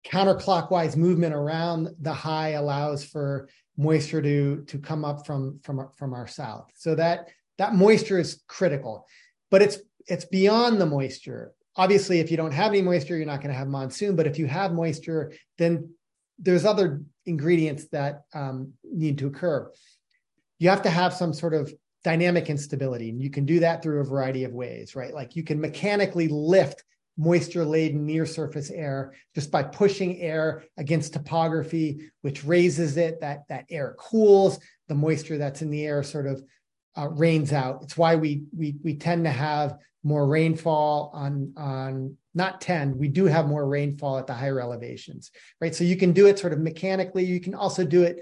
counterclockwise 0.06 0.96
movement 0.96 1.34
around 1.34 1.90
the 2.00 2.14
high 2.14 2.50
allows 2.50 3.04
for 3.04 3.50
moisture 3.78 4.22
to 4.22 4.64
to 4.68 4.78
come 4.78 5.04
up 5.04 5.26
from 5.26 5.60
from 5.64 5.90
from 5.96 6.14
our 6.14 6.28
south. 6.28 6.70
So 6.76 6.96
that 6.96 7.30
that 7.58 7.74
moisture 7.74 8.20
is 8.20 8.42
critical 8.48 9.08
but 9.50 9.62
it's 9.62 9.80
it's 10.08 10.26
beyond 10.26 10.80
the 10.80 10.86
moisture. 10.86 11.54
Obviously 11.76 12.20
if 12.20 12.32
you 12.32 12.38
don't 12.38 12.54
have 12.54 12.72
any 12.72 12.82
moisture 12.82 13.18
you're 13.18 13.26
not 13.26 13.42
going 13.42 13.52
to 13.52 13.58
have 13.58 13.68
monsoon 13.68 14.16
but 14.16 14.28
if 14.28 14.38
you 14.38 14.48
have 14.48 14.74
moisture 14.74 15.34
then 15.58 15.90
there's 16.38 16.66
other 16.66 17.02
ingredients 17.26 17.88
that 17.90 18.24
um, 18.34 18.74
need 18.84 19.18
to 19.20 19.28
occur. 19.28 19.72
You 20.60 20.70
have 20.70 20.82
to 20.84 20.90
have 20.90 21.14
some 21.14 21.34
sort 21.34 21.54
of 21.54 21.74
dynamic 22.04 22.50
instability 22.50 23.10
and 23.10 23.22
you 23.22 23.30
can 23.30 23.46
do 23.46 23.60
that 23.62 23.82
through 23.82 24.00
a 24.00 24.06
variety 24.06 24.44
of 24.44 24.54
ways 24.54 24.96
right? 24.96 25.14
Like 25.14 25.36
you 25.36 25.44
can 25.44 25.60
mechanically 25.60 26.28
lift 26.28 26.84
moisture 27.18 27.64
laden 27.64 28.06
near 28.06 28.26
surface 28.26 28.70
air 28.70 29.14
just 29.34 29.50
by 29.50 29.64
pushing 29.64 30.20
air 30.20 30.64
against 30.78 31.14
topography 31.14 32.12
which 32.22 32.44
raises 32.44 32.98
it 32.98 33.22
that 33.22 33.48
that 33.48 33.66
air 33.70 33.96
cools 33.98 34.60
the 34.88 34.96
moisture 34.96 35.38
that's 35.38 35.62
in 35.62 35.70
the 35.70 35.86
air 35.86 36.04
sort 36.04 36.28
of 36.28 36.44
uh, 36.98 37.10
rains 37.10 37.52
out. 37.54 37.84
It's 37.84 37.98
why 37.98 38.16
we 38.16 38.44
we 38.56 38.76
we 38.84 38.96
tend 38.96 39.26
to 39.26 39.32
have 39.32 39.78
more 40.04 40.28
rainfall 40.28 41.12
on 41.14 41.54
on 41.58 42.18
not 42.34 42.62
10 42.62 42.98
we 42.98 43.08
do 43.08 43.26
have 43.26 43.48
more 43.48 43.66
rainfall 43.66 44.18
at 44.18 44.28
the 44.28 44.34
higher 44.34 44.60
elevations 44.60 45.32
right? 45.62 45.74
So 45.74 45.84
you 45.84 45.96
can 45.96 46.12
do 46.12 46.28
it 46.28 46.38
sort 46.38 46.54
of 46.54 46.60
mechanically. 46.60 47.26
You 47.26 47.40
can 47.40 47.56
also 47.56 47.86
do 47.86 48.04
it 48.04 48.20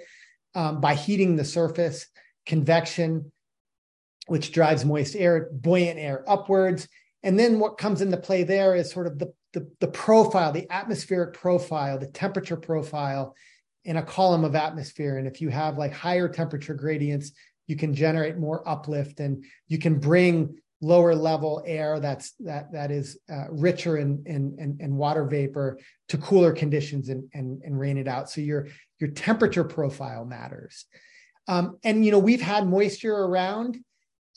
um, 0.56 0.82
by 0.82 0.94
heating 0.96 1.36
the 1.36 1.46
surface 1.46 2.08
convection 2.46 3.32
which 4.28 4.54
drives 4.54 4.86
moist 4.86 5.16
air 5.16 5.50
buoyant 5.52 6.00
air 6.00 6.24
upwards 6.28 6.88
and 7.24 7.40
then 7.40 7.60
what 7.60 7.78
comes 7.78 8.02
into 8.02 8.18
play 8.18 8.44
there 8.44 8.76
is 8.76 8.92
sort 8.92 9.08
of 9.08 9.18
the, 9.18 9.34
the, 9.54 9.70
the 9.80 9.88
profile 9.88 10.52
the 10.52 10.70
atmospheric 10.72 11.34
profile 11.34 11.98
the 11.98 12.08
temperature 12.08 12.58
profile 12.58 13.36
in 13.86 13.98
a 13.98 14.04
column 14.04 14.46
of 14.46 14.56
atmosphere. 14.56 15.18
And 15.18 15.28
if 15.28 15.42
you 15.42 15.50
have 15.50 15.78
like 15.78 15.92
higher 15.94 16.30
temperature 16.30 16.74
gradients 16.74 17.32
you 17.68 17.76
can 17.78 17.94
generate 17.94 18.38
more 18.38 18.68
uplift 18.68 19.20
and 19.20 19.46
you 19.68 19.78
can 19.78 20.00
bring 20.00 20.58
lower 20.82 21.16
level 21.16 21.64
air 21.66 22.02
that's 22.02 22.34
that 22.42 22.70
that 22.74 22.92
is 22.92 23.18
uh, 23.32 23.46
richer 23.50 23.98
in, 23.98 24.22
in, 24.26 24.56
in 24.60 24.78
in 24.82 24.98
water 24.98 25.24
vapor 25.24 25.80
to 26.10 26.18
cooler 26.18 26.52
conditions 26.52 27.08
and, 27.08 27.24
and 27.34 27.62
and 27.64 27.80
rain 27.80 27.98
it 27.98 28.08
out. 28.08 28.30
So 28.30 28.42
your 28.42 28.68
your 29.00 29.12
temperature 29.12 29.64
profile 29.64 30.26
matters. 30.26 30.86
Um, 31.48 31.78
and 31.84 32.06
you 32.06 32.12
know 32.12 32.20
we've 32.20 32.42
had 32.42 32.68
moisture 32.68 33.16
around 33.16 33.78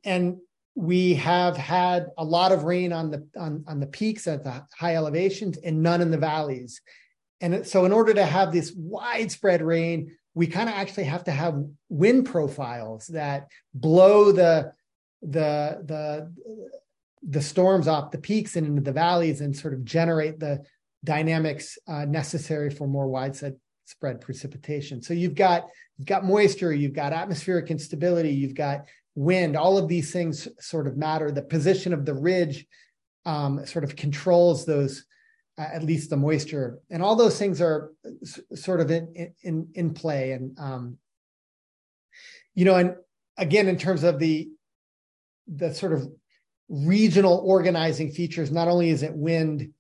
and 0.05 0.37
we 0.77 1.15
have 1.15 1.57
had 1.57 2.07
a 2.19 2.25
lot 2.25 2.53
of 2.53 2.65
rain 2.65 2.93
on 2.93 3.11
the 3.11 3.27
on, 3.37 3.65
on 3.67 3.81
the 3.81 3.87
peaks 3.87 4.27
at 4.27 4.45
the 4.45 4.63
high 4.79 4.95
elevations 4.95 5.57
and 5.59 5.83
none 5.83 6.01
in 6.01 6.11
the 6.11 6.19
valleys 6.19 6.81
and 7.41 7.67
so 7.67 7.85
in 7.85 7.93
order 7.93 8.15
to 8.15 8.25
have 8.25 8.53
this 8.53 8.73
widespread 8.77 9.63
rain 9.63 10.15
we 10.35 10.47
kind 10.47 10.69
of 10.69 10.75
actually 10.75 11.05
have 11.05 11.25
to 11.25 11.31
have 11.31 11.65
wind 11.89 12.27
profiles 12.27 13.07
that 13.07 13.49
blow 13.75 14.31
the 14.33 14.71
the 15.23 15.81
the 15.85 16.33
the 17.29 17.43
storms 17.43 17.89
off 17.89 18.11
the 18.11 18.19
peaks 18.19 18.55
and 18.55 18.67
into 18.67 18.83
the 18.83 18.93
valleys 18.93 19.41
and 19.41 19.57
sort 19.57 19.73
of 19.73 19.85
generate 19.85 20.39
the 20.39 20.63
dynamics 21.03 21.79
uh, 21.89 22.05
necessary 22.05 22.71
for 22.71 22.87
more 22.87 23.09
widespread 23.09 23.57
spread 23.87 24.21
precipitation. 24.21 25.01
So 25.01 25.15
you've 25.15 25.35
got 25.35 25.67
you've 25.97 26.07
got 26.07 26.25
moisture, 26.25 26.73
you've 26.73 26.93
got 26.93 27.13
atmospheric 27.13 27.71
instability, 27.71 28.31
you've 28.31 28.55
got 28.55 28.87
wind. 29.17 29.57
All 29.57 29.77
of 29.77 29.89
these 29.89 30.13
things 30.13 30.47
sort 30.61 30.87
of 30.87 30.97
matter. 30.97 31.33
The 31.33 31.43
position 31.43 31.93
of 31.93 32.05
the 32.05 32.15
ridge 32.15 32.67
um, 33.25 33.67
sort 33.67 33.83
of 33.83 33.97
controls 33.97 34.65
those, 34.65 35.05
uh, 35.59 35.67
at 35.73 35.83
least 35.83 36.11
the 36.11 36.17
moisture, 36.17 36.79
and 36.91 37.03
all 37.03 37.17
those 37.17 37.37
things 37.37 37.61
are 37.61 37.93
s- 38.23 38.39
sort 38.55 38.81
of 38.81 38.93
in 38.93 39.35
in 39.43 39.69
in 39.75 39.95
play. 39.95 40.33
And 40.33 40.57
um, 40.61 40.99
you 42.55 42.65
know, 42.65 42.77
and 42.77 42.95
again, 43.37 43.67
in 43.67 43.77
terms 43.77 44.05
of 44.05 44.21
the 44.21 44.49
the 45.49 45.75
sort 45.75 45.93
of 45.93 46.09
regional 46.69 47.43
organizing 47.45 48.11
features. 48.11 48.51
Not 48.51 48.69
only 48.69 48.91
is 48.91 49.03
it 49.03 49.15
wind 49.15 49.73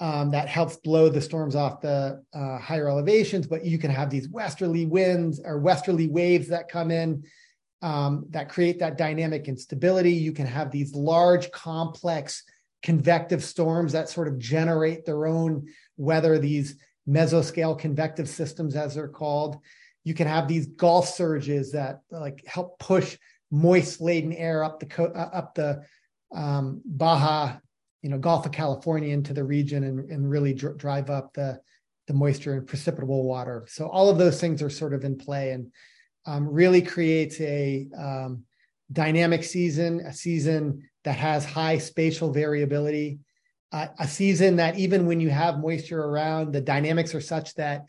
um, 0.00 0.30
that 0.32 0.48
helps 0.48 0.76
blow 0.76 1.08
the 1.08 1.20
storms 1.20 1.56
off 1.56 1.80
the 1.80 2.22
uh, 2.34 2.58
higher 2.58 2.88
elevations, 2.88 3.46
but 3.46 3.64
you 3.64 3.78
can 3.78 3.90
have 3.90 4.10
these 4.10 4.28
westerly 4.28 4.86
winds 4.86 5.40
or 5.42 5.58
westerly 5.58 6.08
waves 6.08 6.48
that 6.48 6.68
come 6.68 6.90
in 6.90 7.24
um, 7.84 8.24
that 8.30 8.48
create 8.48 8.78
that 8.78 8.96
dynamic 8.96 9.46
instability. 9.46 10.12
You 10.12 10.32
can 10.32 10.46
have 10.46 10.70
these 10.70 10.94
large, 10.94 11.50
complex 11.52 12.42
convective 12.82 13.44
storms 13.44 13.92
that 13.92 14.08
sort 14.08 14.26
of 14.26 14.38
generate 14.38 15.04
their 15.04 15.26
own 15.26 15.66
weather, 15.98 16.38
these 16.38 16.76
mesoscale 17.06 17.78
convective 17.78 18.26
systems, 18.26 18.74
as 18.74 18.94
they're 18.94 19.06
called. 19.06 19.58
You 20.02 20.14
can 20.14 20.26
have 20.26 20.48
these 20.48 20.66
Gulf 20.66 21.08
surges 21.08 21.72
that 21.72 22.00
like 22.10 22.42
help 22.46 22.78
push 22.78 23.18
moist 23.50 24.00
laden 24.00 24.32
air 24.32 24.64
up 24.64 24.80
the 24.80 24.86
co- 24.86 25.12
uh, 25.14 25.30
up 25.34 25.54
the 25.54 25.84
um, 26.34 26.80
Baja, 26.86 27.58
you 28.00 28.08
know, 28.08 28.18
Gulf 28.18 28.46
of 28.46 28.52
California 28.52 29.12
into 29.12 29.34
the 29.34 29.44
region 29.44 29.84
and, 29.84 30.10
and 30.10 30.30
really 30.30 30.54
dr- 30.54 30.78
drive 30.78 31.10
up 31.10 31.34
the 31.34 31.60
the 32.06 32.14
moisture 32.14 32.54
and 32.54 32.66
precipitable 32.66 33.24
water. 33.24 33.66
So 33.68 33.88
all 33.88 34.08
of 34.08 34.16
those 34.16 34.40
things 34.40 34.62
are 34.62 34.70
sort 34.70 34.94
of 34.94 35.04
in 35.04 35.16
play 35.16 35.50
and 35.50 35.70
um, 36.26 36.48
really 36.48 36.82
creates 36.82 37.40
a 37.40 37.86
um, 37.96 38.44
dynamic 38.92 39.44
season, 39.44 40.00
a 40.00 40.12
season 40.12 40.88
that 41.04 41.16
has 41.16 41.44
high 41.44 41.78
spatial 41.78 42.32
variability, 42.32 43.18
uh, 43.72 43.88
a 43.98 44.08
season 44.08 44.56
that 44.56 44.78
even 44.78 45.06
when 45.06 45.20
you 45.20 45.30
have 45.30 45.58
moisture 45.58 46.02
around, 46.02 46.52
the 46.52 46.60
dynamics 46.60 47.14
are 47.14 47.20
such 47.20 47.54
that 47.54 47.84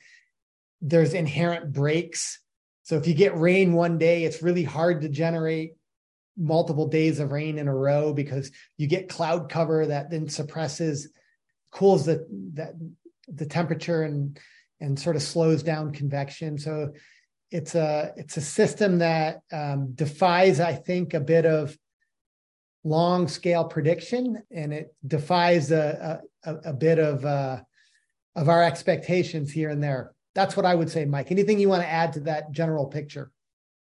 there's 0.82 1.14
inherent 1.14 1.72
breaks. 1.72 2.40
So 2.84 2.98
if 2.98 3.08
you 3.08 3.14
get 3.14 3.38
rain 3.38 3.74
one 3.74 3.98
day, 3.98 4.24
it's 4.24 4.44
really 4.44 4.64
hard 4.64 5.02
to 5.02 5.10
generate 5.10 5.74
multiple 6.38 6.88
days 6.88 7.20
of 7.20 7.32
rain 7.32 7.58
in 7.58 7.68
a 7.68 7.76
row 7.76 8.14
because 8.14 8.52
you 8.78 8.88
get 8.88 9.10
cloud 9.10 9.50
cover 9.50 9.86
that 9.86 10.10
then 10.10 10.28
suppresses, 10.28 11.10
cools 11.72 12.06
the 12.06 12.26
that 12.54 12.74
the 13.28 13.46
temperature 13.46 14.04
and 14.04 14.40
and 14.82 15.00
sort 15.00 15.16
of 15.16 15.24
slows 15.24 15.64
down 15.64 15.94
convection. 15.94 16.58
So 16.58 16.94
it's 17.56 17.74
a 17.74 18.12
it's 18.18 18.36
a 18.36 18.42
system 18.42 19.00
that 19.00 19.40
um, 19.54 19.94
defies, 19.94 20.60
I 20.60 20.74
think, 20.74 21.14
a 21.14 21.22
bit 21.22 21.46
of 21.46 21.78
long 22.84 23.30
scale 23.30 23.64
prediction, 23.64 24.44
and 24.52 24.74
it 24.74 24.94
defies 25.08 25.72
a 25.72 26.20
a, 26.44 26.54
a 26.66 26.74
bit 26.74 27.00
of 27.00 27.24
uh, 27.24 27.62
of 28.36 28.50
our 28.50 28.62
expectations 28.62 29.52
here 29.54 29.70
and 29.70 29.82
there. 29.82 30.14
That's 30.34 30.58
what 30.58 30.66
I 30.66 30.76
would 30.76 30.92
say, 30.92 31.06
Mike. 31.06 31.32
Anything 31.32 31.58
you 31.58 31.70
want 31.70 31.82
to 31.82 31.88
add 31.90 32.12
to 32.14 32.20
that 32.22 32.52
general 32.52 32.88
picture? 32.88 33.32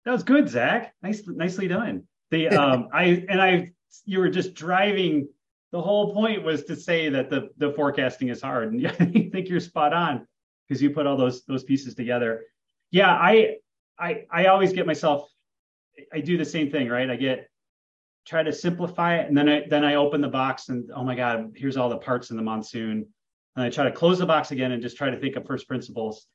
That 0.06 0.12
was 0.12 0.22
good, 0.22 0.48
Zack. 0.48 0.94
Nice, 1.02 1.22
nicely 1.26 1.68
done. 1.68 2.04
The 2.30 2.48
um, 2.48 2.88
I 2.90 3.26
and 3.28 3.42
I, 3.42 3.72
you 4.06 4.18
were 4.18 4.30
just 4.30 4.54
driving. 4.54 5.28
The 5.72 5.82
whole 5.82 6.14
point 6.14 6.42
was 6.42 6.64
to 6.64 6.74
say 6.74 7.10
that 7.10 7.28
the 7.28 7.50
the 7.58 7.74
forecasting 7.74 8.28
is 8.28 8.40
hard, 8.40 8.72
and 8.72 8.86
I 9.00 9.28
think 9.30 9.50
you're 9.50 9.60
spot 9.60 9.92
on 9.92 10.26
because 10.66 10.80
you 10.80 10.88
put 10.88 11.06
all 11.06 11.18
those 11.18 11.44
those 11.44 11.64
pieces 11.64 11.94
together. 11.94 12.44
Yeah, 12.90 13.10
I 13.10 13.56
I 13.98 14.24
I 14.30 14.46
always 14.46 14.72
get 14.72 14.86
myself. 14.86 15.28
I 16.12 16.20
do 16.20 16.36
the 16.38 16.44
same 16.44 16.70
thing, 16.70 16.88
right? 16.88 17.10
I 17.10 17.16
get 17.16 17.48
try 18.26 18.42
to 18.42 18.52
simplify 18.52 19.16
it, 19.18 19.28
and 19.28 19.36
then 19.36 19.48
I 19.48 19.64
then 19.68 19.84
I 19.84 19.94
open 19.96 20.20
the 20.20 20.28
box, 20.28 20.68
and 20.68 20.90
oh 20.94 21.04
my 21.04 21.14
god, 21.14 21.52
here's 21.56 21.76
all 21.76 21.88
the 21.88 21.98
parts 21.98 22.30
in 22.30 22.36
the 22.36 22.42
monsoon, 22.42 23.06
and 23.56 23.64
I 23.64 23.70
try 23.70 23.84
to 23.84 23.92
close 23.92 24.18
the 24.18 24.26
box 24.26 24.50
again 24.50 24.72
and 24.72 24.82
just 24.82 24.96
try 24.96 25.10
to 25.10 25.18
think 25.18 25.36
of 25.36 25.46
first 25.46 25.68
principles. 25.68 26.26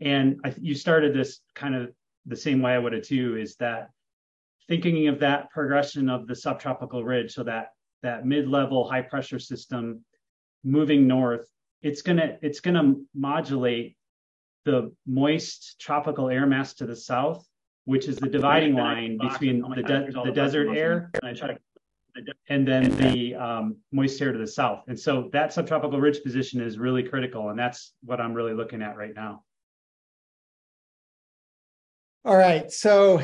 And 0.00 0.40
I, 0.44 0.54
you 0.60 0.74
started 0.74 1.14
this 1.14 1.40
kind 1.54 1.74
of 1.74 1.90
the 2.26 2.36
same 2.36 2.60
way 2.60 2.72
I 2.72 2.78
would 2.78 2.92
have 2.92 3.02
too, 3.02 3.36
is 3.36 3.56
that 3.56 3.88
thinking 4.68 5.08
of 5.08 5.20
that 5.20 5.50
progression 5.50 6.10
of 6.10 6.26
the 6.26 6.34
subtropical 6.34 7.04
ridge, 7.04 7.32
so 7.32 7.42
that 7.44 7.68
that 8.02 8.26
mid-level 8.26 8.88
high 8.88 9.02
pressure 9.02 9.38
system 9.38 10.04
moving 10.62 11.06
north, 11.06 11.48
it's 11.82 12.02
gonna 12.02 12.36
it's 12.42 12.60
gonna 12.60 12.94
modulate 13.14 13.95
the 14.66 14.92
moist 15.06 15.76
tropical 15.80 16.28
air 16.28 16.44
mass 16.44 16.74
to 16.74 16.86
the 16.86 16.96
south, 16.96 17.46
which 17.84 18.08
is 18.08 18.16
the 18.16 18.28
dividing 18.28 18.74
line 18.74 19.16
between 19.16 19.62
the, 19.62 19.82
de- 19.82 20.10
the 20.24 20.32
desert 20.32 20.76
air 20.76 21.10
and 22.48 22.66
then 22.66 22.90
the 22.96 23.34
um, 23.36 23.76
moist 23.92 24.20
air 24.20 24.32
to 24.32 24.38
the 24.38 24.46
south. 24.46 24.82
And 24.88 24.98
so 24.98 25.30
that 25.32 25.52
subtropical 25.52 26.00
ridge 26.00 26.22
position 26.22 26.60
is 26.60 26.78
really 26.78 27.04
critical, 27.04 27.50
and 27.50 27.58
that's 27.58 27.92
what 28.04 28.20
I'm 28.20 28.34
really 28.34 28.54
looking 28.54 28.82
at 28.82 28.96
right 28.96 29.14
now. 29.14 29.44
All 32.24 32.36
right, 32.36 32.70
so 32.70 33.22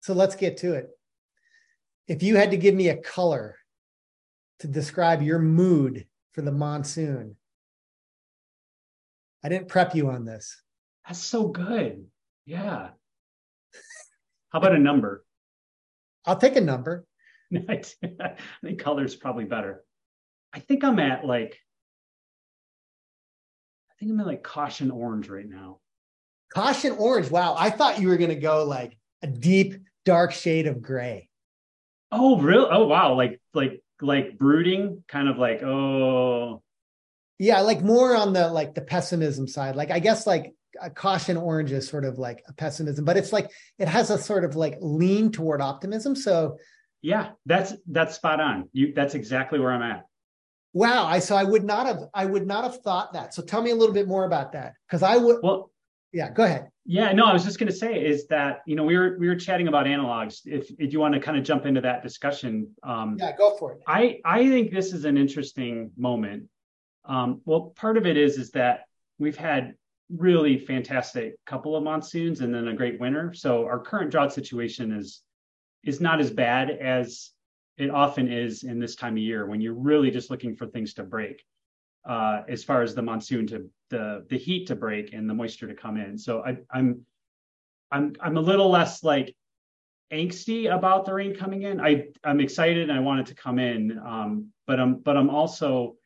so 0.00 0.12
let's 0.12 0.34
get 0.34 0.56
to 0.58 0.74
it. 0.74 0.88
If 2.08 2.22
you 2.22 2.34
had 2.36 2.50
to 2.50 2.56
give 2.56 2.74
me 2.74 2.88
a 2.88 2.96
color 2.96 3.56
to 4.58 4.66
describe 4.66 5.22
your 5.22 5.38
mood 5.38 6.06
for 6.32 6.42
the 6.42 6.50
monsoon, 6.50 7.36
I 9.44 9.48
didn't 9.48 9.68
prep 9.68 9.94
you 9.94 10.10
on 10.10 10.24
this. 10.24 10.60
That's 11.06 11.20
so 11.20 11.48
good. 11.48 12.06
Yeah. 12.44 12.88
How 14.50 14.58
about 14.58 14.74
a 14.74 14.78
number? 14.78 15.24
I'll 16.26 16.36
take 16.36 16.56
a 16.56 16.60
number. 16.60 17.06
I 17.54 17.82
think 18.62 18.80
color's 18.80 19.16
probably 19.16 19.44
better. 19.44 19.84
I 20.52 20.60
think 20.60 20.84
I'm 20.84 20.98
at 20.98 21.24
like, 21.24 21.58
I 23.90 23.94
think 23.98 24.12
I'm 24.12 24.20
at 24.20 24.26
like 24.26 24.42
caution 24.42 24.90
orange 24.90 25.28
right 25.28 25.48
now. 25.48 25.80
Caution 26.52 26.92
orange. 26.98 27.30
Wow. 27.30 27.54
I 27.58 27.70
thought 27.70 28.00
you 28.00 28.08
were 28.08 28.16
going 28.16 28.30
to 28.30 28.36
go 28.36 28.64
like 28.64 28.96
a 29.22 29.26
deep, 29.26 29.74
dark 30.04 30.32
shade 30.32 30.66
of 30.66 30.82
gray. 30.82 31.28
Oh, 32.10 32.40
real? 32.40 32.68
Oh, 32.70 32.86
wow. 32.86 33.14
Like, 33.14 33.40
like, 33.52 33.82
like 34.00 34.38
brooding, 34.38 35.04
kind 35.08 35.28
of 35.28 35.36
like, 35.36 35.62
oh, 35.62 36.62
Yeah, 37.38 37.60
like 37.60 37.82
more 37.82 38.16
on 38.16 38.32
the 38.32 38.48
like 38.48 38.74
the 38.74 38.80
pessimism 38.82 39.46
side. 39.46 39.76
Like 39.76 39.90
I 39.90 40.00
guess 40.00 40.26
like 40.26 40.54
a 40.80 40.90
caution 40.90 41.36
orange 41.36 41.72
is 41.72 41.88
sort 41.88 42.04
of 42.04 42.18
like 42.18 42.42
a 42.48 42.52
pessimism, 42.52 43.04
but 43.04 43.16
it's 43.16 43.32
like 43.32 43.50
it 43.78 43.88
has 43.88 44.10
a 44.10 44.18
sort 44.18 44.44
of 44.44 44.56
like 44.56 44.76
lean 44.80 45.30
toward 45.30 45.60
optimism. 45.60 46.14
So 46.16 46.58
yeah, 47.02 47.30
that's 47.46 47.74
that's 47.86 48.16
spot 48.16 48.40
on. 48.40 48.68
You 48.72 48.92
that's 48.94 49.14
exactly 49.14 49.58
where 49.58 49.72
I'm 49.72 49.82
at. 49.82 50.04
wow, 50.72 51.06
I 51.06 51.20
so 51.20 51.36
I 51.36 51.44
would 51.44 51.64
not 51.64 51.86
have 51.86 52.00
I 52.12 52.26
would 52.26 52.46
not 52.46 52.64
have 52.64 52.82
thought 52.82 53.12
that. 53.12 53.34
So 53.34 53.42
tell 53.42 53.62
me 53.62 53.70
a 53.70 53.74
little 53.76 53.94
bit 53.94 54.08
more 54.08 54.24
about 54.24 54.52
that. 54.52 54.74
Because 54.86 55.02
I 55.02 55.16
would 55.16 55.38
Well, 55.42 55.70
yeah, 56.12 56.30
go 56.30 56.44
ahead. 56.44 56.68
Yeah, 56.86 57.12
no, 57.12 57.26
I 57.26 57.32
was 57.34 57.44
just 57.44 57.58
going 57.58 57.70
to 57.70 57.76
say 57.76 58.02
is 58.04 58.26
that 58.28 58.62
you 58.66 58.74
know 58.74 58.82
we 58.84 58.96
were 58.96 59.16
we 59.18 59.28
were 59.28 59.36
chatting 59.36 59.68
about 59.68 59.86
analogs. 59.86 60.40
If 60.44 60.70
if 60.78 60.92
you 60.92 61.00
want 61.00 61.14
to 61.14 61.20
kind 61.20 61.36
of 61.38 61.44
jump 61.44 61.66
into 61.66 61.80
that 61.82 62.02
discussion, 62.02 62.74
um, 62.82 63.16
Yeah, 63.18 63.36
go 63.36 63.56
for 63.58 63.72
it. 63.74 63.80
I 63.86 64.18
I 64.24 64.48
think 64.48 64.72
this 64.72 64.92
is 64.92 65.04
an 65.04 65.16
interesting 65.16 65.92
moment. 65.96 66.48
Um, 67.08 67.40
well, 67.44 67.72
part 67.76 67.96
of 67.96 68.06
it 68.06 68.16
is 68.16 68.36
is 68.36 68.50
that 68.52 68.82
we've 69.18 69.36
had 69.36 69.74
really 70.10 70.58
fantastic 70.58 71.34
couple 71.44 71.76
of 71.76 71.84
monsoons 71.84 72.40
and 72.40 72.54
then 72.54 72.68
a 72.68 72.74
great 72.74 73.00
winter. 73.00 73.32
So 73.34 73.66
our 73.66 73.78
current 73.78 74.10
drought 74.10 74.32
situation 74.32 74.92
is 74.92 75.22
is 75.84 76.00
not 76.00 76.20
as 76.20 76.30
bad 76.30 76.70
as 76.70 77.30
it 77.76 77.90
often 77.90 78.30
is 78.30 78.64
in 78.64 78.78
this 78.80 78.96
time 78.96 79.14
of 79.14 79.22
year 79.22 79.46
when 79.46 79.60
you're 79.60 79.74
really 79.74 80.10
just 80.10 80.30
looking 80.30 80.56
for 80.56 80.66
things 80.66 80.94
to 80.94 81.04
break 81.04 81.44
uh, 82.06 82.42
as 82.48 82.64
far 82.64 82.82
as 82.82 82.94
the 82.94 83.02
monsoon 83.02 83.46
to 83.46 83.70
the 83.90 84.26
the 84.28 84.38
heat 84.38 84.66
to 84.66 84.76
break 84.76 85.12
and 85.12 85.28
the 85.28 85.34
moisture 85.34 85.68
to 85.68 85.74
come 85.74 85.96
in. 85.96 86.18
So 86.18 86.42
I'm 86.70 87.04
I'm 87.90 88.14
I'm 88.20 88.36
a 88.36 88.40
little 88.40 88.70
less 88.70 89.04
like 89.04 89.34
angsty 90.12 90.74
about 90.74 91.04
the 91.04 91.12
rain 91.12 91.34
coming 91.34 91.62
in. 91.62 91.80
I 91.80 92.06
I'm 92.24 92.40
excited 92.40 92.88
and 92.88 92.98
I 92.98 93.00
want 93.00 93.20
it 93.20 93.26
to 93.26 93.34
come 93.34 93.58
in, 93.58 93.98
um, 93.98 94.48
but 94.66 94.80
I'm 94.80 94.96
but 94.96 95.16
I'm 95.16 95.30
also 95.30 95.96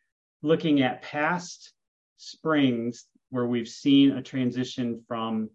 looking 0.42 0.82
at 0.82 1.02
past 1.02 1.72
springs 2.16 3.06
where 3.30 3.46
we've 3.46 3.68
seen 3.68 4.12
a 4.12 4.22
transition 4.22 5.02
from 5.08 5.48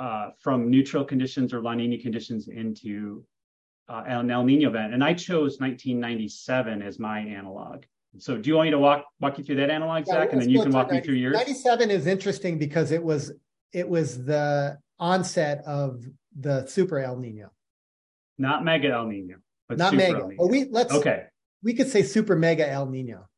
uh, 0.00 0.30
from 0.40 0.70
neutral 0.70 1.04
conditions 1.04 1.52
or 1.52 1.62
La 1.62 1.74
Nina 1.74 1.98
conditions 1.98 2.48
into 2.48 3.24
uh, 3.88 4.02
an 4.06 4.30
El 4.30 4.42
Nino 4.42 4.68
event, 4.68 4.94
and 4.94 5.04
I 5.04 5.14
chose 5.14 5.60
1997 5.60 6.82
as 6.82 6.98
my 6.98 7.20
analog. 7.20 7.84
So, 8.18 8.36
do 8.36 8.48
you 8.48 8.56
want 8.56 8.66
me 8.66 8.70
to 8.72 8.78
walk 8.78 9.04
walk 9.20 9.38
you 9.38 9.44
through 9.44 9.56
that 9.56 9.70
analog, 9.70 10.04
Yeah, 10.06 10.14
Zack, 10.14 10.32
and 10.32 10.42
then 10.42 10.50
you 10.50 10.62
can 10.62 10.72
walk 10.72 10.90
me 10.90 11.00
through 11.00 11.14
yours? 11.14 11.34
97 11.34 11.90
is 11.90 12.06
interesting 12.06 12.58
because 12.58 12.90
it 12.90 13.02
was 13.02 13.32
it 13.72 13.88
was 13.88 14.24
the 14.24 14.78
onset 14.98 15.62
of 15.66 16.04
the 16.38 16.66
super 16.66 16.98
El 16.98 17.16
Nino. 17.16 17.50
Not 18.38 18.64
mega 18.64 18.88
El 18.88 19.06
Nino, 19.06 19.36
but 19.68 19.78
Not 19.78 19.94
mega. 19.94 20.18
El 20.18 20.28
Nino. 20.28 20.42
But 20.42 20.50
we 20.50 20.64
let's 20.64 20.92
okay, 20.92 21.24
we 21.62 21.74
could 21.74 21.88
say 21.88 22.02
super 22.02 22.36
mega 22.36 22.68
El 22.68 22.86
Nino. 22.86 23.28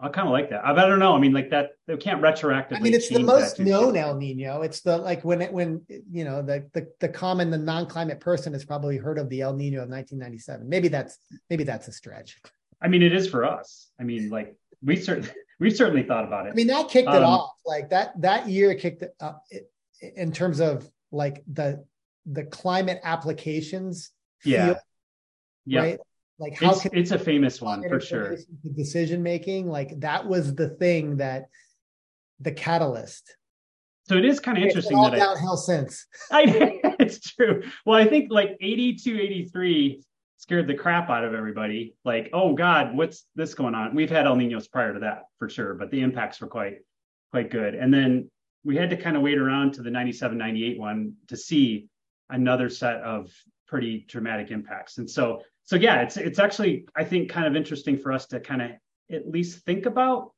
I 0.00 0.08
kind 0.08 0.26
of 0.26 0.32
like 0.32 0.50
that. 0.50 0.64
I, 0.66 0.72
I 0.72 0.88
don't 0.88 0.98
know. 0.98 1.14
I 1.14 1.20
mean, 1.20 1.32
like 1.32 1.50
that. 1.50 1.70
They 1.86 1.96
can't 1.96 2.20
retroactively. 2.20 2.76
I 2.76 2.80
mean, 2.80 2.94
it's 2.94 3.08
the 3.08 3.20
most 3.20 3.60
known 3.60 3.96
El 3.96 4.16
Nino. 4.16 4.62
It's 4.62 4.80
the 4.80 4.98
like 4.98 5.24
when 5.24 5.40
it 5.40 5.52
when 5.52 5.82
you 5.88 6.24
know 6.24 6.42
the 6.42 6.68
the 6.72 6.88
the 7.00 7.08
common 7.08 7.50
the 7.50 7.58
non-climate 7.58 8.20
person 8.20 8.52
has 8.52 8.64
probably 8.64 8.96
heard 8.96 9.18
of 9.18 9.28
the 9.28 9.40
El 9.42 9.54
Nino 9.54 9.78
of 9.82 9.88
1997. 9.88 10.68
Maybe 10.68 10.88
that's 10.88 11.18
maybe 11.48 11.64
that's 11.64 11.86
a 11.88 11.92
stretch. 11.92 12.40
I 12.82 12.88
mean, 12.88 13.02
it 13.02 13.14
is 13.14 13.28
for 13.28 13.44
us. 13.44 13.90
I 14.00 14.02
mean, 14.02 14.30
like 14.30 14.56
we 14.82 14.96
certainly 14.96 15.30
we've 15.60 15.76
certainly 15.76 16.02
thought 16.02 16.24
about 16.24 16.46
it. 16.46 16.50
I 16.50 16.54
mean, 16.54 16.66
that 16.66 16.88
kicked 16.88 17.08
it 17.08 17.14
Um, 17.14 17.24
off. 17.24 17.50
Like 17.64 17.90
that 17.90 18.20
that 18.20 18.48
year 18.48 18.74
kicked 18.74 19.02
it 19.02 19.14
up 19.20 19.44
it, 19.50 19.70
in 20.16 20.32
terms 20.32 20.60
of 20.60 20.90
like 21.12 21.44
the 21.50 21.84
the 22.26 22.44
climate 22.44 23.00
applications. 23.04 24.10
yeah, 24.44 24.64
field, 24.66 24.76
yeah. 25.66 25.80
Right. 25.80 26.00
Like 26.38 26.58
how 26.60 26.72
It's, 26.72 26.82
can 26.82 26.90
it's 26.94 27.10
a 27.12 27.18
famous 27.18 27.60
one 27.60 27.88
for 27.88 28.00
sure. 28.00 28.36
decision 28.74 29.22
making 29.22 29.68
like 29.68 30.00
that 30.00 30.26
was 30.26 30.54
the 30.54 30.70
thing 30.70 31.18
that 31.18 31.44
the 32.40 32.52
catalyst 32.52 33.36
So 34.08 34.16
it 34.16 34.24
is 34.24 34.40
kind 34.40 34.58
of 34.58 34.64
interesting 34.64 34.96
all 34.96 35.10
that 35.10 35.20
I, 35.20 35.54
since. 35.56 36.06
I 36.30 36.42
it's 36.98 37.20
true. 37.20 37.62
Well, 37.86 37.98
I 37.98 38.06
think 38.06 38.30
like 38.30 38.56
82, 38.60 39.18
83 39.18 40.02
scared 40.38 40.66
the 40.66 40.74
crap 40.74 41.08
out 41.08 41.24
of 41.24 41.32
everybody. 41.34 41.94
Like, 42.04 42.30
oh 42.32 42.52
God, 42.52 42.96
what's 42.96 43.24
this 43.34 43.54
going 43.54 43.74
on? 43.74 43.94
We've 43.94 44.10
had 44.10 44.26
El 44.26 44.36
Ninos 44.36 44.68
prior 44.68 44.92
to 44.92 45.00
that 45.00 45.22
for 45.38 45.48
sure, 45.48 45.74
but 45.74 45.90
the 45.90 46.00
impacts 46.00 46.40
were 46.40 46.48
quite 46.48 46.78
quite 47.30 47.50
good. 47.50 47.74
And 47.74 47.92
then 47.92 48.30
we 48.64 48.76
had 48.76 48.90
to 48.90 48.96
kind 48.96 49.16
of 49.16 49.22
wait 49.22 49.38
around 49.38 49.74
to 49.74 49.82
the 49.82 49.90
97, 49.90 50.36
98 50.36 50.78
one 50.78 51.14
to 51.28 51.36
see 51.36 51.88
another 52.30 52.68
set 52.68 52.96
of 52.96 53.30
pretty 53.66 54.04
dramatic 54.08 54.50
impacts. 54.50 54.98
And 54.98 55.08
so 55.08 55.42
so 55.64 55.76
yeah, 55.76 56.02
it's 56.02 56.16
it's 56.16 56.38
actually 56.38 56.86
I 56.94 57.04
think 57.04 57.30
kind 57.30 57.46
of 57.46 57.56
interesting 57.56 57.98
for 57.98 58.12
us 58.12 58.26
to 58.26 58.40
kind 58.40 58.62
of 58.62 58.70
at 59.10 59.28
least 59.28 59.64
think 59.64 59.86
about 59.86 60.32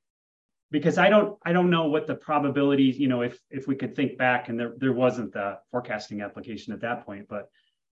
because 0.71 0.99
I 0.99 1.09
don't 1.09 1.37
I 1.45 1.53
don't 1.53 1.71
know 1.71 1.89
what 1.89 2.07
the 2.07 2.15
probabilities, 2.15 2.99
you 2.99 3.09
know, 3.09 3.23
if 3.23 3.39
if 3.51 3.67
we 3.67 3.75
could 3.75 3.95
think 3.97 4.19
back 4.19 4.49
and 4.49 4.59
there 4.59 4.75
there 4.79 4.93
wasn't 4.93 5.33
the 5.33 5.59
forecasting 5.71 6.21
application 6.21 6.73
at 6.73 6.81
that 6.81 7.05
point, 7.05 7.27
but 7.29 7.49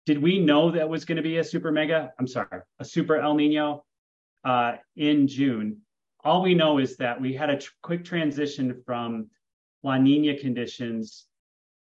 did 0.06 0.20
we 0.20 0.40
know 0.40 0.70
that 0.72 0.88
was 0.88 1.04
going 1.04 1.16
to 1.16 1.22
be 1.22 1.38
a 1.38 1.44
super 1.44 1.70
mega? 1.70 2.12
I'm 2.18 2.26
sorry, 2.26 2.62
a 2.78 2.84
super 2.84 3.16
El 3.16 3.34
Nino 3.34 3.84
uh, 4.44 4.76
in 4.96 5.28
June. 5.28 5.78
All 6.24 6.42
we 6.42 6.54
know 6.54 6.78
is 6.78 6.96
that 6.96 7.20
we 7.20 7.32
had 7.32 7.50
a 7.50 7.58
tr- 7.58 7.70
quick 7.82 8.04
transition 8.04 8.82
from 8.84 9.28
La 9.82 9.98
Nina 9.98 10.36
conditions 10.36 11.26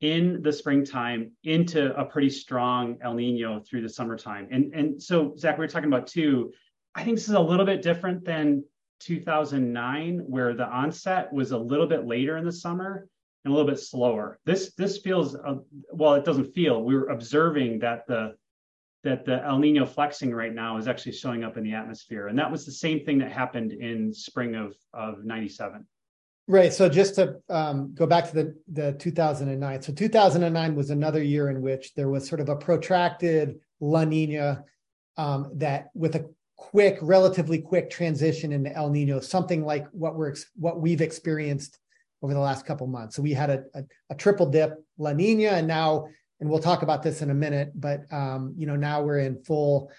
in 0.04 0.42
the 0.42 0.52
springtime 0.52 1.30
into 1.44 1.98
a 1.98 2.04
pretty 2.04 2.28
strong 2.28 2.98
El 3.02 3.14
Nino 3.14 3.60
through 3.60 3.80
the 3.80 3.88
summertime. 3.88 4.46
And 4.50 4.74
and 4.74 5.02
so 5.02 5.34
Zack, 5.38 5.56
we 5.56 5.62
were 5.62 5.68
talking 5.68 5.88
about 5.88 6.06
too. 6.06 6.52
I 6.94 7.02
think 7.02 7.16
this 7.16 7.26
is 7.26 7.34
a 7.34 7.40
little 7.40 7.64
bit 7.64 7.80
different 7.80 8.22
than 8.22 8.64
2009, 9.00 10.18
where 10.26 10.54
the 10.54 10.66
onset 10.66 11.32
was 11.32 11.52
a 11.52 11.58
little 11.58 11.86
bit 11.86 12.06
later 12.06 12.36
in 12.36 12.44
the 12.44 12.52
summer 12.52 13.08
and 13.44 13.52
a 13.52 13.56
little 13.56 13.70
bit 13.70 13.80
slower. 13.80 14.38
This 14.44 14.74
this 14.74 14.98
feels 14.98 15.36
uh, 15.36 15.56
well. 15.90 16.14
It 16.14 16.26
doesn't 16.26 16.52
feel. 16.52 16.82
We're 16.82 17.08
observing 17.08 17.78
that 17.78 18.06
the 18.06 18.34
that 19.04 19.24
the 19.24 19.42
El 19.42 19.58
Nino 19.58 19.86
flexing 19.86 20.34
right 20.34 20.54
now 20.54 20.76
is 20.76 20.86
actually 20.86 21.12
showing 21.12 21.44
up 21.44 21.56
in 21.56 21.64
the 21.64 21.72
atmosphere, 21.72 22.28
and 22.28 22.38
that 22.38 22.52
was 22.52 22.66
the 22.66 22.72
same 22.72 23.06
thing 23.06 23.18
that 23.18 23.32
happened 23.32 23.72
in 23.72 24.12
spring 24.12 24.54
of 24.54 24.76
of 24.92 25.24
'97. 25.24 25.86
Right. 26.46 26.72
So 26.72 26.90
just 26.90 27.14
to 27.14 27.36
um, 27.48 27.94
go 27.94 28.06
back 28.06 28.28
to 28.28 28.34
the 28.34 28.54
the 28.70 28.92
2009. 28.92 29.82
So 29.82 29.92
2009 29.92 30.74
was 30.74 30.90
another 30.90 31.22
year 31.22 31.48
in 31.48 31.62
which 31.62 31.94
there 31.94 32.10
was 32.10 32.28
sort 32.28 32.40
of 32.40 32.50
a 32.50 32.56
protracted 32.56 33.60
La 33.80 34.04
Nina 34.04 34.64
um, 35.16 35.50
that 35.54 35.88
with 35.94 36.16
a 36.16 36.28
quick, 36.56 36.98
relatively 37.00 37.60
quick 37.60 37.90
transition 37.90 38.52
into 38.52 38.74
El 38.74 38.90
Nino, 38.90 39.20
something 39.20 39.64
like 39.64 39.86
what 39.92 40.16
we're 40.16 40.34
what 40.56 40.80
we've 40.80 41.00
experienced 41.00 41.78
over 42.22 42.34
the 42.34 42.40
last 42.40 42.66
couple 42.66 42.86
months. 42.86 43.16
So 43.16 43.22
we 43.22 43.32
had 43.32 43.50
a, 43.50 43.64
a, 43.74 43.84
a 44.10 44.14
triple 44.14 44.46
dip 44.46 44.74
La 44.98 45.12
Nina, 45.12 45.48
and 45.48 45.66
now, 45.66 46.08
and 46.40 46.48
we'll 46.48 46.58
talk 46.58 46.82
about 46.82 47.02
this 47.02 47.22
in 47.22 47.30
a 47.30 47.34
minute, 47.34 47.72
but 47.74 48.00
um, 48.12 48.54
you 48.56 48.66
know 48.66 48.76
now 48.76 49.02
we're 49.02 49.18
in 49.18 49.42
full 49.44 49.90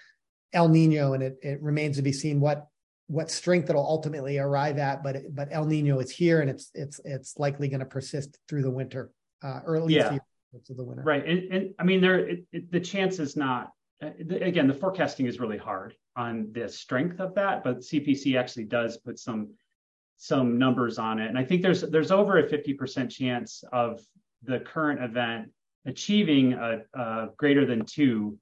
El 0.52 0.68
Nino, 0.68 1.12
and 1.12 1.22
it, 1.22 1.38
it 1.42 1.62
remains 1.62 1.96
to 1.96 2.02
be 2.02 2.12
seen 2.12 2.40
what 2.40 2.68
what 3.08 3.30
strength 3.30 3.70
it'll 3.70 3.86
ultimately 3.86 4.38
arrive 4.38 4.78
at. 4.78 5.02
But 5.02 5.34
but 5.34 5.48
El 5.50 5.64
Nino 5.64 5.98
is 6.00 6.10
here, 6.10 6.40
and 6.40 6.50
it's 6.50 6.70
it's 6.74 7.00
it's 7.04 7.38
likely 7.38 7.68
going 7.68 7.80
to 7.80 7.86
persist 7.86 8.38
through 8.48 8.62
the 8.62 8.70
winter, 8.70 9.10
uh, 9.42 9.60
least 9.66 9.90
Yeah. 9.90 10.18
the 10.52 10.58
of 10.70 10.76
the 10.76 10.84
winter. 10.84 11.02
Right, 11.02 11.24
and, 11.26 11.52
and 11.52 11.74
I 11.78 11.84
mean, 11.84 12.00
there 12.00 12.18
it, 12.28 12.44
it, 12.52 12.72
the 12.72 12.80
chance 12.80 13.18
is 13.18 13.36
not. 13.36 13.72
uh, 14.02 14.10
the- 14.24 14.42
Again, 14.44 14.66
the 14.66 14.74
forecasting 14.74 15.26
is 15.26 15.38
really 15.38 15.58
hard 15.58 15.94
on 16.16 16.48
the 16.52 16.68
strength 16.68 17.20
of 17.20 17.34
that, 17.34 17.62
but 17.62 17.80
CPC 17.80 18.38
actually 18.38 18.64
does 18.64 18.96
put 18.98 19.18
some 19.18 19.50
some 20.18 20.56
numbers 20.58 20.98
on 20.98 21.18
it, 21.18 21.28
and 21.28 21.36
I 21.38 21.44
think 21.44 21.60
there's 21.62 21.82
there's 21.82 22.10
over 22.10 22.38
a 22.38 22.48
fifty 22.48 22.72
percent 22.74 23.10
chance 23.10 23.62
of 23.72 24.00
the 24.42 24.60
current 24.60 25.02
event 25.02 25.50
achieving 25.84 26.54
a, 26.54 26.80
a 26.94 27.28
greater 27.36 27.64
than 27.66 27.84
two 27.84 28.38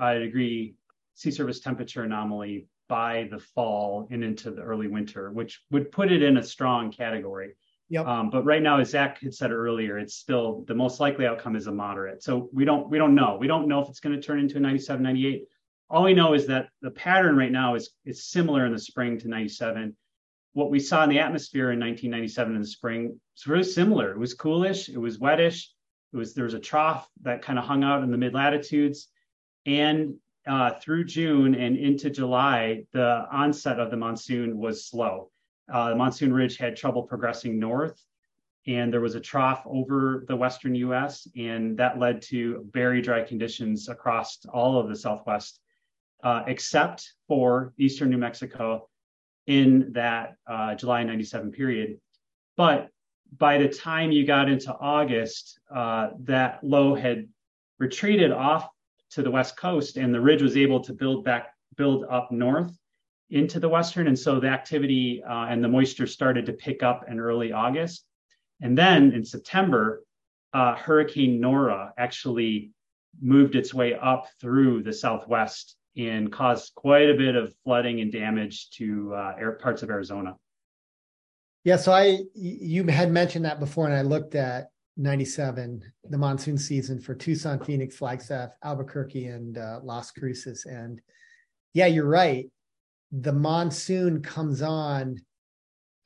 uh, 0.00 0.14
degree 0.14 0.74
sea 1.14 1.30
surface 1.30 1.60
temperature 1.60 2.04
anomaly 2.04 2.66
by 2.90 3.28
the 3.30 3.38
fall 3.38 4.08
and 4.10 4.24
into 4.24 4.50
the 4.50 4.60
early 4.60 4.88
winter, 4.88 5.30
which 5.30 5.62
would 5.70 5.92
put 5.92 6.10
it 6.10 6.24
in 6.24 6.36
a 6.36 6.42
strong 6.42 6.90
category. 6.90 7.52
Yep. 7.88 8.06
Um, 8.06 8.30
but 8.30 8.44
right 8.44 8.60
now, 8.60 8.80
as 8.80 8.90
Zack 8.90 9.20
had 9.20 9.32
said 9.32 9.52
earlier, 9.52 9.96
it's 9.96 10.14
still 10.14 10.64
the 10.66 10.74
most 10.74 10.98
likely 10.98 11.24
outcome 11.24 11.54
is 11.54 11.68
a 11.68 11.72
moderate. 11.72 12.22
So 12.22 12.50
we 12.52 12.64
don't 12.64 12.90
we 12.90 12.98
don't 12.98 13.14
know. 13.14 13.36
We 13.40 13.46
don't 13.46 13.68
know 13.68 13.80
if 13.80 13.88
it's 13.88 14.00
going 14.00 14.14
to 14.14 14.20
turn 14.20 14.40
into 14.40 14.56
a 14.56 14.60
97, 14.60 15.02
98. 15.02 15.44
All 15.88 16.02
we 16.02 16.14
know 16.14 16.34
is 16.34 16.48
that 16.48 16.68
the 16.82 16.90
pattern 16.90 17.36
right 17.36 17.50
now 17.50 17.76
is 17.76 17.90
is 18.04 18.24
similar 18.24 18.66
in 18.66 18.72
the 18.72 18.78
spring 18.78 19.18
to 19.20 19.28
97. 19.28 19.96
What 20.52 20.70
we 20.70 20.80
saw 20.80 21.04
in 21.04 21.10
the 21.10 21.20
atmosphere 21.20 21.70
in 21.70 21.78
1997 21.78 22.54
in 22.56 22.60
the 22.60 22.66
spring 22.66 23.20
was 23.36 23.44
very 23.46 23.64
similar. 23.64 24.10
It 24.10 24.18
was 24.18 24.34
coolish, 24.34 24.88
it 24.88 24.98
was 24.98 25.18
wettish, 25.18 25.68
it 26.12 26.16
was 26.16 26.34
there 26.34 26.44
was 26.44 26.54
a 26.54 26.60
trough 26.60 27.08
that 27.22 27.42
kind 27.42 27.58
of 27.58 27.64
hung 27.64 27.84
out 27.84 28.02
in 28.02 28.10
the 28.10 28.18
mid 28.18 28.34
latitudes, 28.34 29.08
and 29.64 30.14
uh, 30.46 30.72
through 30.80 31.04
June 31.04 31.54
and 31.54 31.76
into 31.76 32.10
July, 32.10 32.84
the 32.92 33.26
onset 33.30 33.78
of 33.78 33.90
the 33.90 33.96
monsoon 33.96 34.58
was 34.58 34.86
slow. 34.86 35.30
Uh, 35.72 35.90
the 35.90 35.96
monsoon 35.96 36.32
ridge 36.32 36.56
had 36.56 36.76
trouble 36.76 37.02
progressing 37.02 37.58
north, 37.58 38.02
and 38.66 38.92
there 38.92 39.00
was 39.00 39.14
a 39.14 39.20
trough 39.20 39.62
over 39.66 40.24
the 40.28 40.36
western 40.36 40.74
U.S., 40.74 41.28
and 41.36 41.76
that 41.78 41.98
led 41.98 42.22
to 42.22 42.66
very 42.72 43.00
dry 43.00 43.22
conditions 43.22 43.88
across 43.88 44.38
all 44.52 44.78
of 44.78 44.88
the 44.88 44.96
Southwest, 44.96 45.60
uh, 46.24 46.42
except 46.46 47.14
for 47.28 47.72
eastern 47.78 48.10
New 48.10 48.18
Mexico 48.18 48.88
in 49.46 49.92
that 49.92 50.34
uh, 50.46 50.74
July 50.74 51.02
97 51.04 51.52
period. 51.52 51.98
But 52.56 52.88
by 53.36 53.58
the 53.58 53.68
time 53.68 54.12
you 54.12 54.26
got 54.26 54.48
into 54.48 54.74
August, 54.74 55.60
uh, 55.74 56.10
that 56.20 56.62
low 56.62 56.94
had 56.94 57.28
retreated 57.78 58.32
off 58.32 58.68
to 59.10 59.22
the 59.22 59.30
west 59.30 59.56
coast, 59.56 59.96
and 59.96 60.14
the 60.14 60.20
ridge 60.20 60.42
was 60.42 60.56
able 60.56 60.80
to 60.80 60.92
build 60.92 61.24
back, 61.24 61.48
build 61.76 62.04
up 62.10 62.30
north 62.30 62.76
into 63.30 63.60
the 63.60 63.68
western, 63.68 64.08
and 64.08 64.18
so 64.18 64.40
the 64.40 64.48
activity 64.48 65.22
uh, 65.28 65.46
and 65.46 65.62
the 65.62 65.68
moisture 65.68 66.06
started 66.06 66.46
to 66.46 66.52
pick 66.52 66.82
up 66.82 67.04
in 67.08 67.20
early 67.20 67.52
August, 67.52 68.04
and 68.60 68.76
then 68.76 69.12
in 69.12 69.24
September, 69.24 70.04
uh, 70.52 70.74
Hurricane 70.74 71.40
Nora 71.40 71.92
actually 71.96 72.72
moved 73.20 73.54
its 73.54 73.72
way 73.72 73.94
up 73.94 74.26
through 74.40 74.82
the 74.82 74.92
southwest 74.92 75.76
and 75.96 76.32
caused 76.32 76.74
quite 76.74 77.10
a 77.10 77.14
bit 77.14 77.34
of 77.34 77.54
flooding 77.64 78.00
and 78.00 78.12
damage 78.12 78.70
to 78.70 79.12
uh, 79.14 79.34
air, 79.38 79.52
parts 79.52 79.82
of 79.82 79.90
Arizona. 79.90 80.36
Yeah, 81.64 81.76
so 81.76 81.92
I 81.92 82.20
you 82.34 82.86
had 82.86 83.10
mentioned 83.10 83.44
that 83.44 83.60
before, 83.60 83.86
and 83.86 83.94
I 83.94 84.02
looked 84.02 84.34
at 84.34 84.68
97, 85.00 85.82
the 86.10 86.18
monsoon 86.18 86.58
season 86.58 87.00
for 87.00 87.14
Tucson, 87.14 87.58
Phoenix, 87.64 87.96
Flagstaff, 87.96 88.50
Albuquerque, 88.62 89.26
and 89.26 89.56
uh, 89.56 89.80
Las 89.82 90.10
Cruces. 90.10 90.66
And 90.66 91.00
yeah, 91.72 91.86
you're 91.86 92.06
right. 92.06 92.50
The 93.10 93.32
monsoon 93.32 94.22
comes 94.22 94.60
on 94.62 95.16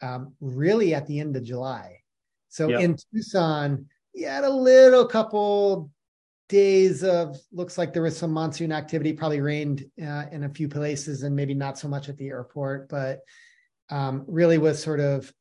um, 0.01 0.35
really 0.41 0.95
at 0.95 1.07
the 1.07 1.19
end 1.19 1.37
of 1.37 1.43
July. 1.43 2.01
So 2.49 2.69
Yep. 2.69 2.81
in 2.81 2.97
Tucson, 3.13 3.87
you 4.15 4.29
had 4.29 4.45
a 4.45 4.51
little 4.51 5.07
couple 5.07 5.91
days 6.49 7.03
of 7.03 7.37
looks 7.53 7.77
like 7.77 7.93
there 7.93 8.03
was 8.03 8.17
some 8.17 8.31
monsoon 8.31 8.71
activity, 8.71 9.13
probably 9.13 9.41
rained 9.41 9.85
uh, 10.01 10.27
in 10.31 10.45
a 10.45 10.49
few 10.49 10.69
places 10.69 11.25
and 11.25 11.35
maybe 11.35 11.55
not 11.55 11.79
so 11.79 11.89
much 11.89 12.09
at 12.09 12.17
the 12.17 12.29
airport, 12.29 12.89
but 12.89 13.21
um, 13.91 14.25
really 14.29 14.59
was 14.59 14.81
sort 14.81 15.01
of 15.01 15.33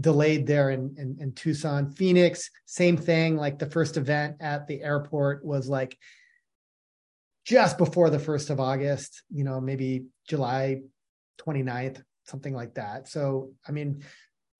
delayed 0.00 0.46
there 0.46 0.70
in, 0.70 0.94
in, 0.98 1.16
in 1.20 1.32
Tucson. 1.32 1.90
Phoenix, 1.92 2.50
same 2.64 2.96
thing. 2.96 3.36
Like 3.36 3.58
the 3.58 3.70
first 3.70 3.96
event 3.96 4.36
at 4.40 4.66
the 4.66 4.82
airport 4.82 5.44
was 5.44 5.68
like 5.68 5.96
just 7.44 7.78
before 7.78 8.10
the 8.10 8.18
1st 8.18 8.50
of 8.50 8.60
August, 8.60 9.22
you 9.30 9.44
know, 9.44 9.60
maybe 9.60 10.06
July 10.28 10.82
29th, 11.40 12.02
something 12.24 12.52
like 12.52 12.74
that. 12.74 13.08
So, 13.08 13.52
I 13.66 13.70
mean, 13.70 14.02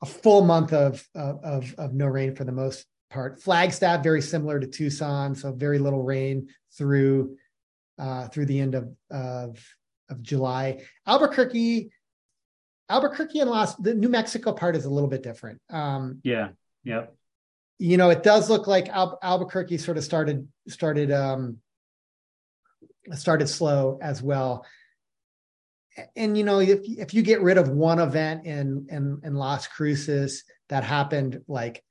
a 0.03 0.07
full 0.07 0.45
month 0.45 0.73
of, 0.73 1.05
of, 1.15 1.75
of, 1.77 1.95
no 1.95 2.07
rain 2.07 2.37
for 2.37 2.45
the 2.45 2.53
most 2.53 2.87
part. 3.11 3.43
Flagstaff, 3.43 4.05
very 4.05 4.23
similar 4.23 4.61
to 4.61 4.67
Tucson. 4.69 5.35
So 5.35 5.53
very 5.53 5.81
little 5.81 6.05
rain 6.05 6.49
through, 6.79 7.37
uh, 7.99 8.29
through 8.29 8.47
the 8.47 8.61
end 8.61 8.77
of, 8.77 8.95
of, 9.11 9.59
of 10.09 10.23
July. 10.23 10.85
Albuquerque, 11.07 11.91
Albuquerque 12.89 13.41
and 13.41 13.51
Las, 13.51 13.75
the 13.77 13.95
New 13.95 14.09
Mexico 14.09 14.53
part 14.53 14.77
is 14.77 14.85
a 14.85 14.91
little 14.91 15.09
bit 15.09 15.23
different. 15.23 15.61
Um, 15.71 16.21
Yeah, 16.23 16.51
yeah, 16.85 17.07
you 17.79 17.97
know, 17.97 18.11
it 18.11 18.23
does 18.23 18.49
look 18.49 18.67
like 18.67 18.89
Al- 18.89 19.19
Albuquerque 19.23 19.79
sort 19.79 19.99
of 19.99 20.05
started 20.05 20.49
started 20.69 21.11
um, 21.13 21.59
started 23.13 23.49
slow 23.49 23.99
as 24.01 24.23
well. 24.23 24.65
And 26.15 26.37
you 26.37 26.45
know, 26.45 26.61
if 26.61 26.81
if 26.85 27.15
you 27.15 27.23
get 27.23 27.43
rid 27.43 27.59
of 27.59 27.69
one 27.69 27.99
event 27.99 28.47
in 28.47 28.87
in 28.91 29.21
in 29.25 29.35
Las 29.35 29.67
Cruces 29.67 30.45
that 30.69 30.85
happened 30.85 31.41
like 31.49 31.83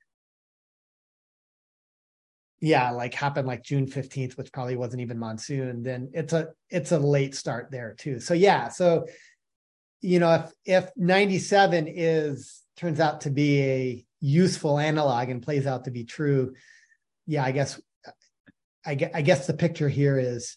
yeah, 2.60 2.90
like 2.90 3.12
happened 3.14 3.46
like 3.46 3.62
June 3.62 3.86
15th, 3.86 4.36
which 4.38 4.52
probably 4.52 4.76
wasn't 4.76 5.02
even 5.02 5.18
monsoon, 5.18 5.82
then 5.82 6.10
it's 6.14 6.32
a 6.32 6.48
it's 6.70 6.90
a 6.92 6.98
late 6.98 7.34
start 7.34 7.68
there 7.70 7.94
too. 7.98 8.18
So 8.18 8.34
yeah, 8.34 8.68
so 8.68 9.06
you 10.00 10.18
know, 10.18 10.32
if 10.34 10.84
if 10.84 10.90
97 10.96 11.86
is 11.88 12.62
turns 12.76 13.00
out 13.00 13.22
to 13.22 13.30
be 13.30 13.62
a 13.62 14.06
useful 14.20 14.78
analog 14.78 15.28
and 15.30 15.42
plays 15.42 15.66
out 15.66 15.84
to 15.84 15.90
be 15.90 16.04
true, 16.04 16.54
yeah, 17.26 17.44
I 17.44 17.52
guess 17.52 17.80
I, 18.84 18.96
I 19.14 19.22
guess 19.22 19.46
the 19.46 19.54
picture 19.54 19.88
here 19.88 20.18
is 20.18 20.56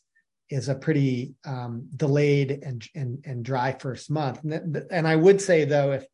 is 0.49 0.67
a 0.67 0.75
pretty 0.75 1.35
um, 1.45 1.87
delayed 1.95 2.51
and 2.63 2.87
and 2.95 3.23
and 3.25 3.45
dry 3.45 3.73
first 3.73 4.09
month. 4.09 4.43
And, 4.43 4.73
th- 4.73 4.85
and 4.91 5.07
I 5.07 5.15
would 5.15 5.41
say 5.41 5.65
though, 5.65 5.93
if 5.93 6.05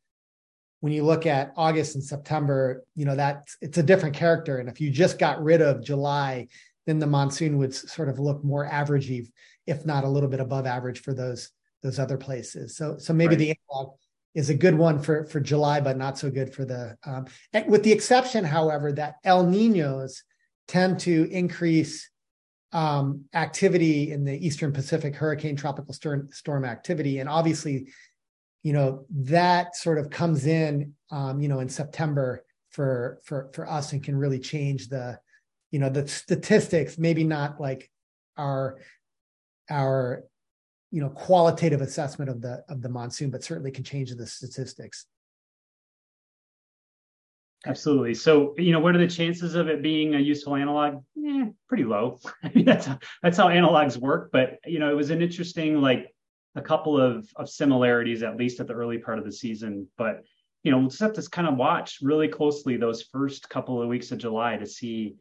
when 0.82 0.94
you 0.94 1.04
look 1.04 1.26
at 1.26 1.54
August 1.56 1.96
and 1.96 2.04
September, 2.04 2.84
you 2.96 3.06
know 3.06 3.16
that 3.16 3.48
it's 3.62 3.78
a 3.78 3.84
different 3.84 4.16
character. 4.16 4.58
And 4.58 4.70
if 4.70 4.80
you 4.80 4.92
just 4.92 5.18
got 5.20 5.44
rid 5.44 5.62
of 5.62 5.84
July, 5.84 6.48
then 6.86 7.00
the 7.00 7.08
monsoon 7.08 7.58
would 7.58 7.74
sort 7.74 8.10
of 8.10 8.20
look 8.20 8.44
more 8.44 8.68
averagey, 8.68 9.28
if 9.66 9.86
not 9.86 10.04
a 10.04 10.10
little 10.10 10.30
bit 10.30 10.40
above 10.40 10.66
average 10.66 11.02
for 11.02 11.14
those 11.14 11.50
those 11.86 12.00
other 12.00 12.18
places. 12.18 12.76
So 12.76 12.98
so 12.98 13.14
maybe 13.14 13.36
Right. 13.36 13.40
the 13.46 13.56
analog 13.72 13.88
is 14.34 14.50
a 14.50 14.62
good 14.64 14.78
one 14.88 14.98
for 15.06 15.26
for 15.32 15.40
July, 15.40 15.78
but 15.88 15.98
not 15.98 16.18
so 16.18 16.30
good 16.30 16.50
for 16.56 16.66
the 16.66 16.98
um, 17.06 17.24
and 17.54 17.64
with 17.74 17.84
the 17.84 17.92
exception, 17.98 18.44
however, 18.44 18.92
that 18.94 19.16
El 19.24 19.46
Ninos 19.46 20.24
tend 20.68 21.00
to 21.02 21.16
increase 21.32 22.10
um, 22.72 23.26
activity 23.34 24.12
in 24.12 24.26
the 24.26 24.38
Eastern 24.46 24.74
Pacific 24.74 25.16
hurricane 25.16 25.56
tropical 25.56 25.94
storm, 25.94 26.28
storm 26.32 26.66
activity. 26.66 27.20
And 27.20 27.30
obviously, 27.30 27.88
you 28.64 28.74
know, 28.74 29.06
that 29.12 29.78
sort 29.78 29.98
of 29.98 30.10
comes 30.10 30.46
in, 30.46 30.94
um, 31.12 31.40
you 31.40 31.48
know, 31.48 31.60
in 31.60 31.70
September 31.70 32.44
for, 32.72 33.22
for, 33.24 33.50
for 33.54 33.70
us 33.70 33.94
and 33.94 34.04
can 34.04 34.18
really 34.18 34.40
change 34.40 34.90
the, 34.90 35.18
you 35.72 35.80
know, 35.80 35.90
the 35.90 36.06
statistics, 36.08 36.98
maybe 36.98 37.24
not 37.24 37.62
like 37.62 37.90
our, 38.36 38.80
our, 39.70 40.24
you 40.92 41.02
know, 41.02 41.10
qualitative 41.10 41.82
assessment 41.82 42.30
of 42.30 42.42
the, 42.42 42.64
of 42.70 42.82
the 42.82 42.90
monsoon, 42.90 43.30
but 43.30 43.44
certainly 43.44 43.72
can 43.72 43.84
change 43.84 44.12
the 44.12 44.26
statistics. 44.26 45.06
Absolutely. 47.66 48.14
So, 48.14 48.54
you 48.58 48.72
know, 48.72 48.80
what 48.80 48.96
are 48.96 49.00
the 49.00 49.08
chances 49.08 49.56
of 49.56 49.68
it 49.68 49.82
being 49.82 50.16
a 50.16 50.20
useful 50.20 50.56
analog? 50.56 51.04
Eh, 51.18 51.46
pretty 51.68 51.84
low. 51.84 52.20
I 52.44 52.52
mean, 52.54 52.66
that's 52.66 52.88
that's 53.24 53.38
how 53.38 53.48
analogs 53.48 53.98
work. 53.98 54.30
But 54.32 54.60
you 54.66 54.80
know, 54.80 54.92
it 54.92 54.96
was 54.96 55.10
an 55.10 55.22
interesting, 55.22 55.82
like, 55.82 56.14
a 56.56 56.62
couple 56.62 57.00
of 57.00 57.28
of 57.36 57.50
similarities, 57.50 58.24
at 58.24 58.38
least 58.38 58.60
at 58.60 58.68
the 58.68 58.74
early 58.74 59.00
part 59.00 59.18
of 59.18 59.26
the 59.26 59.32
season. 59.32 59.88
But 59.98 60.24
you 60.64 60.72
know, 60.72 60.78
we'll 60.78 60.90
just 60.90 61.02
have 61.02 61.14
to 61.14 61.30
kind 61.30 61.48
of 61.48 61.58
watch 61.58 62.00
really 62.02 62.28
closely 62.28 62.78
those 62.78 63.04
first 63.04 63.50
couple 63.50 63.82
of 63.82 63.88
weeks 63.88 64.12
of 64.12 64.20
July 64.20 64.58
to 64.58 64.66
see 64.66 65.16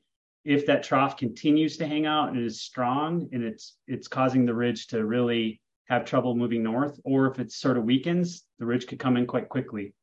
if 0.44 0.66
that 0.66 0.82
trough 0.82 1.16
continues 1.16 1.76
to 1.78 1.86
hang 1.86 2.06
out 2.06 2.30
and 2.30 2.44
is 2.44 2.60
strong 2.60 3.28
and 3.32 3.42
it's 3.42 3.76
it's 3.86 4.08
causing 4.08 4.44
the 4.44 4.54
ridge 4.54 4.88
to 4.88 5.04
really 5.04 5.60
have 5.88 6.04
trouble 6.04 6.34
moving 6.34 6.62
north, 6.62 6.98
or 7.04 7.26
if 7.26 7.38
it 7.38 7.52
sort 7.52 7.76
of 7.76 7.84
weakens, 7.84 8.44
the 8.58 8.66
ridge 8.66 8.86
could 8.86 8.98
come 8.98 9.16
in 9.16 9.26
quite 9.26 9.48
quickly. 9.48 9.94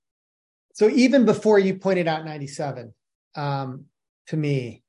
So 0.73 0.89
even 0.89 1.25
before 1.25 1.59
you 1.59 1.75
pointed 1.75 2.07
out 2.07 2.23
97, 2.23 2.93
um, 3.35 3.85
to 4.27 4.37
me, 4.37 4.83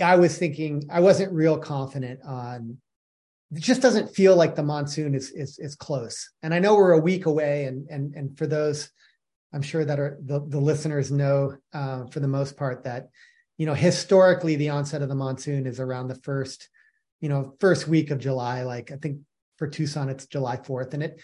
I 0.00 0.16
was 0.16 0.38
thinking 0.38 0.88
I 0.90 1.00
wasn't 1.00 1.32
real 1.32 1.58
confident 1.58 2.20
on. 2.24 2.78
It 3.50 3.60
just 3.60 3.82
doesn't 3.82 4.14
feel 4.14 4.36
like 4.36 4.54
the 4.54 4.62
monsoon 4.62 5.14
is 5.14 5.30
is 5.30 5.58
is 5.58 5.74
close, 5.74 6.30
and 6.42 6.52
I 6.52 6.58
know 6.58 6.76
we're 6.76 6.92
a 6.92 7.00
week 7.00 7.26
away. 7.26 7.64
And 7.64 7.88
and 7.90 8.14
and 8.14 8.38
for 8.38 8.46
those, 8.46 8.90
I'm 9.52 9.62
sure 9.62 9.84
that 9.84 9.98
are 9.98 10.18
the 10.24 10.40
the 10.46 10.60
listeners 10.60 11.10
know 11.10 11.56
uh, 11.72 12.06
for 12.06 12.20
the 12.20 12.28
most 12.28 12.56
part 12.56 12.84
that 12.84 13.08
you 13.58 13.66
know 13.66 13.74
historically 13.74 14.56
the 14.56 14.70
onset 14.70 15.02
of 15.02 15.08
the 15.08 15.14
monsoon 15.14 15.66
is 15.66 15.80
around 15.80 16.08
the 16.08 16.14
first, 16.14 16.68
you 17.20 17.28
know, 17.28 17.54
first 17.60 17.86
week 17.86 18.10
of 18.10 18.18
July. 18.18 18.62
Like 18.62 18.90
I 18.90 18.96
think 18.96 19.20
for 19.58 19.68
Tucson 19.68 20.08
it's 20.08 20.26
July 20.26 20.56
4th, 20.56 20.94
and 20.94 21.02
it 21.02 21.20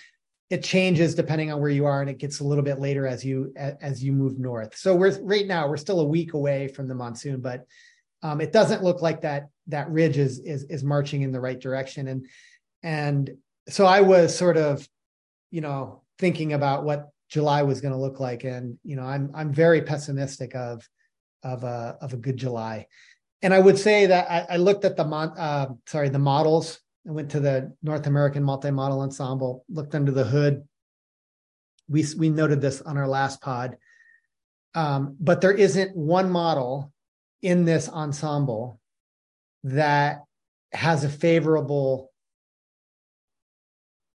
it 0.50 0.62
changes 0.62 1.14
depending 1.14 1.50
on 1.50 1.60
where 1.60 1.70
you 1.70 1.86
are 1.86 2.00
and 2.00 2.10
it 2.10 2.18
gets 2.18 2.40
a 2.40 2.44
little 2.44 2.64
bit 2.64 2.78
later 2.78 3.06
as 3.06 3.24
you 3.24 3.52
as 3.56 4.04
you 4.04 4.12
move 4.12 4.38
north 4.38 4.76
so 4.76 4.94
we're 4.94 5.18
right 5.22 5.46
now 5.46 5.66
we're 5.66 5.76
still 5.76 6.00
a 6.00 6.04
week 6.04 6.34
away 6.34 6.68
from 6.68 6.86
the 6.86 6.94
monsoon 6.94 7.40
but 7.40 7.64
um, 8.22 8.40
it 8.40 8.52
doesn't 8.52 8.82
look 8.82 9.02
like 9.02 9.22
that 9.22 9.48
that 9.66 9.90
ridge 9.90 10.18
is 10.18 10.38
is 10.40 10.64
is 10.64 10.84
marching 10.84 11.22
in 11.22 11.32
the 11.32 11.40
right 11.40 11.60
direction 11.60 12.08
and 12.08 12.26
and 12.82 13.30
so 13.68 13.86
i 13.86 14.00
was 14.00 14.36
sort 14.36 14.56
of 14.56 14.86
you 15.50 15.60
know 15.60 16.02
thinking 16.18 16.52
about 16.52 16.84
what 16.84 17.08
july 17.28 17.62
was 17.62 17.80
going 17.80 17.92
to 17.92 18.00
look 18.00 18.20
like 18.20 18.44
and 18.44 18.78
you 18.84 18.96
know 18.96 19.04
i'm 19.04 19.30
i'm 19.34 19.52
very 19.52 19.80
pessimistic 19.80 20.54
of 20.54 20.86
of 21.44 21.62
a 21.64 21.96
of 22.00 22.12
a 22.12 22.16
good 22.16 22.36
july 22.36 22.86
and 23.42 23.54
i 23.54 23.58
would 23.58 23.78
say 23.78 24.06
that 24.06 24.30
i, 24.30 24.54
I 24.54 24.56
looked 24.56 24.84
at 24.84 24.96
the 24.96 25.04
mon 25.04 25.28
uh, 25.38 25.68
sorry 25.86 26.08
the 26.08 26.18
models 26.18 26.80
I 27.06 27.12
went 27.12 27.30
to 27.32 27.40
the 27.40 27.72
North 27.82 28.06
American 28.06 28.42
Multi-Model 28.42 29.00
Ensemble, 29.00 29.64
looked 29.68 29.94
under 29.94 30.10
the 30.10 30.24
hood. 30.24 30.66
We 31.88 32.04
we 32.16 32.30
noted 32.30 32.62
this 32.62 32.80
on 32.80 32.96
our 32.96 33.06
last 33.06 33.42
pod, 33.42 33.76
um, 34.74 35.16
but 35.20 35.42
there 35.42 35.52
isn't 35.52 35.94
one 35.94 36.30
model 36.30 36.92
in 37.42 37.66
this 37.66 37.90
ensemble 37.90 38.80
that 39.64 40.22
has 40.72 41.04
a 41.04 41.10
favorable 41.10 42.10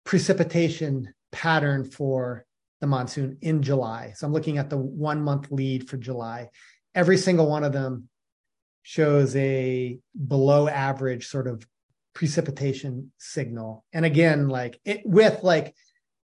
precipitation 0.04 1.12
pattern 1.32 1.84
for 1.84 2.46
the 2.82 2.88
monsoon 2.88 3.40
in 3.42 3.64
July. 3.64 4.14
So 4.16 4.28
I'm 4.28 4.34
looking 4.34 4.60
at 4.60 4.70
the 4.70 4.78
one 4.78 5.24
month 5.24 5.52
lead 5.52 5.90
for 5.90 5.98
July. 5.98 6.50
Every 6.96 7.18
single 7.18 7.48
one 7.48 7.64
of 7.64 7.74
them 7.74 8.10
shows 8.84 9.36
a 9.36 10.00
below 10.28 10.68
average 10.68 11.28
sort 11.28 11.48
of 11.48 11.68
precipitation 12.14 13.12
signal. 13.18 13.86
And 13.94 14.06
again, 14.06 14.48
like 14.48 14.80
it 14.86 15.02
with 15.06 15.44
like 15.44 15.76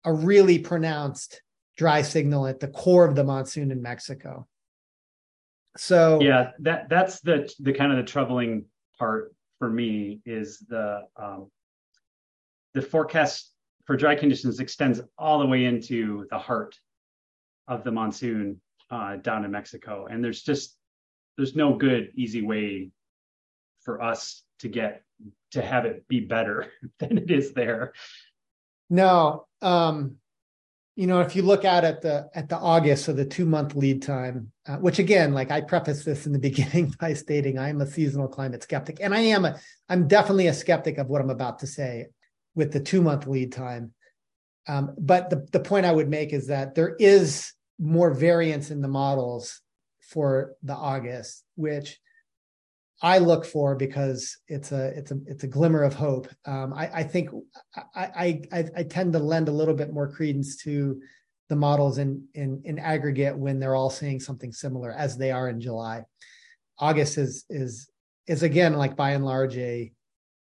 a 0.05 0.13
really 0.13 0.59
pronounced 0.59 1.41
dry 1.77 2.03
signal 2.03 2.47
at 2.47 2.59
the 2.59 2.67
core 2.67 3.05
of 3.05 3.15
the 3.15 3.23
monsoon 3.23 3.71
in 3.71 3.81
Mexico. 3.81 4.47
So 5.77 6.21
yeah, 6.21 6.51
that 6.59 6.89
that's 6.89 7.21
the 7.21 7.51
the 7.59 7.73
kind 7.73 7.91
of 7.91 7.97
the 7.97 8.11
troubling 8.11 8.65
part 8.99 9.33
for 9.57 9.69
me 9.69 10.21
is 10.25 10.59
the 10.69 11.01
um, 11.15 11.49
the 12.73 12.81
forecast 12.81 13.51
for 13.85 13.95
dry 13.95 14.15
conditions 14.15 14.59
extends 14.59 15.01
all 15.17 15.39
the 15.39 15.45
way 15.45 15.65
into 15.65 16.27
the 16.29 16.37
heart 16.37 16.77
of 17.67 17.83
the 17.83 17.91
monsoon 17.91 18.61
uh, 18.91 19.15
down 19.15 19.45
in 19.45 19.51
Mexico, 19.51 20.07
and 20.09 20.23
there's 20.23 20.41
just 20.41 20.77
there's 21.37 21.55
no 21.55 21.75
good 21.75 22.11
easy 22.15 22.41
way 22.41 22.91
for 23.83 24.01
us 24.01 24.43
to 24.59 24.67
get 24.67 25.03
to 25.51 25.61
have 25.61 25.85
it 25.85 26.07
be 26.07 26.19
better 26.19 26.71
than 26.99 27.17
it 27.17 27.31
is 27.31 27.53
there. 27.53 27.93
No, 28.89 29.47
um, 29.61 30.17
you 30.95 31.07
know, 31.07 31.21
if 31.21 31.35
you 31.35 31.41
look 31.41 31.63
out 31.63 31.85
at 31.85 32.01
the 32.01 32.29
at 32.35 32.49
the 32.49 32.57
August, 32.57 33.05
so 33.05 33.13
the 33.13 33.25
two 33.25 33.45
month 33.45 33.75
lead 33.75 34.01
time, 34.01 34.51
uh, 34.67 34.75
which 34.75 34.99
again, 34.99 35.33
like 35.33 35.49
I 35.49 35.61
preface 35.61 36.03
this 36.03 36.25
in 36.25 36.33
the 36.33 36.39
beginning 36.49 36.93
by 36.99 37.13
stating 37.13 37.57
I'm 37.57 37.81
a 37.81 37.87
seasonal 37.87 38.27
climate 38.27 38.63
skeptic, 38.63 38.97
and 39.01 39.13
I 39.13 39.21
am 39.21 39.45
a 39.45 39.59
I'm 39.87 40.07
definitely 40.07 40.47
a 40.47 40.53
skeptic 40.53 40.97
of 40.97 41.07
what 41.07 41.21
I'm 41.21 41.29
about 41.29 41.59
to 41.59 41.67
say 41.67 42.07
with 42.55 42.73
the 42.73 42.81
two 42.81 43.01
month 43.01 43.25
lead 43.25 43.53
time. 43.53 43.93
Um, 44.67 44.93
but 44.97 45.29
the 45.29 45.47
the 45.53 45.61
point 45.61 45.85
I 45.85 45.91
would 45.91 46.09
make 46.09 46.33
is 46.33 46.47
that 46.47 46.75
there 46.75 46.95
is 46.99 47.53
more 47.81 48.13
variance 48.13 48.69
in 48.69 48.81
the 48.81 48.87
models 48.87 49.59
for 49.99 50.53
the 50.63 50.75
August, 50.75 51.43
which 51.55 51.99
I 53.01 53.17
look 53.17 53.45
for 53.45 53.75
because 53.75 54.37
it's 54.47 54.71
a 54.71 54.89
it's 54.89 55.11
a 55.11 55.17
it's 55.25 55.43
a 55.43 55.47
glimmer 55.47 55.81
of 55.81 55.95
hope. 55.95 56.27
Um, 56.45 56.73
I, 56.73 56.89
I 56.93 57.03
think 57.03 57.29
I, 57.95 58.41
I 58.51 58.65
I 58.77 58.83
tend 58.83 59.13
to 59.13 59.19
lend 59.19 59.49
a 59.49 59.53
little 59.53 59.73
bit 59.73 59.91
more 59.91 60.11
credence 60.11 60.57
to 60.57 61.01
the 61.49 61.55
models 61.55 61.97
in 61.97 62.27
in 62.35 62.61
in 62.63 62.77
aggregate 62.77 63.35
when 63.35 63.59
they're 63.59 63.75
all 63.75 63.89
saying 63.89 64.19
something 64.19 64.51
similar 64.51 64.91
as 64.91 65.17
they 65.17 65.31
are 65.31 65.49
in 65.49 65.59
July. 65.59 66.05
August 66.77 67.17
is 67.17 67.45
is 67.49 67.89
is 68.27 68.43
again 68.43 68.73
like 68.73 68.95
by 68.95 69.11
and 69.11 69.25
large 69.25 69.57
a 69.57 69.91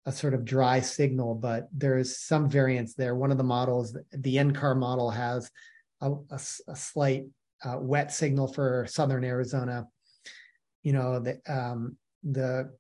a 0.07 0.13
sort 0.13 0.33
of 0.33 0.45
dry 0.45 0.81
signal, 0.81 1.35
but 1.35 1.69
there 1.73 1.99
is 1.99 2.21
some 2.21 2.49
variance 2.49 2.95
there. 2.95 3.17
One 3.17 3.33
of 3.33 3.39
the 3.39 3.45
models, 3.45 3.95
the 4.13 4.37
NCAR 4.37 4.79
model, 4.79 5.11
has 5.11 5.51
a, 6.01 6.13
a, 6.31 6.41
a 6.69 6.77
slight 6.77 7.27
uh, 7.65 7.79
wet 7.81 8.13
signal 8.13 8.47
for 8.47 8.87
southern 8.89 9.25
Arizona. 9.25 9.87
You 10.83 10.93
know 10.93 11.19
the 11.19 11.41
um, 11.49 11.97
the 12.23 12.71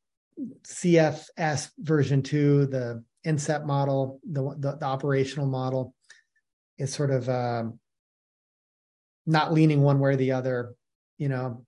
CFS 0.66 1.70
version 1.78 2.22
two, 2.22 2.66
the 2.66 3.02
NCEP 3.26 3.64
model, 3.64 4.20
the, 4.30 4.42
the, 4.58 4.76
the 4.76 4.84
operational 4.84 5.46
model 5.46 5.94
is 6.78 6.92
sort 6.92 7.10
of 7.10 7.28
um, 7.28 7.78
not 9.26 9.52
leaning 9.52 9.82
one 9.82 9.98
way 9.98 10.12
or 10.12 10.16
the 10.16 10.32
other, 10.32 10.74
you 11.18 11.28
know, 11.28 11.64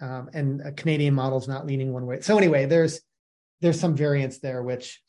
um, 0.00 0.28
and 0.34 0.60
a 0.60 0.72
Canadian 0.72 1.14
model 1.14 1.38
is 1.38 1.48
not 1.48 1.66
leaning 1.66 1.92
one 1.92 2.06
way. 2.06 2.20
So 2.20 2.36
anyway, 2.36 2.66
there's 2.66 3.00
there's 3.60 3.80
some 3.80 3.96
variance 3.96 4.38
there, 4.38 4.62
which 4.62 5.02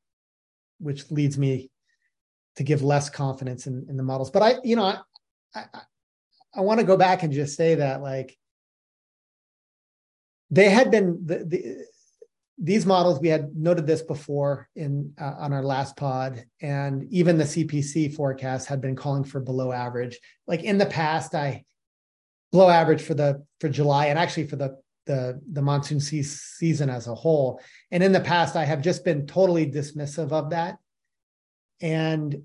which 0.79 1.11
leads 1.11 1.37
me 1.37 1.69
to 2.55 2.63
give 2.63 2.81
less 2.81 3.09
confidence 3.09 3.67
in, 3.67 3.85
in 3.89 3.97
the 3.97 4.03
models. 4.03 4.31
But 4.31 4.41
I, 4.41 4.55
you 4.63 4.75
know, 4.75 4.95
I, 5.55 5.65
I 6.55 6.61
want 6.61 6.79
to 6.79 6.85
go 6.85 6.97
back 6.97 7.23
and 7.23 7.33
just 7.33 7.55
say 7.55 7.75
that 7.75 8.01
like 8.01 8.37
they 10.51 10.69
had 10.69 10.91
been 10.91 11.21
the, 11.25 11.45
the 11.45 11.85
these 12.61 12.85
models 12.85 13.21
we 13.21 13.29
had 13.29 13.55
noted 13.55 13.87
this 13.87 14.01
before 14.01 14.67
in 14.75 15.13
uh, 15.19 15.35
on 15.39 15.53
our 15.53 15.63
last 15.63 15.95
pod 15.95 16.43
and 16.61 17.05
even 17.09 17.37
the 17.37 17.43
cpc 17.45 18.13
forecast 18.13 18.67
had 18.67 18.81
been 18.81 18.95
calling 18.95 19.23
for 19.23 19.39
below 19.39 19.71
average 19.71 20.19
like 20.45 20.63
in 20.63 20.77
the 20.77 20.85
past 20.85 21.33
i 21.33 21.63
below 22.51 22.69
average 22.69 23.01
for 23.01 23.13
the 23.13 23.43
for 23.59 23.69
July 23.69 24.07
and 24.07 24.17
actually 24.17 24.47
for 24.47 24.55
the 24.55 24.77
the 25.05 25.39
the 25.51 25.61
monsoon 25.61 25.99
se- 25.99 26.23
season 26.23 26.89
as 26.89 27.07
a 27.07 27.15
whole. 27.15 27.61
And 27.91 28.03
in 28.03 28.11
the 28.11 28.19
past, 28.19 28.55
I 28.55 28.65
have 28.65 28.81
just 28.81 29.03
been 29.03 29.25
totally 29.25 29.69
dismissive 29.69 30.31
of 30.31 30.51
that. 30.51 30.77
And 31.81 32.43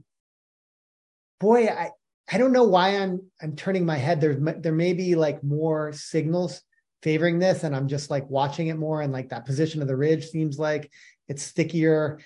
boy, 1.41 1.67
I 1.67 1.91
I 2.31 2.39
don't 2.39 2.53
know 2.53 2.65
why 2.65 2.97
I'm 2.97 3.21
I'm 3.43 3.55
turning 3.55 3.85
my 3.85 3.97
head. 3.97 4.21
There's 4.21 4.39
there 4.61 4.73
may 4.73 4.95
be 4.95 5.15
like 5.15 5.45
more 5.45 5.93
signals 5.93 6.63
favoring 7.03 7.39
this, 7.39 7.65
and 7.65 7.77
I'm 7.77 7.89
just 7.89 8.11
like 8.11 8.29
watching 8.31 8.69
it 8.69 8.79
more. 8.79 9.03
And 9.03 9.13
like 9.13 9.29
that 9.29 9.45
position 9.45 9.83
of 9.83 9.89
the 9.89 9.97
ridge 9.97 10.29
seems 10.29 10.59
like 10.59 10.91
it's 11.29 11.43
stickier. 11.43 12.19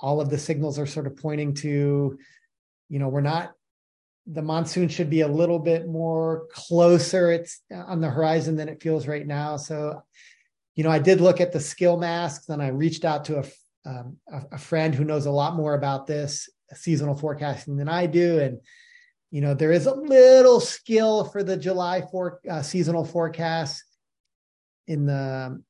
All 0.00 0.20
of 0.20 0.30
the 0.30 0.38
signals 0.38 0.78
are 0.78 0.86
sort 0.86 1.06
of 1.06 1.16
pointing 1.16 1.54
to, 1.54 2.18
you 2.88 2.98
know, 2.98 3.08
we're 3.08 3.20
not 3.20 3.52
the 4.26 4.42
monsoon 4.42 4.88
should 4.88 5.08
be 5.08 5.20
a 5.20 5.28
little 5.28 5.58
bit 5.58 5.86
more 5.86 6.46
closer 6.52 7.30
it's 7.30 7.60
on 7.72 8.00
the 8.00 8.10
horizon 8.10 8.56
than 8.56 8.68
it 8.68 8.82
feels 8.82 9.06
right 9.06 9.26
now 9.26 9.56
so 9.56 10.02
you 10.74 10.82
know 10.82 10.90
i 10.90 10.98
did 10.98 11.20
look 11.20 11.40
at 11.40 11.52
the 11.52 11.60
skill 11.60 11.96
masks 11.96 12.48
and 12.48 12.60
i 12.60 12.68
reached 12.68 13.04
out 13.04 13.24
to 13.24 13.38
a, 13.38 13.44
um, 13.88 14.16
a, 14.32 14.42
a 14.52 14.58
friend 14.58 14.94
who 14.94 15.04
knows 15.04 15.26
a 15.26 15.30
lot 15.30 15.54
more 15.54 15.74
about 15.74 16.06
this 16.06 16.48
seasonal 16.74 17.14
forecasting 17.14 17.76
than 17.76 17.88
i 17.88 18.04
do 18.04 18.40
and 18.40 18.58
you 19.30 19.40
know 19.40 19.54
there 19.54 19.72
is 19.72 19.86
a 19.86 19.94
little 19.94 20.60
skill 20.60 21.24
for 21.24 21.42
the 21.42 21.56
july 21.56 22.02
for 22.10 22.40
uh, 22.50 22.62
seasonal 22.62 23.04
forecast 23.04 23.82
in 24.86 25.06
the 25.06 25.62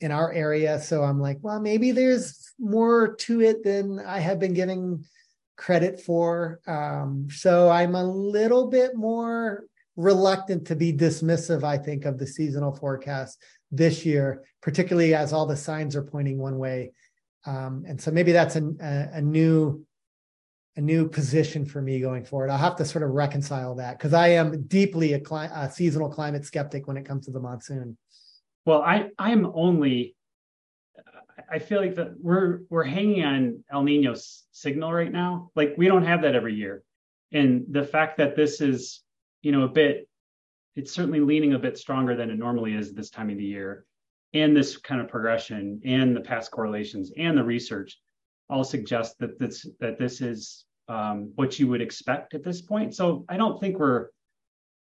in 0.00 0.10
our 0.10 0.32
area 0.32 0.80
so 0.80 1.02
i'm 1.02 1.20
like 1.20 1.38
well 1.42 1.60
maybe 1.60 1.92
there's 1.92 2.52
more 2.58 3.14
to 3.14 3.40
it 3.40 3.62
than 3.64 4.00
i 4.00 4.18
have 4.18 4.38
been 4.38 4.54
giving 4.54 5.04
credit 5.62 6.00
for. 6.00 6.60
Um, 6.66 7.28
so 7.30 7.70
I'm 7.70 7.94
a 7.94 8.04
little 8.04 8.68
bit 8.68 8.96
more 8.96 9.64
reluctant 9.96 10.66
to 10.66 10.76
be 10.76 10.92
dismissive, 10.92 11.62
I 11.62 11.78
think, 11.78 12.04
of 12.04 12.18
the 12.18 12.26
seasonal 12.26 12.74
forecast 12.74 13.40
this 13.70 14.04
year, 14.04 14.42
particularly 14.60 15.14
as 15.14 15.32
all 15.32 15.46
the 15.46 15.56
signs 15.56 15.94
are 15.94 16.02
pointing 16.02 16.38
one 16.38 16.58
way. 16.58 16.92
Um, 17.44 17.84
and 17.86 18.00
so 18.00 18.10
maybe 18.10 18.32
that's 18.32 18.56
a, 18.56 18.62
a, 18.80 19.08
a, 19.14 19.20
new 19.20 19.84
a 20.76 20.80
new 20.80 21.08
position 21.08 21.64
for 21.66 21.82
me 21.82 22.00
going 22.00 22.24
forward. 22.24 22.50
I'll 22.50 22.58
have 22.58 22.76
to 22.76 22.84
sort 22.84 23.04
of 23.04 23.10
reconcile 23.10 23.74
that 23.76 23.98
because 23.98 24.14
I 24.14 24.28
am 24.28 24.62
deeply 24.62 25.12
a, 25.12 25.20
cli- 25.20 25.50
a 25.54 25.70
seasonal 25.70 26.08
climate 26.08 26.44
skeptic 26.46 26.86
when 26.86 26.96
it 26.96 27.04
comes 27.04 27.26
to 27.26 27.30
the 27.30 27.40
monsoon. 27.40 27.96
Well, 28.64 28.82
I 28.82 29.10
I'm 29.18 29.50
only 29.54 30.14
I 31.50 31.58
feel 31.58 31.80
like 31.80 31.96
that 31.96 32.14
we're 32.20 32.60
we're 32.70 32.84
hanging 32.84 33.24
on 33.24 33.64
El 33.70 33.82
Nino's 33.82 34.44
signal 34.52 34.92
right 34.92 35.12
now. 35.12 35.50
Like 35.54 35.74
we 35.76 35.86
don't 35.86 36.04
have 36.04 36.22
that 36.22 36.34
every 36.34 36.54
year, 36.54 36.82
and 37.32 37.64
the 37.68 37.84
fact 37.84 38.18
that 38.18 38.36
this 38.36 38.60
is, 38.60 39.02
you 39.42 39.52
know, 39.52 39.62
a 39.62 39.68
bit, 39.68 40.08
it's 40.76 40.92
certainly 40.92 41.20
leaning 41.20 41.52
a 41.52 41.58
bit 41.58 41.76
stronger 41.76 42.16
than 42.16 42.30
it 42.30 42.38
normally 42.38 42.74
is 42.74 42.94
this 42.94 43.10
time 43.10 43.28
of 43.30 43.36
the 43.36 43.44
year, 43.44 43.84
and 44.32 44.56
this 44.56 44.76
kind 44.78 45.00
of 45.00 45.08
progression, 45.08 45.80
and 45.84 46.16
the 46.16 46.20
past 46.20 46.50
correlations, 46.50 47.12
and 47.16 47.36
the 47.36 47.44
research, 47.44 47.98
all 48.48 48.64
suggest 48.64 49.18
that 49.18 49.38
this 49.38 49.66
that 49.80 49.98
this 49.98 50.20
is 50.20 50.64
um, 50.88 51.32
what 51.36 51.58
you 51.58 51.68
would 51.68 51.82
expect 51.82 52.34
at 52.34 52.44
this 52.44 52.60
point. 52.60 52.94
So 52.94 53.24
I 53.28 53.36
don't 53.36 53.60
think 53.60 53.78
we're. 53.78 54.08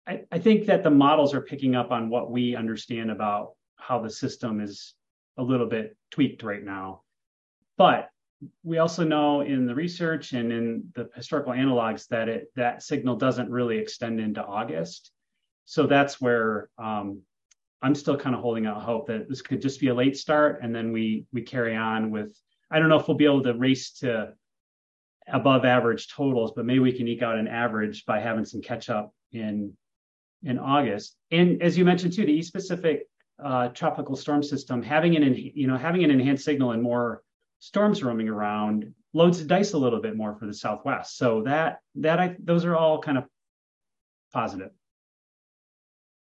I, 0.08 0.22
I 0.32 0.40
think 0.40 0.66
that 0.66 0.84
the 0.84 0.90
models 0.90 1.34
are 1.34 1.42
picking 1.42 1.76
up 1.76 1.92
on 1.92 2.10
what 2.10 2.32
we 2.32 2.56
understand 2.56 3.12
about 3.12 3.52
how 3.76 4.00
the 4.00 4.10
system 4.10 4.60
is 4.60 4.96
a 5.38 5.44
little 5.44 5.68
bit 5.68 5.96
tweaked 6.12 6.42
right 6.42 6.64
now. 6.64 7.02
But 7.78 8.10
we 8.64 8.78
also 8.78 9.04
know 9.04 9.42
in 9.42 9.66
the 9.66 9.76
research 9.76 10.34
and 10.34 10.52
in 10.52 10.84
the 10.96 11.10
historical 11.16 11.54
analogs 11.54 12.08
that 12.08 12.30
it 12.30 12.52
that 12.56 12.84
signal 12.84 13.16
doesn't 13.16 13.50
really 13.50 13.78
extend 13.78 14.20
into 14.20 14.44
August. 14.44 15.12
So 15.66 15.86
that's 15.86 16.20
where 16.20 16.70
um, 16.78 17.22
I'm 17.82 17.96
still 17.96 18.18
kind 18.18 18.36
of 18.36 18.42
holding 18.42 18.66
out 18.66 18.82
hope 18.82 19.08
that 19.08 19.30
this 19.30 19.42
could 19.42 19.62
just 19.62 19.80
be 19.80 19.90
a 19.90 19.94
late 19.94 20.18
start, 20.18 20.60
and 20.62 20.74
then 20.74 20.92
we 20.92 21.26
we 21.32 21.42
carry 21.42 21.76
on 21.76 22.12
with. 22.12 22.36
I 22.72 22.80
don't 22.80 22.90
know 22.90 23.00
if 23.00 23.08
we'll 23.08 23.18
be 23.18 23.26
able 23.26 23.44
to 23.44 23.54
race 23.54 23.92
to 24.00 24.34
above 25.28 25.66
average 25.66 26.08
totals, 26.08 26.54
but 26.56 26.66
maybe 26.66 26.80
we 26.80 26.92
can 26.92 27.08
eke 27.08 27.22
out 27.22 27.38
an 27.38 27.48
average 27.48 28.06
by 28.06 28.20
having 28.20 28.46
some 28.46 28.62
catch 28.62 28.90
up 28.90 29.14
in 29.32 29.74
in 30.44 30.58
August. 30.58 31.18
And 31.32 31.62
as 31.62 31.78
you 31.78 31.84
mentioned 31.86 32.14
too, 32.14 32.26
the 32.26 32.32
East 32.32 32.54
Pacific 32.54 33.08
uh, 33.44 33.70
tropical 33.70 34.16
storm 34.16 34.44
system, 34.44 34.82
having 34.82 35.16
an 35.16 35.36
you 35.36 35.68
know 35.68 35.78
having 35.78 36.04
an 36.04 36.12
enhanced 36.12 36.46
signal 36.46 36.72
and 36.72 36.82
more 36.82 37.24
storms 37.60 38.04
roaming 38.04 38.30
around 38.30 38.94
loads 39.14 39.40
the 39.40 39.46
dice 39.46 39.74
a 39.74 39.78
little 39.78 40.02
bit 40.02 40.16
more 40.16 40.36
for 40.36 40.46
the 40.46 40.54
Southwest. 40.54 41.18
So 41.18 41.44
that 41.44 41.80
that 41.96 42.20
I 42.20 42.36
those 42.40 42.66
are 42.66 42.76
all 42.76 43.02
kind 43.02 43.18
of 43.18 43.26
positive. 44.34 44.72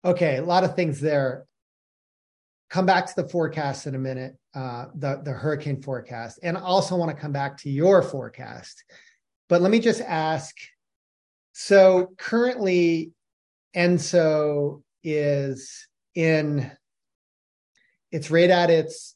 Okay, 0.03 0.37
a 0.37 0.43
lot 0.43 0.63
of 0.63 0.75
things 0.75 0.99
there. 1.01 1.45
Come 2.70 2.86
back 2.86 3.07
to 3.07 3.22
the 3.22 3.28
forecast 3.28 3.88
in 3.88 3.95
a 3.95 3.99
minute, 3.99 4.36
uh, 4.53 4.86
the 4.95 5.22
the 5.24 5.32
hurricane 5.32 5.82
forecast, 5.82 6.39
and 6.43 6.57
I 6.57 6.61
also 6.61 6.95
want 6.95 7.09
to 7.09 7.20
come 7.20 7.32
back 7.32 7.57
to 7.59 7.70
your 7.70 8.01
forecast. 8.03 8.84
But 9.47 9.61
let 9.61 9.72
me 9.72 9.80
just 9.80 10.01
ask. 10.01 10.55
So 11.53 12.11
currently, 12.17 13.11
ENSO 13.76 14.84
is 15.03 15.88
in 16.15 16.72
it's 18.11 18.32
right 18.32 18.49
at 18.49 18.70
its 18.70 19.15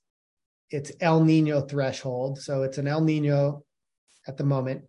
its 0.70 0.92
El 1.00 1.24
Nino 1.24 1.62
threshold. 1.62 2.40
So 2.40 2.64
it's 2.64 2.80
an 2.80 2.88
El 2.88 3.02
Nino 3.02 3.64
at 4.28 4.38
the 4.38 4.44
moment. 4.44 4.84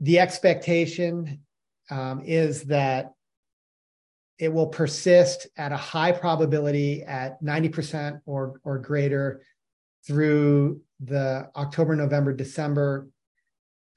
The 0.00 0.20
expectation 0.20 1.40
um, 1.90 2.22
is 2.24 2.64
that 2.64 3.12
it 4.38 4.52
will 4.52 4.68
persist 4.68 5.48
at 5.56 5.72
a 5.72 5.76
high 5.76 6.12
probability 6.12 7.02
at 7.02 7.42
90% 7.42 8.20
or, 8.24 8.60
or 8.62 8.78
greater 8.78 9.42
through 10.06 10.80
the 11.00 11.48
October, 11.56 11.96
November, 11.96 12.32
December 12.32 13.08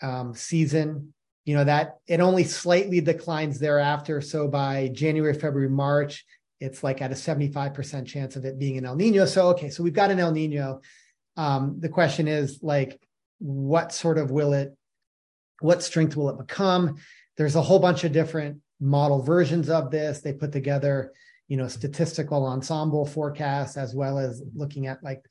um, 0.02 0.34
season. 0.34 1.14
You 1.46 1.56
know, 1.56 1.64
that 1.64 1.98
it 2.08 2.20
only 2.20 2.44
slightly 2.44 3.02
declines 3.02 3.60
thereafter. 3.60 4.22
So 4.22 4.48
by 4.48 4.89
January, 4.94 5.34
February, 5.34 5.70
March, 5.70 6.24
it's 6.60 6.84
like 6.84 7.02
at 7.02 7.12
a 7.12 7.16
75% 7.16 8.06
chance 8.06 8.36
of 8.36 8.46
it 8.46 8.60
being 8.60 8.78
an 8.78 8.86
El 8.86 8.96
Nino. 8.96 9.26
So, 9.26 9.50
okay, 9.50 9.70
so 9.70 9.82
we've 9.82 9.94
got 9.94 10.12
an 10.12 10.20
El 10.20 10.32
Nino. 10.32 10.82
Um, 11.38 11.78
the 11.80 11.89
question 11.89 12.28
is 12.28 12.60
like, 12.62 13.00
what 13.39 13.92
sort 13.92 14.20
of 14.20 14.30
will 14.30 14.54
it, 14.54 14.76
what 15.62 15.82
strength 15.82 16.16
will 16.16 16.30
it 16.30 16.38
become? 16.38 16.98
There's 17.38 17.56
a 17.56 17.62
whole 17.62 17.80
bunch 17.80 18.04
of 18.04 18.12
different 18.12 18.62
model 18.82 19.22
versions 19.22 19.70
of 19.70 19.92
this. 19.92 20.20
They 20.20 20.34
put 20.34 20.52
together, 20.52 21.14
you 21.48 21.56
know, 21.56 21.68
statistical 21.68 22.46
ensemble 22.46 23.06
forecasts 23.06 23.78
as 23.78 23.96
well 23.96 24.20
as 24.20 24.44
looking 24.54 24.88
at 24.88 25.04
like 25.04 25.24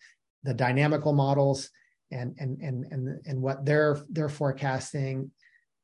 the 0.45 0.55
dynamical 0.55 1.13
models 1.13 1.69
and 2.11 2.35
and 2.39 2.61
and 2.61 2.85
and 2.91 3.21
and 3.27 3.43
what 3.43 3.65
they're 3.67 4.01
they're 4.09 4.29
forecasting. 4.29 5.31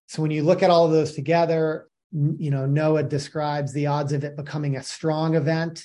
So 0.06 0.22
when 0.22 0.30
you 0.30 0.44
look 0.44 0.62
at 0.62 0.70
all 0.70 0.86
of 0.86 0.92
those 0.92 1.12
together, 1.12 1.88
you 2.12 2.50
know, 2.50 2.66
NOAA 2.66 3.08
describes 3.08 3.72
the 3.72 3.88
odds 3.88 4.12
of 4.12 4.24
it 4.24 4.36
becoming 4.36 4.76
a 4.76 4.82
strong 4.82 5.34
event 5.34 5.84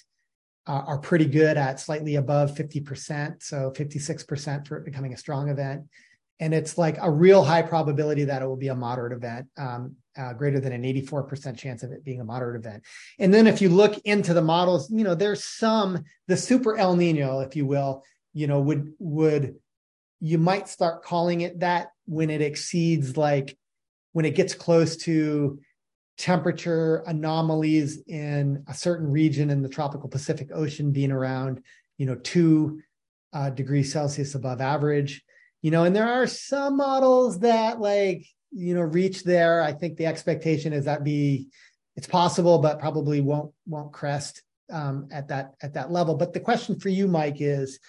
uh, 0.68 0.84
are 0.86 1.00
pretty 1.00 1.26
good 1.26 1.58
at 1.58 1.80
slightly 1.80 2.16
above 2.16 2.52
50%. 2.52 3.42
So 3.42 3.72
56% 3.76 4.68
for 4.68 4.78
it 4.78 4.86
becoming 4.86 5.14
a 5.14 5.18
strong 5.18 5.50
event. 5.50 5.84
And 6.40 6.54
it's 6.54 6.78
like 6.78 6.98
a 7.02 7.10
real 7.10 7.44
high 7.44 7.62
probability 7.62 8.26
that 8.26 8.42
it 8.42 8.46
will 8.46 8.58
be 8.58 8.70
a 8.70 8.76
moderate 8.76 9.14
event, 9.14 9.48
um, 9.58 9.96
uh, 10.18 10.34
greater 10.34 10.60
than 10.60 10.74
an 10.74 10.84
84% 10.84 11.58
chance 11.58 11.84
of 11.84 11.92
it 11.92 12.04
being 12.04 12.22
a 12.22 12.26
moderate 12.26 12.56
event. 12.56 12.84
And 13.20 13.34
then 13.34 13.48
if 13.48 13.62
you 13.62 13.70
look 13.70 13.98
into 14.00 14.34
the 14.34 14.42
models, 14.42 14.90
you 14.92 15.04
know, 15.04 15.16
there's 15.16 15.44
some, 15.44 16.04
the 16.28 16.38
super 16.38 16.78
El 16.78 16.96
Nino, 16.96 17.40
if 17.40 17.56
you 17.56 17.66
will, 17.66 18.04
you 18.34 18.48
know, 18.48 18.60
would, 18.62 18.94
would, 19.00 19.56
you 20.20 20.38
might 20.38 20.68
start 20.68 21.04
calling 21.04 21.42
it 21.42 21.60
that 21.62 21.92
when 22.06 22.30
it 22.30 22.42
exceeds 22.42 23.18
like, 23.18 23.58
when 24.14 24.26
it 24.26 24.36
gets 24.36 24.54
close 24.54 24.98
to 24.98 25.60
temperature 26.18 27.04
anomalies 27.08 28.04
in 28.08 28.64
a 28.68 28.74
certain 28.74 29.10
region 29.10 29.50
in 29.50 29.62
the 29.62 29.70
tropical 29.70 30.10
Pacific 30.10 30.50
Ocean 30.54 30.92
being 30.92 31.12
around, 31.12 31.64
you 31.98 32.06
know, 32.06 32.16
two 32.16 32.82
uh, 33.34 33.50
degrees 33.50 33.92
Celsius 33.92 34.36
above 34.36 34.62
average. 34.62 35.24
You 35.62 35.72
know, 35.72 35.84
and 35.84 35.96
there 35.96 36.08
are 36.08 36.28
some 36.28 36.78
models 36.78 37.40
that 37.40 37.80
like, 37.80 38.26
you 38.52 38.76
know, 38.76 38.82
reach 38.82 39.24
there. 39.24 39.62
I 39.62 39.74
think 39.74 39.98
the 39.98 40.06
expectation 40.06 40.74
is 40.74 40.86
that 40.86 41.04
be 41.04 41.48
it's 41.96 42.08
possible, 42.08 42.60
but 42.60 42.80
probably 42.80 43.22
won't 43.22 43.52
won't 43.66 43.92
crest 43.92 44.42
um, 44.72 45.08
at 45.12 45.28
that 45.30 45.54
at 45.62 45.74
that 45.74 45.92
level. 45.92 46.16
But 46.16 46.34
the 46.34 46.40
question 46.40 46.80
for 46.80 46.90
you, 46.90 47.08
Mike, 47.08 47.38
is 47.40 47.80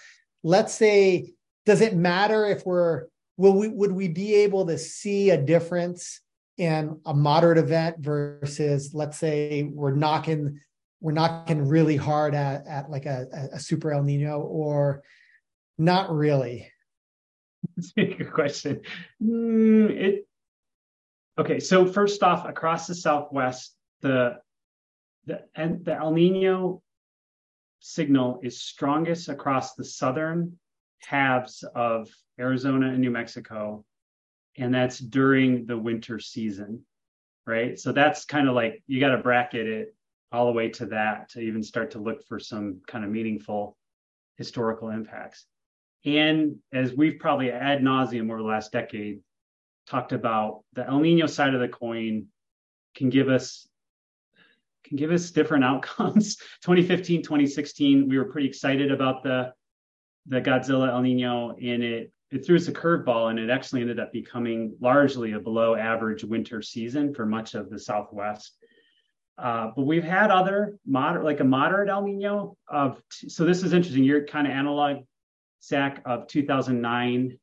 let's 0.43 0.73
say, 0.73 1.33
does 1.65 1.81
it 1.81 1.95
matter 1.95 2.45
if 2.45 2.65
we're 2.65 3.05
will 3.37 3.57
we 3.57 3.67
would 3.67 3.91
we 3.91 4.07
be 4.07 4.35
able 4.35 4.65
to 4.67 4.77
see 4.77 5.29
a 5.29 5.41
difference 5.41 6.21
in 6.57 6.99
a 7.05 7.13
moderate 7.13 7.57
event 7.57 7.97
versus 7.99 8.93
let's 8.93 9.17
say 9.17 9.63
we're 9.63 9.95
knocking 9.95 10.59
we're 11.01 11.11
knocking 11.11 11.67
really 11.67 11.97
hard 11.97 12.35
at 12.35 12.67
at 12.67 12.89
like 12.89 13.05
a, 13.05 13.49
a 13.53 13.59
super 13.59 13.91
El 13.91 14.03
Nino 14.03 14.39
or 14.39 15.01
not 15.77 16.11
really? 16.11 16.71
That's 17.75 17.93
a 17.97 18.05
good 18.05 18.33
question. 18.33 18.81
Mm, 19.21 19.89
it 19.89 20.27
okay. 21.37 21.59
So 21.59 21.85
first 21.85 22.23
off, 22.23 22.47
across 22.47 22.87
the 22.87 22.95
Southwest, 22.95 23.75
the 24.01 24.37
the 25.25 25.41
and 25.55 25.83
the 25.85 25.95
El 25.95 26.11
Nino 26.11 26.81
signal 27.79 28.39
is 28.43 28.61
strongest 28.61 29.29
across 29.29 29.75
the 29.75 29.83
southern 29.83 30.57
halves 30.99 31.63
of 31.75 32.09
Arizona 32.39 32.87
and 32.87 32.99
New 32.99 33.11
Mexico, 33.11 33.83
and 34.57 34.73
that's 34.73 34.99
during 34.99 35.65
the 35.65 35.77
winter 35.77 36.19
season, 36.19 36.85
right? 37.45 37.77
So 37.77 37.91
that's 37.91 38.25
kind 38.25 38.47
of 38.47 38.55
like 38.55 38.83
you 38.87 38.99
got 38.99 39.09
to 39.09 39.17
bracket 39.17 39.67
it 39.67 39.95
all 40.31 40.47
the 40.47 40.51
way 40.51 40.69
to 40.69 40.87
that 40.87 41.29
to 41.29 41.39
even 41.39 41.61
start 41.61 41.91
to 41.91 41.99
look 41.99 42.25
for 42.25 42.39
some 42.39 42.81
kind 42.87 43.05
of 43.05 43.11
meaningful 43.11 43.77
historical 44.37 44.89
impacts. 44.89 45.45
And 46.05 46.57
as 46.73 46.93
we've 46.93 47.19
probably 47.19 47.51
ad 47.51 47.81
nauseum 47.81 48.29
over 48.29 48.41
the 48.41 48.47
last 48.47 48.71
decade 48.71 49.19
talked 49.87 50.11
about, 50.11 50.63
the 50.73 50.87
El 50.87 50.99
Nino 50.99 51.27
side 51.27 51.53
of 51.53 51.59
the 51.59 51.67
coin 51.67 52.27
can 52.95 53.09
give 53.09 53.29
us 53.29 53.67
can 54.83 54.97
give 54.97 55.11
us 55.11 55.31
different 55.31 55.63
outcomes. 55.71 56.37
2015, 56.63 57.23
2016, 57.23 58.09
we 58.09 58.17
were 58.17 58.25
pretty 58.25 58.47
excited 58.47 58.91
about 58.91 59.23
the 59.23 59.53
the 60.27 60.41
Godzilla 60.41 60.89
El 60.89 61.01
Nino, 61.01 61.51
and 61.51 61.83
it 61.83 62.13
it 62.31 62.45
threw 62.45 62.55
us 62.55 62.67
a 62.67 62.71
curveball, 62.71 63.29
and 63.29 63.37
it 63.37 63.49
actually 63.49 63.81
ended 63.81 63.99
up 63.99 64.11
becoming 64.11 64.75
largely 64.79 65.33
a 65.33 65.39
below 65.39 65.75
average 65.75 66.23
winter 66.23 66.61
season 66.61 67.13
for 67.13 67.25
much 67.25 67.53
of 67.53 67.69
the 67.69 67.79
Southwest. 67.79 68.57
Uh, 69.37 69.71
but 69.75 69.83
we've 69.83 70.03
had 70.03 70.31
other 70.31 70.77
moderate, 70.85 71.25
like 71.25 71.39
a 71.39 71.43
moderate 71.43 71.89
El 71.89 72.03
Nino 72.03 72.57
of. 72.67 73.01
So 73.09 73.45
this 73.45 73.63
is 73.63 73.73
interesting. 73.73 74.03
You're 74.03 74.25
kind 74.25 74.47
of 74.47 74.53
analog, 74.53 75.03
Zack, 75.61 76.01
of 76.05 76.27
2009. 76.27 77.37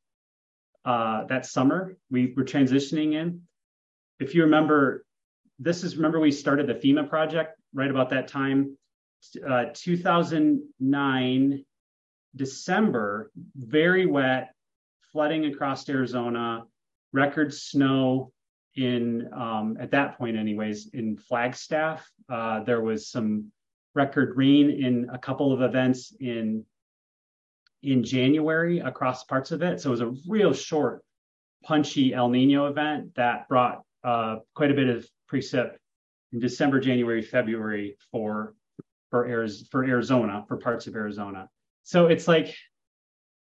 Uh, 0.85 1.25
that 1.27 1.45
summer 1.45 1.97
we 2.11 2.33
were 2.37 2.45
transitioning 2.45 3.15
in. 3.15 3.43
If 4.19 4.35
you 4.35 4.43
remember, 4.45 5.05
this 5.59 5.85
is 5.85 5.97
remember 5.97 6.21
we 6.21 6.33
started 6.33 6.67
the 6.67 6.75
FEMA 6.75 7.09
project 7.09 7.59
right 7.75 7.91
about 7.91 8.11
that 8.11 8.29
time. 8.29 8.77
Uh, 9.47 9.67
2009 9.75 11.65
December, 12.37 13.31
very 13.57 14.07
wet, 14.07 14.55
flooding 15.13 15.47
across 15.47 15.89
Arizona, 15.89 16.65
record 17.13 17.53
snow 17.53 18.33
in 18.77 19.29
um, 19.33 19.77
at 19.81 19.91
that 19.91 20.17
point, 20.17 20.37
anyways, 20.37 20.91
in 20.95 21.17
Flagstaff. 21.17 22.09
Uh, 22.29 22.63
there 22.63 22.81
was 22.81 23.09
some 23.09 23.51
record 23.95 24.37
rain 24.37 24.71
in 24.71 25.09
a 25.13 25.19
couple 25.19 25.53
of 25.53 25.63
events 25.63 26.15
in 26.21 26.65
in 27.83 28.05
January 28.05 28.81
across 28.81 29.25
parts 29.25 29.51
of 29.53 29.63
it. 29.63 29.81
So 29.81 29.91
it 29.91 29.93
was 29.93 30.01
a 30.01 30.15
real 30.29 30.53
short, 30.53 31.03
punchy 31.65 32.15
El 32.15 32.29
Nino 32.29 32.67
event 32.67 33.15
that 33.17 33.49
brought 33.49 33.83
uh, 34.05 34.37
quite 34.55 34.71
a 34.71 34.75
bit 34.75 34.89
of 34.89 35.07
precip 35.31 35.77
in 36.33 36.41
December, 36.41 36.81
January, 36.81 37.23
February 37.23 37.97
for 38.11 38.55
for, 39.11 39.47
for 39.71 39.85
Arizona, 39.85 40.45
for 40.47 40.57
parts 40.57 40.87
of 40.87 40.95
Arizona. 40.95 41.49
So 41.83 42.07
it's 42.07 42.29
like 42.29 42.55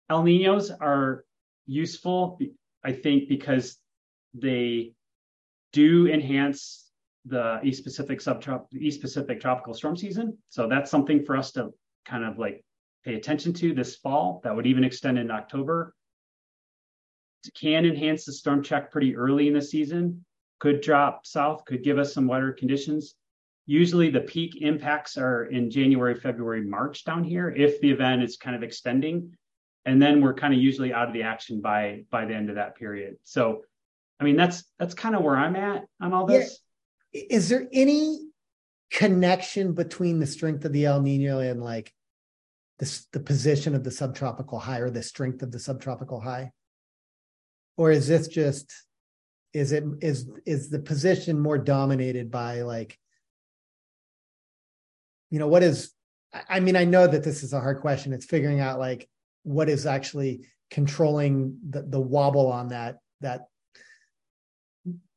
El 0.09 0.23
Ninos 0.23 0.71
are 0.71 1.23
useful, 1.67 2.39
I 2.84 2.93
think, 2.93 3.29
because 3.29 3.77
they 4.34 4.93
do 5.71 6.07
enhance 6.07 6.89
the 7.25 7.59
East 7.63 7.84
Pacific 7.84 8.19
subtrop 8.19 8.65
East 8.73 9.01
Pacific 9.01 9.39
tropical 9.39 9.73
storm 9.73 9.95
season. 9.95 10.38
So 10.49 10.67
that's 10.67 10.89
something 10.89 11.23
for 11.23 11.38
us 11.38 11.51
to 11.53 11.69
kind 12.05 12.25
of 12.25 12.39
like 12.39 12.63
pay 13.04 13.16
attention 13.16 13.54
to 13.54 13.74
this 13.74 13.95
fall. 13.95 14.41
That 14.43 14.56
would 14.56 14.68
even 14.68 14.84
extend 14.84 15.18
in 15.18 15.32
October. 15.32 15.93
It 17.45 17.54
can 17.54 17.86
enhance 17.86 18.26
the 18.26 18.34
storm 18.34 18.64
check 18.64 18.91
pretty 18.91 19.16
early 19.16 19.47
in 19.47 19.54
the 19.54 19.62
season. 19.62 20.24
Could 20.60 20.82
drop 20.82 21.26
south, 21.26 21.66
could 21.66 21.84
give 21.84 21.97
us 21.97 22.14
some 22.14 22.28
wetter 22.28 22.52
conditions. 22.52 23.16
Usually 23.66 24.10
the 24.10 24.22
peak 24.22 24.62
impacts 24.62 25.18
are 25.18 25.45
in 25.45 25.72
January, 25.72 26.16
February, 26.16 26.62
March 26.62 27.04
down 27.04 27.24
here 27.24 27.49
if 27.49 27.80
the 27.82 27.89
event 27.89 28.22
is 28.22 28.38
kind 28.38 28.56
of 28.56 28.64
extending. 28.64 29.36
And 29.86 29.99
then 29.99 30.22
we're 30.22 30.36
kind 30.36 30.54
of 30.54 30.60
usually 30.60 30.93
out 30.93 31.08
of 31.08 31.14
the 31.14 31.24
action 31.24 31.62
by 31.62 32.04
by 32.12 32.26
the 32.26 32.36
end 32.36 32.49
of 32.49 32.56
that 32.56 32.76
period. 32.76 33.18
So 33.24 33.64
I 34.20 34.24
mean 34.24 34.36
that's 34.36 34.64
that's 34.78 34.93
kind 34.93 35.16
of 35.16 35.24
where 35.24 35.36
I'm 35.36 35.56
at 35.56 35.86
on 35.99 36.14
all 36.14 36.28
this. 36.28 36.60
Yeah. 37.12 37.24
Is 37.30 37.49
there 37.49 37.68
any 37.74 38.28
connection 38.91 39.74
between 39.74 40.20
the 40.20 40.28
strength 40.28 40.66
of 40.66 40.74
the 40.74 40.86
El 40.86 41.02
Nino 41.02 41.39
and 41.39 41.64
like 41.64 41.91
the, 42.82 43.05
the 43.13 43.19
position 43.19 43.75
of 43.75 43.84
the 43.84 43.91
subtropical 43.91 44.57
high 44.57 44.79
or 44.79 44.89
the 44.89 45.03
strength 45.03 45.43
of 45.43 45.51
the 45.51 45.59
subtropical 45.59 46.19
high? 46.19 46.51
Or 47.77 47.91
is 47.91 48.07
this 48.07 48.27
just 48.27 48.73
is 49.53 49.71
it 49.71 49.84
is 50.01 50.27
is 50.47 50.69
the 50.69 50.79
position 50.79 51.39
more 51.39 51.59
dominated 51.59 52.32
by 52.32 52.61
like 52.61 52.97
you 55.29 55.38
know 55.39 55.47
what 55.47 55.61
is 55.61 55.91
i 56.49 56.59
mean 56.59 56.77
i 56.77 56.86
know 56.86 57.05
that 57.05 57.23
this 57.23 57.43
is 57.43 57.51
a 57.51 57.59
hard 57.59 57.82
question 57.82 58.13
it's 58.13 58.25
figuring 58.25 58.61
out 58.61 58.79
like 58.79 59.09
what 59.43 59.67
is 59.67 59.86
actually 59.86 60.45
controlling 60.69 61.57
the, 61.69 61.82
the 61.82 61.99
wobble 61.99 62.49
on 62.49 62.69
that 62.69 62.99
that 63.19 63.47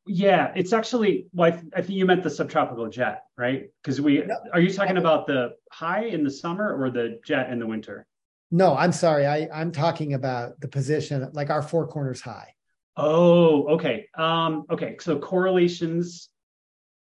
yeah 0.07 0.51
it's 0.55 0.73
actually 0.73 1.27
well 1.33 1.47
I, 1.47 1.51
th- 1.51 1.73
I 1.75 1.81
think 1.81 1.97
you 1.97 2.05
meant 2.05 2.23
the 2.23 2.29
subtropical 2.29 2.87
jet 2.89 3.23
right? 3.37 3.69
Because 3.81 3.99
we 3.99 4.19
no, 4.19 4.37
are 4.53 4.59
you 4.59 4.71
talking 4.71 4.97
about 4.97 5.27
the 5.27 5.55
high 5.71 6.05
in 6.05 6.23
the 6.23 6.31
summer 6.31 6.75
or 6.79 6.89
the 6.89 7.19
jet 7.25 7.49
in 7.49 7.59
the 7.59 7.67
winter? 7.67 8.05
No 8.51 8.75
i'm 8.75 8.91
sorry 8.91 9.25
i 9.25 9.47
i'm 9.53 9.71
talking 9.71 10.13
about 10.13 10.59
the 10.61 10.67
position 10.67 11.29
like 11.33 11.49
our 11.49 11.61
four 11.61 11.87
corners 11.87 12.21
high. 12.21 12.53
Oh 12.97 13.67
okay 13.75 14.07
um 14.15 14.65
okay 14.69 14.95
so 14.99 15.17
correlations 15.19 16.29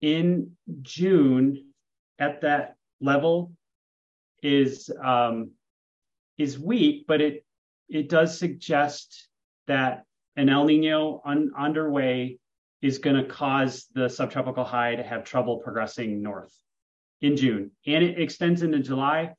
in 0.01 0.51
june 0.83 1.73
at 2.19 2.41
that 2.43 2.77
level 3.01 3.53
is 4.43 4.91
um, 5.03 5.51
is 6.39 6.59
weak, 6.59 7.07
but 7.09 7.21
it 7.21 7.45
it 7.89 8.09
does 8.09 8.39
suggest 8.39 9.29
that 9.67 10.05
an 10.37 10.49
El 10.49 10.65
Nino 10.67 11.23
un- 11.25 11.53
underway 11.57 12.39
is 12.85 12.99
going 12.99 13.17
to 13.17 13.25
cause 13.25 13.87
the 13.95 14.11
subtropical 14.11 14.63
high 14.63 14.95
to 14.95 15.03
have 15.03 15.25
trouble 15.25 15.57
progressing 15.57 16.23
north 16.23 16.55
in 17.23 17.35
June, 17.35 17.71
and 17.87 18.05
it 18.05 18.21
extends 18.21 18.63
into 18.63 18.79
July. 18.79 19.33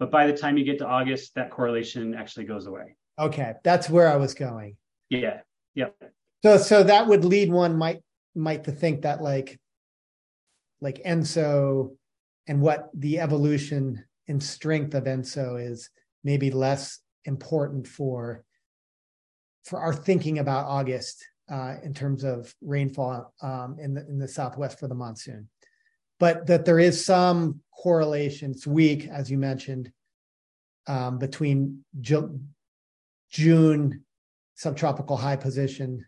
But 0.00 0.10
by 0.10 0.26
the 0.26 0.36
time 0.36 0.58
you 0.58 0.64
get 0.64 0.78
to 0.78 0.86
August, 0.86 1.32
that 1.36 1.52
correlation 1.52 2.12
actually 2.14 2.46
goes 2.46 2.66
away. 2.66 2.96
Okay, 3.16 3.54
that's 3.62 3.88
where 3.88 4.08
I 4.08 4.16
was 4.16 4.34
going. 4.34 4.76
Yeah. 5.10 5.38
Yep. 5.76 5.94
So 6.42 6.56
so 6.56 6.82
that 6.82 7.06
would 7.06 7.24
lead 7.24 7.52
one 7.52 7.76
might 7.76 8.02
might 8.34 8.64
to 8.64 8.72
think 8.72 9.02
that 9.02 9.22
like 9.22 9.60
like 10.80 11.00
ENSO 11.04 11.96
and 12.48 12.60
what 12.60 12.90
the 12.94 13.20
evolution 13.20 14.04
and 14.26 14.42
strength 14.42 14.94
of 14.94 15.04
ENSO 15.04 15.56
is 15.70 15.88
maybe 16.24 16.50
less 16.50 16.98
important 17.24 17.86
for 17.86 18.42
for 19.64 19.78
our 19.78 19.94
thinking 19.94 20.40
about 20.40 20.66
August 20.66 21.24
uh, 21.50 21.76
in 21.82 21.94
terms 21.94 22.24
of 22.24 22.54
rainfall 22.60 23.32
um, 23.42 23.76
in 23.80 23.94
the 23.94 24.06
in 24.08 24.18
the 24.18 24.28
southwest 24.28 24.78
for 24.78 24.88
the 24.88 24.94
monsoon, 24.94 25.48
but 26.18 26.46
that 26.46 26.64
there 26.64 26.78
is 26.78 27.04
some 27.04 27.60
correlation. 27.82 28.50
It's 28.50 28.66
weak, 28.66 29.08
as 29.08 29.30
you 29.30 29.38
mentioned, 29.38 29.92
um, 30.86 31.18
between 31.18 31.84
Ju- 32.00 32.40
June 33.30 34.04
subtropical 34.54 35.16
high 35.16 35.36
position 35.36 36.04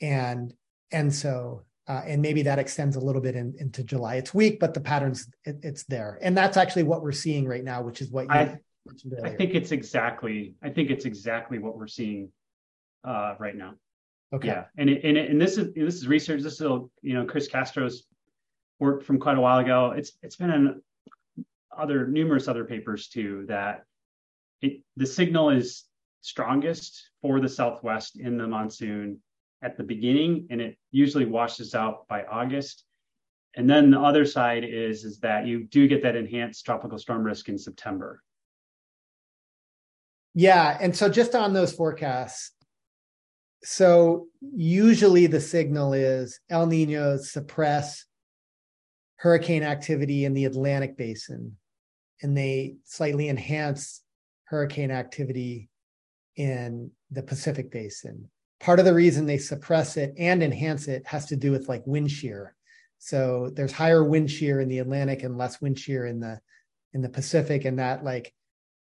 and 0.00 0.52
ENSO 0.92 1.62
uh, 1.88 2.02
and 2.06 2.22
maybe 2.22 2.42
that 2.42 2.58
extends 2.58 2.96
a 2.96 3.00
little 3.00 3.20
bit 3.20 3.34
in, 3.34 3.54
into 3.58 3.82
July. 3.82 4.16
It's 4.16 4.32
weak, 4.32 4.60
but 4.60 4.72
the 4.72 4.80
patterns 4.80 5.28
it, 5.44 5.58
it's 5.62 5.84
there, 5.84 6.18
and 6.22 6.36
that's 6.36 6.56
actually 6.56 6.84
what 6.84 7.02
we're 7.02 7.12
seeing 7.12 7.46
right 7.46 7.64
now, 7.64 7.82
which 7.82 8.00
is 8.00 8.10
what 8.10 8.24
you 8.24 8.30
I. 8.30 8.58
I 9.24 9.30
think 9.36 9.54
it's 9.54 9.72
exactly. 9.72 10.54
I 10.62 10.70
think 10.70 10.90
it's 10.90 11.04
exactly 11.04 11.58
what 11.58 11.76
we're 11.76 11.88
seeing 11.88 12.30
uh, 13.04 13.34
right 13.38 13.56
now. 13.56 13.74
Okay. 14.32 14.48
Yeah, 14.48 14.64
and 14.78 14.88
it, 14.88 15.04
and 15.04 15.16
it, 15.16 15.30
and 15.30 15.40
this 15.40 15.58
is 15.58 15.74
this 15.74 15.96
is 15.96 16.08
research. 16.08 16.42
This 16.42 16.54
is 16.54 16.60
you 17.02 17.14
know 17.14 17.24
Chris 17.24 17.48
Castro's 17.48 18.06
work 18.80 19.02
from 19.02 19.18
quite 19.18 19.36
a 19.36 19.40
while 19.40 19.58
ago. 19.58 19.92
It's 19.96 20.12
it's 20.22 20.36
been 20.36 20.50
in 20.50 20.82
other 21.76 22.06
numerous 22.06 22.48
other 22.48 22.64
papers 22.64 23.08
too 23.08 23.44
that 23.48 23.84
it 24.60 24.82
the 24.96 25.06
signal 25.06 25.50
is 25.50 25.84
strongest 26.22 27.10
for 27.20 27.40
the 27.40 27.48
Southwest 27.48 28.18
in 28.18 28.38
the 28.38 28.46
monsoon 28.46 29.20
at 29.62 29.76
the 29.76 29.82
beginning 29.82 30.46
and 30.50 30.60
it 30.60 30.76
usually 30.90 31.24
washes 31.24 31.74
out 31.74 32.06
by 32.08 32.24
August. 32.24 32.84
And 33.54 33.68
then 33.68 33.90
the 33.90 34.00
other 34.00 34.24
side 34.24 34.64
is, 34.64 35.04
is 35.04 35.18
that 35.20 35.46
you 35.46 35.64
do 35.64 35.86
get 35.86 36.02
that 36.02 36.16
enhanced 36.16 36.64
tropical 36.64 36.98
storm 36.98 37.22
risk 37.22 37.48
in 37.48 37.58
September. 37.58 38.22
Yeah. 40.34 40.78
And 40.80 40.96
so 40.96 41.08
just 41.08 41.34
on 41.34 41.52
those 41.52 41.72
forecasts, 41.72 42.52
so 43.64 44.26
usually 44.40 45.26
the 45.26 45.40
signal 45.40 45.92
is 45.92 46.40
El 46.50 46.66
Nino 46.66 47.16
suppress 47.16 48.04
hurricane 49.16 49.62
activity 49.62 50.24
in 50.24 50.34
the 50.34 50.44
Atlantic 50.44 50.96
basin 50.96 51.56
and 52.22 52.36
they 52.36 52.76
slightly 52.84 53.28
enhance 53.28 54.02
hurricane 54.44 54.90
activity 54.90 55.68
in 56.36 56.90
the 57.10 57.22
Pacific 57.22 57.70
basin 57.70 58.28
part 58.62 58.78
of 58.78 58.84
the 58.84 58.94
reason 58.94 59.26
they 59.26 59.38
suppress 59.38 59.96
it 59.96 60.14
and 60.16 60.42
enhance 60.42 60.86
it 60.86 61.04
has 61.04 61.26
to 61.26 61.36
do 61.36 61.50
with 61.50 61.68
like 61.68 61.82
wind 61.84 62.10
shear. 62.10 62.54
So 62.98 63.50
there's 63.52 63.72
higher 63.72 64.04
wind 64.04 64.30
shear 64.30 64.60
in 64.60 64.68
the 64.68 64.78
Atlantic 64.78 65.24
and 65.24 65.36
less 65.36 65.60
wind 65.60 65.78
shear 65.78 66.06
in 66.06 66.20
the 66.20 66.40
in 66.94 67.02
the 67.02 67.08
Pacific, 67.08 67.64
and 67.64 67.78
that 67.78 68.04
like 68.04 68.32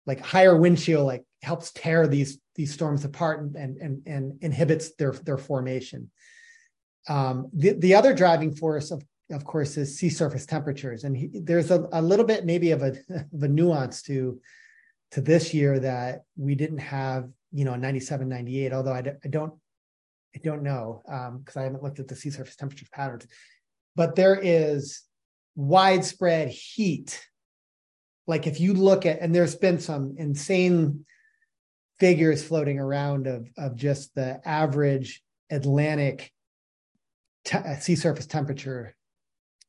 like 0.08 0.20
higher 0.20 0.56
wind 0.56 0.80
shear 0.80 0.98
like 0.98 1.22
helps 1.42 1.70
tear 1.70 2.08
these 2.08 2.40
these 2.56 2.72
storms 2.72 3.04
apart 3.04 3.40
and 3.40 3.54
and 3.76 4.02
and, 4.06 4.38
inhibits 4.42 4.96
their 4.96 5.12
their 5.12 5.38
formation. 5.38 6.10
Um, 7.08 7.50
the 7.52 7.74
the 7.74 7.94
other 7.94 8.14
driving 8.14 8.56
force 8.56 8.90
of 8.90 9.04
of 9.30 9.44
course 9.44 9.76
is 9.76 9.98
sea 9.98 10.08
surface 10.08 10.46
temperatures, 10.46 11.04
and 11.04 11.14
he, 11.14 11.30
there's 11.34 11.70
a, 11.70 11.86
a 11.92 12.00
little 12.00 12.24
bit 12.24 12.46
maybe 12.46 12.70
of 12.70 12.82
a 12.82 12.96
of 13.34 13.42
a 13.42 13.48
nuance 13.48 14.02
to 14.04 14.40
to 15.12 15.20
this 15.20 15.52
year 15.52 15.78
that 15.78 16.22
we 16.36 16.54
didn't 16.54 16.78
have 16.78 17.28
you 17.52 17.64
know 17.64 17.76
97 17.76 18.28
98 18.28 18.72
although 18.72 18.92
I, 18.92 19.00
d- 19.00 19.10
I 19.24 19.28
don't 19.28 19.54
i 20.36 20.38
don't 20.44 20.62
know 20.62 21.02
because 21.38 21.56
um, 21.56 21.60
i 21.60 21.62
haven't 21.62 21.82
looked 21.82 21.98
at 21.98 22.08
the 22.08 22.14
sea 22.14 22.28
surface 22.28 22.56
temperature 22.56 22.84
patterns 22.92 23.26
but 23.96 24.16
there 24.16 24.38
is 24.38 25.00
widespread 25.56 26.50
heat 26.50 27.26
like 28.28 28.46
if 28.46 28.60
you 28.60 28.74
look 28.74 29.06
at 29.06 29.20
and 29.20 29.34
there's 29.34 29.56
been 29.56 29.80
some 29.80 30.14
insane 30.18 31.04
figures 31.98 32.44
floating 32.44 32.78
around 32.78 33.26
of 33.26 33.48
of 33.56 33.74
just 33.74 34.14
the 34.14 34.40
average 34.46 35.22
atlantic 35.50 36.30
te- 37.44 37.58
uh, 37.58 37.76
sea 37.78 37.96
surface 37.96 38.26
temperature. 38.26 38.94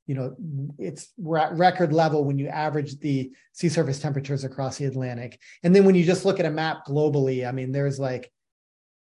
You 0.06 0.16
know 0.16 0.36
it's 0.78 1.12
we're 1.18 1.38
at 1.38 1.58
record 1.58 1.94
level 1.94 2.26
when 2.26 2.38
you 2.38 2.48
average 2.48 3.00
the 3.00 3.32
sea 3.54 3.70
surface 3.70 4.00
temperatures 4.00 4.44
across 4.44 4.78
the 4.78 4.86
atlantic. 4.86 5.40
And 5.64 5.74
then 5.74 5.86
when 5.86 5.96
you 5.96 6.04
just 6.04 6.26
look 6.26 6.40
at 6.40 6.46
a 6.46 6.52
map 6.52 6.86
globally 6.88 7.48
i 7.48 7.52
mean 7.52 7.72
there's 7.72 8.00
like 8.00 8.32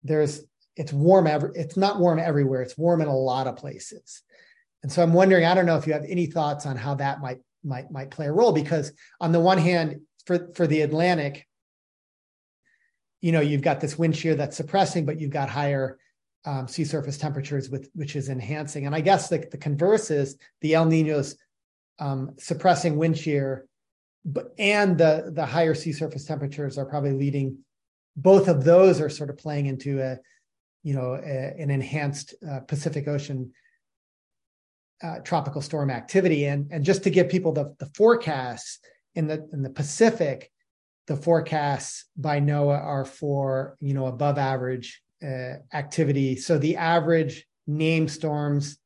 there's 0.04 0.44
it's 0.76 0.94
warm 0.94 1.28
every 1.28 1.52
it's 1.56 1.76
not 1.76 2.00
warm 2.00 2.20
everywhere 2.20 2.62
it's 2.62 2.78
warm 2.78 3.02
in 3.02 3.08
a 3.08 3.16
lot 3.16 3.48
of 3.48 3.58
places. 3.58 4.22
And 4.84 4.92
so 4.92 5.04
i'm 5.04 5.14
wondering 5.14 5.44
i 5.44 5.56
don't 5.56 5.66
know 5.66 5.78
if 5.78 5.88
you 5.88 5.94
have 5.94 6.06
any 6.08 6.28
thoughts 6.28 6.66
on 6.66 6.78
how 6.78 6.96
that 6.96 7.20
might 7.20 7.40
might 7.64 7.92
might 7.92 8.12
play 8.12 8.28
a 8.28 8.32
role 8.32 8.52
because 8.52 8.92
on 9.20 9.32
the 9.32 9.40
one 9.40 9.58
hand 9.58 10.02
for 10.26 10.52
for 10.54 10.68
the 10.68 10.82
atlantic 10.82 11.48
you 13.22 13.32
know 13.32 13.42
you've 13.42 13.62
got 13.62 13.80
this 13.80 13.98
wind 13.98 14.16
shear 14.16 14.36
that's 14.36 14.58
suppressing 14.58 15.06
but 15.06 15.20
you've 15.20 15.32
got 15.32 15.50
higher 15.50 15.98
um, 16.46 16.68
sea 16.68 16.84
surface 16.84 17.18
temperatures, 17.18 17.70
with 17.70 17.90
which 17.94 18.16
is 18.16 18.30
enhancing. 18.30 18.86
And 18.86 18.96
I 18.96 19.02
guess 19.02 19.30
the, 19.30 19.48
the 19.52 19.58
converse 19.58 20.10
is 20.10 20.38
the 20.62 20.74
El 20.74 20.86
Nino's 20.86 21.38
um, 22.00 22.32
suppressing 22.38 22.98
wind 22.98 23.18
shear, 23.18 23.66
but 24.26 24.54
and 24.58 24.98
the 24.98 25.32
the 25.34 25.46
higher 25.46 25.74
sea 25.74 25.94
surface 25.94 26.26
temperatures 26.26 26.78
are 26.78 26.86
probably 26.86 27.14
leading. 27.14 27.58
Both 28.16 28.48
of 28.48 28.64
those 28.64 29.00
are 29.00 29.10
sort 29.10 29.30
of 29.30 29.38
playing 29.38 29.68
into 29.68 30.02
a, 30.02 30.18
you 30.84 30.94
know, 30.94 31.14
a, 31.14 31.56
an 31.60 31.70
enhanced 31.70 32.36
uh, 32.48 32.60
Pacific 32.62 33.08
Ocean 33.08 33.54
uh, 35.04 35.20
tropical 35.20 35.62
storm 35.62 35.90
activity. 35.90 36.46
And 36.46 36.68
and 36.72 36.84
just 36.84 37.04
to 37.04 37.10
give 37.10 37.30
people 37.30 37.52
the 37.52 37.76
the 37.80 37.90
forecasts 37.96 38.80
in 39.16 39.28
the 39.28 39.48
in 39.54 39.62
the 39.62 39.70
Pacific, 39.70 40.52
the 41.08 41.16
forecasts 41.16 42.06
by 42.16 42.40
NOAA 42.40 42.80
are 42.80 43.06
for 43.06 43.78
you 43.80 43.94
know 43.94 44.08
above 44.08 44.38
average 44.38 45.02
uh, 45.24 45.56
activity. 45.74 46.36
So 46.36 46.58
the 46.58 46.78
average 46.78 47.46
named 47.68 48.12
storms, 48.12 48.78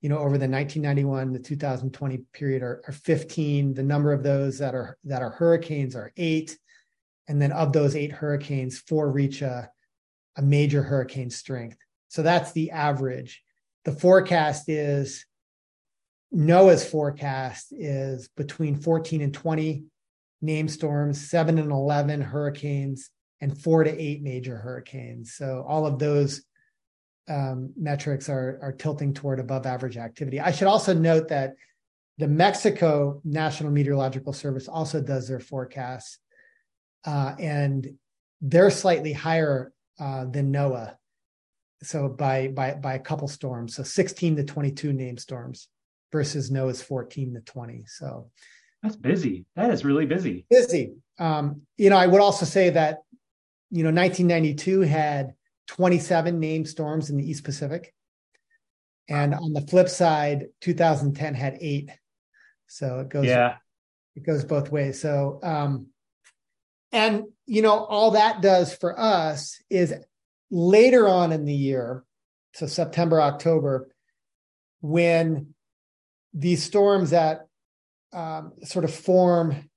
you 0.00 0.08
know, 0.08 0.18
over 0.18 0.38
the 0.38 0.48
1991 0.48 1.32
to 1.34 1.38
2020 1.38 2.18
period 2.32 2.62
are, 2.62 2.82
are 2.86 2.92
15. 2.92 3.74
The 3.74 3.82
number 3.82 4.12
of 4.12 4.22
those 4.22 4.58
that 4.58 4.74
are 4.74 4.98
that 5.04 5.22
are 5.22 5.30
hurricanes 5.30 5.96
are 5.96 6.12
eight, 6.16 6.56
and 7.28 7.40
then 7.40 7.52
of 7.52 7.72
those 7.72 7.96
eight 7.96 8.12
hurricanes, 8.12 8.78
four 8.78 9.10
reach 9.10 9.42
a, 9.42 9.70
a 10.36 10.42
major 10.42 10.82
hurricane 10.82 11.30
strength. 11.30 11.78
So 12.08 12.22
that's 12.22 12.52
the 12.52 12.70
average. 12.70 13.42
The 13.84 13.92
forecast 13.92 14.68
is 14.68 15.24
NOAA's 16.34 16.88
forecast 16.88 17.72
is 17.72 18.28
between 18.36 18.76
14 18.76 19.22
and 19.22 19.32
20 19.32 19.84
name 20.42 20.68
storms, 20.68 21.30
seven 21.30 21.58
and 21.58 21.70
11 21.70 22.20
hurricanes, 22.20 23.10
and 23.40 23.56
four 23.56 23.84
to 23.84 23.90
eight 23.90 24.22
major 24.22 24.56
hurricanes. 24.56 25.34
So 25.34 25.64
all 25.66 25.86
of 25.86 25.98
those 25.98 26.42
um, 27.28 27.72
metrics 27.76 28.28
are 28.28 28.58
are 28.62 28.72
tilting 28.72 29.12
toward 29.12 29.40
above 29.40 29.66
average 29.66 29.96
activity. 29.96 30.40
I 30.40 30.52
should 30.52 30.68
also 30.68 30.94
note 30.94 31.28
that 31.28 31.54
the 32.18 32.28
Mexico 32.28 33.20
National 33.24 33.70
Meteorological 33.70 34.32
Service 34.32 34.68
also 34.68 35.00
does 35.02 35.28
their 35.28 35.40
forecasts, 35.40 36.18
uh, 37.04 37.34
and 37.38 37.98
they're 38.40 38.70
slightly 38.70 39.12
higher 39.12 39.72
uh, 39.98 40.24
than 40.24 40.52
NOAA. 40.52 40.94
So 41.82 42.08
by 42.08 42.48
by 42.48 42.74
by 42.74 42.94
a 42.94 43.00
couple 43.00 43.28
storms, 43.28 43.74
so 43.74 43.82
16 43.82 44.36
to 44.36 44.44
22 44.44 44.92
named 44.92 45.20
storms 45.20 45.68
versus 46.12 46.50
NOAA's 46.50 46.82
14 46.82 47.34
to 47.34 47.40
20. 47.40 47.84
So 47.86 48.30
that's 48.82 48.96
busy. 48.96 49.46
That 49.56 49.70
is 49.70 49.84
really 49.84 50.06
busy. 50.06 50.46
Busy. 50.50 50.94
Um, 51.18 51.62
you 51.76 51.90
know, 51.90 51.96
I 51.96 52.06
would 52.06 52.20
also 52.20 52.46
say 52.46 52.70
that 52.70 52.98
you 53.70 53.82
know 53.82 53.90
1992 53.90 54.82
had 54.82 55.34
27 55.68 56.38
named 56.38 56.68
storms 56.68 57.10
in 57.10 57.16
the 57.16 57.28
East 57.28 57.44
Pacific. 57.44 57.92
And 59.08 59.34
on 59.34 59.52
the 59.52 59.60
flip 59.60 59.88
side, 59.88 60.46
2010 60.62 61.34
had 61.34 61.58
eight. 61.60 61.90
So 62.66 63.00
it 63.00 63.08
goes 63.08 63.26
yeah. 63.26 63.56
it 64.16 64.24
goes 64.24 64.44
both 64.44 64.70
ways. 64.70 65.00
So 65.00 65.38
um 65.42 65.88
and 66.92 67.24
you 67.46 67.62
know 67.62 67.84
all 67.84 68.12
that 68.12 68.40
does 68.40 68.74
for 68.74 68.98
us 68.98 69.60
is 69.70 69.94
later 70.50 71.08
on 71.08 71.32
in 71.32 71.44
the 71.44 71.54
year, 71.54 72.04
so 72.54 72.66
September, 72.66 73.20
October, 73.20 73.88
when 74.80 75.54
these 76.36 76.62
storms 76.62 77.10
that 77.10 77.46
um, 78.12 78.52
sort 78.62 78.84
of 78.84 78.94
form 78.94 79.68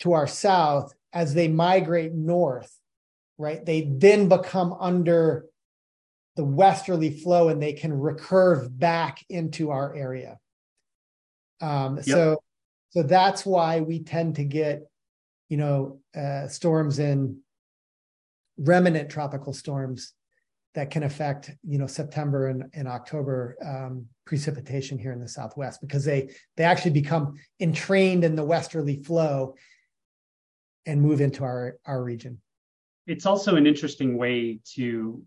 to 0.00 0.14
our 0.14 0.26
south 0.26 0.92
as 1.12 1.34
they 1.34 1.46
migrate 1.46 2.14
north, 2.14 2.74
right? 3.38 3.64
They 3.64 3.82
then 3.82 4.28
become 4.28 4.74
under 4.80 5.44
the 6.36 6.44
westerly 6.44 7.10
flow 7.10 7.50
and 7.50 7.62
they 7.62 7.74
can 7.74 7.92
recurve 7.92 8.76
back 8.76 9.18
into 9.28 9.70
our 9.70 9.94
area. 9.94 10.38
Um, 11.60 11.96
yep. 11.96 12.06
So, 12.06 12.42
so 12.90 13.02
that's 13.02 13.44
why 13.44 13.80
we 13.80 14.02
tend 14.02 14.36
to 14.36 14.44
get, 14.44 14.82
you 15.50 15.58
know, 15.58 16.00
uh, 16.16 16.48
storms 16.48 16.98
in 16.98 17.40
remnant 18.58 19.10
tropical 19.10 19.52
storms 19.52 20.14
that 20.74 20.90
can 20.90 21.02
affect, 21.02 21.50
you 21.62 21.78
know, 21.78 21.86
September 21.86 22.48
and, 22.48 22.64
and 22.74 22.88
October 22.88 23.56
um, 23.64 24.06
precipitation 24.24 24.98
here 24.98 25.12
in 25.12 25.20
the 25.20 25.28
Southwest 25.28 25.80
because 25.80 26.04
they 26.04 26.30
they 26.56 26.64
actually 26.64 26.92
become 26.92 27.34
entrained 27.60 28.24
in 28.24 28.34
the 28.34 28.44
westerly 28.44 29.02
flow 29.02 29.54
and 30.86 31.00
move 31.00 31.20
into 31.20 31.44
our 31.44 31.76
our 31.84 32.02
region. 32.02 32.40
It's 33.06 33.26
also 33.26 33.56
an 33.56 33.66
interesting 33.66 34.16
way 34.16 34.60
to 34.74 35.22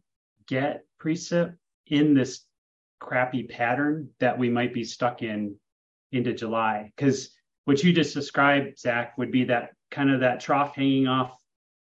get 0.47 0.85
precip 0.99 1.55
in 1.87 2.13
this 2.13 2.41
crappy 2.99 3.43
pattern 3.43 4.09
that 4.19 4.37
we 4.37 4.49
might 4.49 4.73
be 4.73 4.83
stuck 4.83 5.21
in 5.21 5.55
into 6.11 6.33
July. 6.33 6.91
Because 6.95 7.31
what 7.65 7.83
you 7.83 7.91
just 7.91 8.13
described, 8.13 8.79
Zack, 8.79 9.17
would 9.17 9.31
be 9.31 9.43
that 9.45 9.71
kind 9.91 10.09
of 10.09 10.21
that 10.21 10.39
trough 10.39 10.75
hanging 10.75 11.07
off 11.07 11.37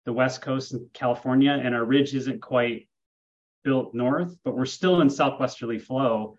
the 0.05 0.13
west 0.13 0.43
coast 0.43 0.75
of 0.75 0.83
California, 0.93 1.53
and 1.53 1.75
our 1.75 1.85
ridge 1.85 2.15
isn't 2.15 2.41
quite 2.41 2.89
built 3.63 3.95
north, 3.95 4.37
but 4.45 4.57
we're 4.57 4.67
still 4.67 5.01
in 5.01 5.11
southwesterly 5.11 5.79
flow. 5.79 6.37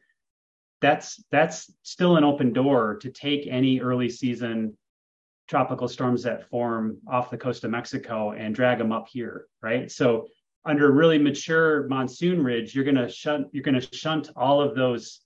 That's 0.82 1.24
that's 1.32 1.72
still 1.84 2.18
an 2.18 2.24
open 2.24 2.54
door 2.54 2.98
to 3.02 3.12
take 3.12 3.48
any 3.48 3.80
early 3.80 4.10
season 4.10 4.78
tropical 5.48 5.88
storms 5.88 6.24
that 6.24 6.50
form 6.50 6.98
off 7.08 7.30
the 7.30 7.38
coast 7.38 7.64
of 7.64 7.72
Mexico 7.72 8.32
and 8.32 8.56
drag 8.56 8.78
them 8.78 8.92
up 8.92 9.08
here, 9.12 9.48
right? 9.62 9.92
So 9.92 10.28
under 10.64 10.88
a 10.88 10.92
really 10.92 11.18
mature 11.18 11.88
monsoon 11.88 12.44
ridge, 12.44 12.74
you're 12.74 12.86
to 12.86 13.10
shunt 13.10 13.48
you're 13.52 13.64
to 13.64 13.96
shunt 13.96 14.30
all 14.36 14.62
of 14.62 14.76
those 14.76 15.22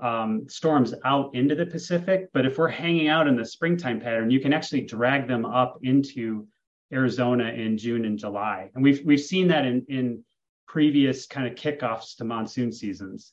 um, 0.00 0.48
storms 0.48 0.94
out 1.04 1.34
into 1.34 1.54
the 1.54 1.66
Pacific. 1.66 2.28
But 2.32 2.46
if 2.46 2.58
we're 2.58 2.68
hanging 2.68 3.08
out 3.08 3.26
in 3.26 3.36
the 3.36 3.44
springtime 3.44 4.00
pattern, 4.00 4.30
you 4.30 4.40
can 4.40 4.52
actually 4.52 4.82
drag 4.82 5.26
them 5.26 5.44
up 5.44 5.78
into 5.82 6.46
Arizona 6.92 7.48
in 7.48 7.76
June 7.76 8.04
and 8.04 8.18
July, 8.18 8.70
and 8.74 8.82
we've 8.82 9.02
we've 9.04 9.20
seen 9.20 9.48
that 9.48 9.66
in 9.66 9.84
in 9.88 10.24
previous 10.68 11.26
kind 11.26 11.48
of 11.48 11.54
kickoffs 11.54 12.16
to 12.16 12.24
monsoon 12.24 12.70
seasons. 12.70 13.32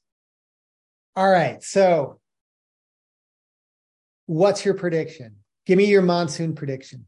All 1.16 1.30
right, 1.30 1.62
so 1.62 2.20
what's 4.26 4.66
your 4.66 4.74
prediction? 4.74 5.36
Give 5.66 5.78
me 5.78 5.86
your 5.86 6.02
monsoon 6.02 6.56
prediction. 6.56 7.06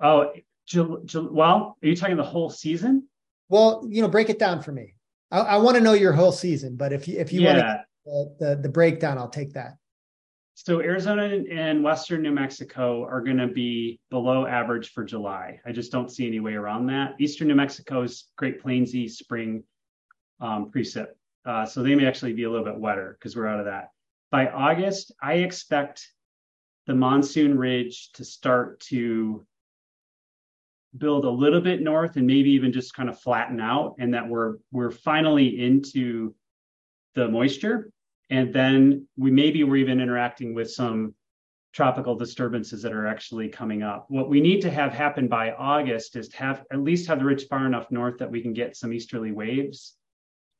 Oh, 0.00 0.32
well, 0.74 1.76
are 1.82 1.86
you 1.86 1.96
talking 1.96 2.16
the 2.16 2.22
whole 2.22 2.48
season? 2.50 3.08
Well, 3.48 3.84
you 3.88 4.00
know, 4.00 4.08
break 4.08 4.30
it 4.30 4.38
down 4.38 4.62
for 4.62 4.72
me. 4.72 4.94
I, 5.30 5.40
I 5.40 5.56
want 5.58 5.76
to 5.76 5.82
know 5.82 5.92
your 5.92 6.12
whole 6.12 6.32
season, 6.32 6.76
but 6.76 6.92
if 6.92 7.08
you 7.08 7.18
if 7.18 7.32
you 7.32 7.42
yeah. 7.42 7.82
want 8.04 8.36
the, 8.38 8.46
the 8.46 8.62
the 8.62 8.68
breakdown, 8.68 9.18
I'll 9.18 9.28
take 9.28 9.54
that. 9.54 9.76
So 10.62 10.80
Arizona 10.80 11.42
and 11.50 11.82
Western 11.82 12.20
New 12.20 12.32
Mexico 12.32 13.02
are 13.04 13.22
going 13.22 13.38
to 13.38 13.46
be 13.46 13.98
below 14.10 14.44
average 14.46 14.92
for 14.92 15.04
July. 15.04 15.58
I 15.64 15.72
just 15.72 15.90
don't 15.90 16.10
see 16.10 16.26
any 16.26 16.38
way 16.38 16.52
around 16.52 16.84
that. 16.88 17.14
Eastern 17.18 17.48
New 17.48 17.54
Mexico's 17.54 18.28
Great 18.36 18.62
Plainsy 18.62 19.08
spring 19.08 19.64
um, 20.38 20.70
precip, 20.70 21.06
uh, 21.46 21.64
so 21.64 21.82
they 21.82 21.94
may 21.94 22.04
actually 22.04 22.34
be 22.34 22.44
a 22.44 22.50
little 22.50 22.66
bit 22.66 22.78
wetter 22.78 23.16
because 23.18 23.34
we're 23.34 23.46
out 23.46 23.58
of 23.58 23.64
that. 23.64 23.88
by 24.30 24.48
August, 24.48 25.12
I 25.22 25.36
expect 25.36 26.06
the 26.86 26.94
monsoon 26.94 27.56
ridge 27.56 28.12
to 28.12 28.24
start 28.26 28.80
to 28.80 29.46
build 30.98 31.24
a 31.24 31.30
little 31.30 31.62
bit 31.62 31.80
north 31.80 32.16
and 32.16 32.26
maybe 32.26 32.50
even 32.50 32.70
just 32.70 32.92
kind 32.92 33.08
of 33.08 33.18
flatten 33.18 33.60
out 33.60 33.94
and 33.98 34.12
that 34.12 34.28
we're 34.28 34.56
we're 34.72 34.90
finally 34.90 35.58
into 35.58 36.34
the 37.14 37.28
moisture 37.28 37.90
and 38.30 38.54
then 38.54 39.06
we 39.16 39.30
maybe 39.30 39.64
we're 39.64 39.76
even 39.76 40.00
interacting 40.00 40.54
with 40.54 40.70
some 40.70 41.14
tropical 41.72 42.16
disturbances 42.16 42.82
that 42.82 42.92
are 42.92 43.06
actually 43.06 43.48
coming 43.48 43.82
up. 43.82 44.06
What 44.08 44.28
we 44.28 44.40
need 44.40 44.60
to 44.62 44.70
have 44.70 44.92
happen 44.92 45.28
by 45.28 45.52
August 45.52 46.16
is 46.16 46.28
to 46.30 46.36
have 46.38 46.64
at 46.72 46.82
least 46.82 47.06
have 47.08 47.18
the 47.18 47.24
ridge 47.24 47.46
far 47.48 47.66
enough 47.66 47.90
north 47.90 48.18
that 48.18 48.30
we 48.30 48.42
can 48.42 48.52
get 48.52 48.76
some 48.76 48.92
easterly 48.92 49.32
waves 49.32 49.94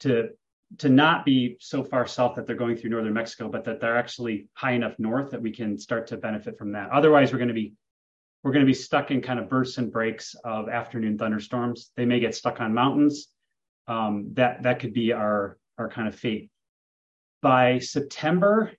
to 0.01 0.31
to 0.79 0.89
not 0.89 1.25
be 1.25 1.57
so 1.59 1.83
far 1.83 2.07
south 2.07 2.37
that 2.37 2.47
they're 2.47 2.55
going 2.55 2.77
through 2.77 2.91
northern 2.91 3.12
Mexico, 3.12 3.49
but 3.49 3.64
that 3.64 3.81
they're 3.81 3.99
actually 3.99 4.47
high 4.55 4.71
enough 4.73 4.95
north 5.01 5.33
that 5.33 5.43
we 5.43 5.51
can 5.51 5.77
start 5.77 6.07
to 6.07 6.16
benefit 6.16 6.57
from 6.57 6.73
that. 6.73 6.91
Otherwise, 6.91 7.33
we're 7.33 7.39
going 7.39 7.49
to 7.49 7.55
be 7.55 7.73
we're 8.43 8.53
going 8.53 8.64
to 8.64 8.71
be 8.71 8.75
stuck 8.75 9.11
in 9.11 9.21
kind 9.21 9.39
of 9.39 9.49
bursts 9.49 9.79
and 9.79 9.93
breaks 9.93 10.35
of 10.45 10.68
afternoon 10.68 11.18
thunderstorms. 11.18 11.91
They 11.97 12.07
may 12.07 12.21
get 12.21 12.35
stuck 12.35 12.61
on 12.61 12.73
mountains. 12.73 13.29
Um, 13.87 14.31
that 14.35 14.62
that 14.62 14.79
could 14.79 14.93
be 14.93 15.12
our 15.12 15.59
our 15.77 15.89
kind 15.89 16.07
of 16.07 16.14
fate. 16.14 16.51
By 17.43 17.78
September, 17.78 18.72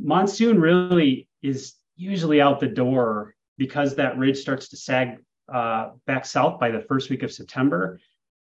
monsoon 0.00 0.60
really 0.60 1.28
is 1.42 1.74
usually 1.96 2.40
out 2.40 2.60
the 2.60 2.66
door 2.66 3.34
because 3.58 3.94
that 3.96 4.16
ridge 4.16 4.38
starts 4.38 4.68
to 4.68 4.76
sag 4.76 5.18
uh, 5.52 5.90
back 6.06 6.24
south 6.24 6.58
by 6.58 6.70
the 6.70 6.80
first 6.80 7.10
week 7.10 7.22
of 7.22 7.32
September. 7.32 8.00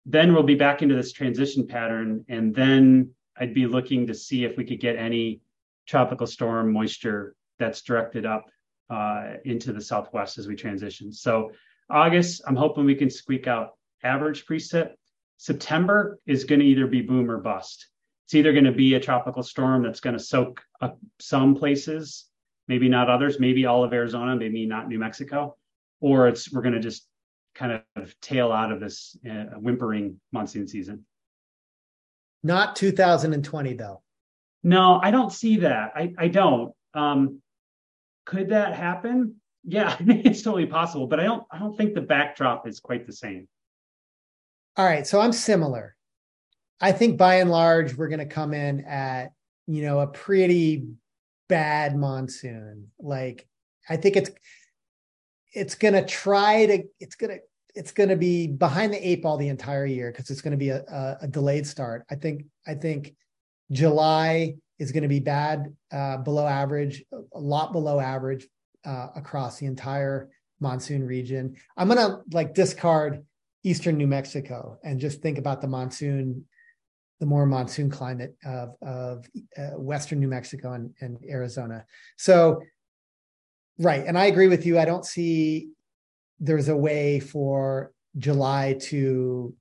Then 0.07 0.33
we'll 0.33 0.43
be 0.43 0.55
back 0.55 0.83
into 0.83 0.95
this 0.95 1.13
transition 1.13 1.67
pattern, 1.67 2.25
and 2.29 2.55
then 2.55 3.11
I'd 3.37 3.55
be 3.55 3.67
looking 3.67 4.07
to 4.07 4.15
see 4.15 4.45
if 4.45 4.57
we 4.57 4.65
could 4.65 4.81
get 4.81 4.97
any 4.97 5.41
tropical 5.87 6.27
storm 6.27 6.73
moisture 6.73 7.35
that's 7.59 7.83
directed 7.83 8.27
up 8.27 8.45
uh, 8.91 9.35
into 9.45 9.73
the 9.73 9.81
southwest 9.81 10.39
as 10.39 10.47
we 10.47 10.55
transition. 10.55 11.13
So 11.13 11.51
August, 11.91 12.43
I'm 12.47 12.57
hoping 12.57 12.85
we 12.85 12.95
can 12.95 13.11
squeak 13.11 13.47
out 13.47 13.71
average 14.03 14.47
precip. 14.47 14.93
September 15.37 16.19
is 16.27 16.45
going 16.45 16.61
to 16.61 16.67
either 16.67 16.87
be 16.87 17.03
boom 17.03 17.31
or 17.31 17.39
bust. 17.39 17.89
It's 18.35 18.39
either 18.41 18.53
going 18.53 18.65
to 18.65 18.73
be 18.73 18.95
a 18.95 19.01
tropical 19.01 19.45
storm 19.45 19.85
that's 19.85 20.01
going 20.01 20.19
to 20.19 20.23
soak 20.23 20.61
up 20.81 20.99
some 21.21 21.55
places, 21.55 22.25
maybe 22.67 22.89
not 22.89 23.09
others, 23.09 23.39
maybe 23.39 23.65
all 23.65 23.85
of 23.85 23.93
Arizona, 23.93 24.35
maybe 24.35 24.67
not 24.67 24.89
New 24.89 24.99
Mexico, 24.99 25.57
or 26.01 26.27
it's 26.27 26.53
we're 26.53 26.63
going 26.63 26.75
to 26.75 26.81
just 26.81 27.07
kind 27.55 27.81
of 27.95 28.21
tail 28.21 28.51
out 28.51 28.73
of 28.73 28.81
this 28.81 29.17
uh, 29.25 29.55
whimpering 29.61 30.21
monsoon 30.33 30.67
season. 30.67 31.07
Not 32.43 32.75
2020 32.75 33.75
though. 33.75 34.03
No, 34.65 34.99
I 35.01 35.13
don't 35.13 35.33
see 35.33 35.59
that. 35.59 35.93
I, 35.95 36.13
I 36.19 36.27
don't. 36.27 36.75
Um, 36.93 37.41
could 38.27 38.49
that 38.49 38.75
happen? 38.75 39.37
Yeah, 39.63 39.91
I 40.01 40.03
think 40.03 40.27
it's 40.27 40.43
totally 40.43 40.67
possible, 40.67 41.07
but 41.07 41.21
I 41.21 41.23
don't 41.23 41.45
I 41.53 41.61
don't 41.61 41.77
think 41.77 41.95
the 41.95 42.01
backdrop 42.01 42.67
is 42.67 42.81
quite 42.81 43.07
the 43.07 43.13
same. 43.13 43.47
All 44.77 44.85
right, 44.85 45.07
so 45.07 45.21
I'm 45.21 45.33
similar. 45.33 45.95
I 46.81 46.93
think 46.93 47.17
by 47.17 47.37
and 47.37 47.51
large 47.51 47.97
we're 47.97 48.09
going 48.09 48.19
to 48.19 48.27
come 48.27 48.53
in 48.53 48.85
at, 48.85 49.33
you 49.67 49.83
know, 49.83 50.01
a 50.01 50.07
pretty 50.07 50.87
bad 51.49 51.97
monsoon. 51.97 52.91
Like 52.99 53.47
I 53.89 53.97
think 53.97 54.17
it's 54.17 54.31
it's 55.53 55.75
going 55.77 55.95
to 55.95 56.05
try 56.05 56.67
to 56.67 56.85
it's 57.01 57.15
going 57.15 57.31
to 57.31 57.39
it's 57.75 57.93
going 57.93 58.09
to 58.09 58.17
be 58.17 58.47
behind 58.47 58.93
the 58.93 59.09
eight 59.09 59.23
ball 59.23 59.37
the 59.37 59.49
entire 59.49 59.87
year 59.87 60.11
because 60.13 60.31
it's 60.31 60.41
going 60.41 60.53
to 60.53 60.57
be 60.57 60.69
a, 60.69 60.83
a, 60.83 61.19
a, 61.23 61.29
delayed 61.29 61.67
start. 61.67 62.05
I 62.09 62.15
think 62.15 62.45
I 62.67 62.75
think 62.75 63.15
July 63.73 64.55
is 64.79 64.93
going 64.93 65.03
to 65.03 65.09
be 65.09 65.21
bad, 65.21 65.75
uh, 65.93 66.19
below 66.19 66.47
average, 66.47 67.05
a 67.13 67.39
lot 67.39 67.73
below 67.73 67.99
average 67.99 68.47
uh, 68.85 69.09
across 69.17 69.59
the 69.59 69.67
entire 69.67 70.31
monsoon 70.61 71.05
region. 71.05 71.57
I'm 71.77 71.89
going 71.89 71.99
to 71.99 72.21
like 72.33 72.55
discard 72.55 73.25
eastern 73.65 73.97
New 73.97 74.07
Mexico 74.07 74.79
and 74.85 75.01
just 75.01 75.21
think 75.21 75.39
about 75.39 75.61
the 75.61 75.69
monsoon, 75.69 76.45
the 77.21 77.27
more 77.27 77.47
monsoon 77.47 77.91
climate 77.91 78.37
of 78.45 78.75
of 78.83 79.27
uh, 79.57 79.79
western 79.79 80.21
New 80.21 80.29
Mexico 80.29 80.73
and, 80.73 80.93
and 81.01 81.19
Arizona. 81.29 81.85
So, 82.17 82.63
right, 83.79 84.05
and 84.07 84.19
I 84.19 84.27
agree 84.27 84.49
with 84.49 84.67
you. 84.67 84.79
I 84.79 84.85
don't 84.85 85.05
see 85.05 85.71
there's 86.41 86.69
a 86.69 86.77
way 86.77 87.21
for 87.21 87.93
July 88.19 88.77
to 88.81 89.55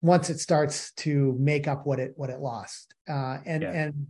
once 0.00 0.30
it 0.30 0.38
starts 0.38 0.92
to 0.92 1.36
make 1.38 1.66
up 1.66 1.86
what 1.86 1.98
it 1.98 2.12
what 2.16 2.30
it 2.30 2.40
lost 2.40 2.94
uh, 3.08 3.38
and 3.44 3.62
yeah. 3.62 3.72
and 3.72 4.06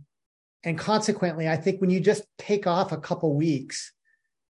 and 0.63 0.77
consequently 0.77 1.47
i 1.47 1.55
think 1.55 1.81
when 1.81 1.89
you 1.89 1.99
just 1.99 2.23
take 2.37 2.67
off 2.67 2.91
a 2.91 2.97
couple 2.97 3.33
weeks 3.35 3.91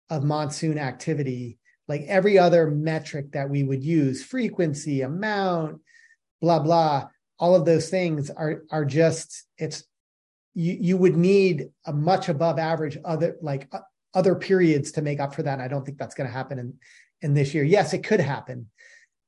of 0.08 0.24
monsoon 0.24 0.78
activity 0.78 1.58
like 1.88 2.02
every 2.08 2.38
other 2.38 2.70
metric 2.70 3.30
that 3.32 3.48
we 3.48 3.62
would 3.62 3.84
use 3.84 4.24
frequency 4.24 5.02
amount 5.02 5.80
blah 6.40 6.58
blah. 6.58 7.08
All 7.38 7.54
of 7.54 7.64
those 7.64 7.88
things 7.88 8.30
are 8.30 8.62
are 8.70 8.84
just 8.84 9.44
it's 9.58 9.84
you 10.54 10.76
you 10.80 10.96
would 10.96 11.16
need 11.16 11.70
a 11.86 11.92
much 11.92 12.28
above 12.28 12.58
average 12.58 12.98
other 13.04 13.36
like 13.40 13.68
uh, 13.72 13.80
other 14.14 14.34
periods 14.34 14.92
to 14.92 15.02
make 15.02 15.20
up 15.20 15.34
for 15.34 15.42
that. 15.42 15.60
I 15.60 15.68
don't 15.68 15.84
think 15.84 15.98
that's 15.98 16.14
going 16.14 16.28
to 16.28 16.32
happen 16.32 16.58
in 16.58 16.74
in 17.22 17.34
this 17.34 17.54
year. 17.54 17.64
Yes 17.64 17.92
it 17.92 18.04
could 18.04 18.20
happen. 18.20 18.70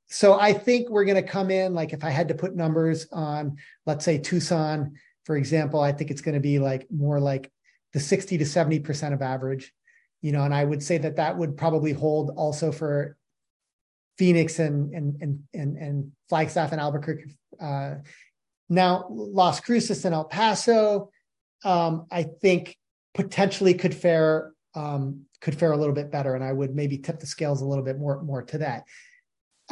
So 0.08 0.38
I 0.38 0.52
think 0.52 0.90
we're 0.90 1.06
going 1.06 1.22
to 1.22 1.28
come 1.28 1.50
in 1.50 1.72
like 1.72 1.94
if 1.94 2.04
I 2.04 2.10
had 2.10 2.28
to 2.28 2.34
put 2.34 2.54
numbers 2.54 3.06
on, 3.12 3.56
let's 3.86 4.04
say 4.04 4.18
Tucson, 4.18 4.92
for 5.24 5.38
example, 5.38 5.80
I 5.80 5.92
think 5.92 6.10
it's 6.10 6.20
going 6.20 6.34
to 6.34 6.40
be 6.40 6.58
like 6.58 6.86
more 6.90 7.18
like 7.18 7.50
the 7.94 8.00
60 8.00 8.36
to 8.38 8.44
70% 8.44 9.14
of 9.14 9.22
average, 9.22 9.72
you 10.20 10.32
know, 10.32 10.42
and 10.42 10.54
I 10.54 10.64
would 10.64 10.82
say 10.82 10.98
that 10.98 11.16
that 11.16 11.38
would 11.38 11.56
probably 11.56 11.92
hold 11.92 12.30
also 12.36 12.72
for 12.72 13.16
Phoenix 14.18 14.58
and 14.58 14.92
and 14.92 15.22
and 15.22 15.42
and, 15.54 15.76
and 15.76 16.12
Flagstaff 16.32 16.72
and 16.72 16.80
Albuquerque. 16.80 17.36
Uh, 17.60 17.96
now 18.70 19.06
Las 19.10 19.60
Cruces 19.60 20.04
and 20.06 20.14
El 20.14 20.24
Paso, 20.24 21.10
um, 21.62 22.06
I 22.10 22.22
think 22.22 22.76
potentially 23.12 23.74
could 23.74 23.94
fare 23.94 24.52
um, 24.74 25.26
could 25.42 25.58
fare 25.58 25.72
a 25.72 25.76
little 25.76 25.94
bit 25.94 26.10
better, 26.10 26.34
and 26.34 26.42
I 26.42 26.52
would 26.52 26.74
maybe 26.74 26.96
tip 26.96 27.20
the 27.20 27.26
scales 27.26 27.60
a 27.60 27.66
little 27.66 27.84
bit 27.84 27.98
more 27.98 28.22
more 28.22 28.42
to 28.44 28.58
that 28.58 28.84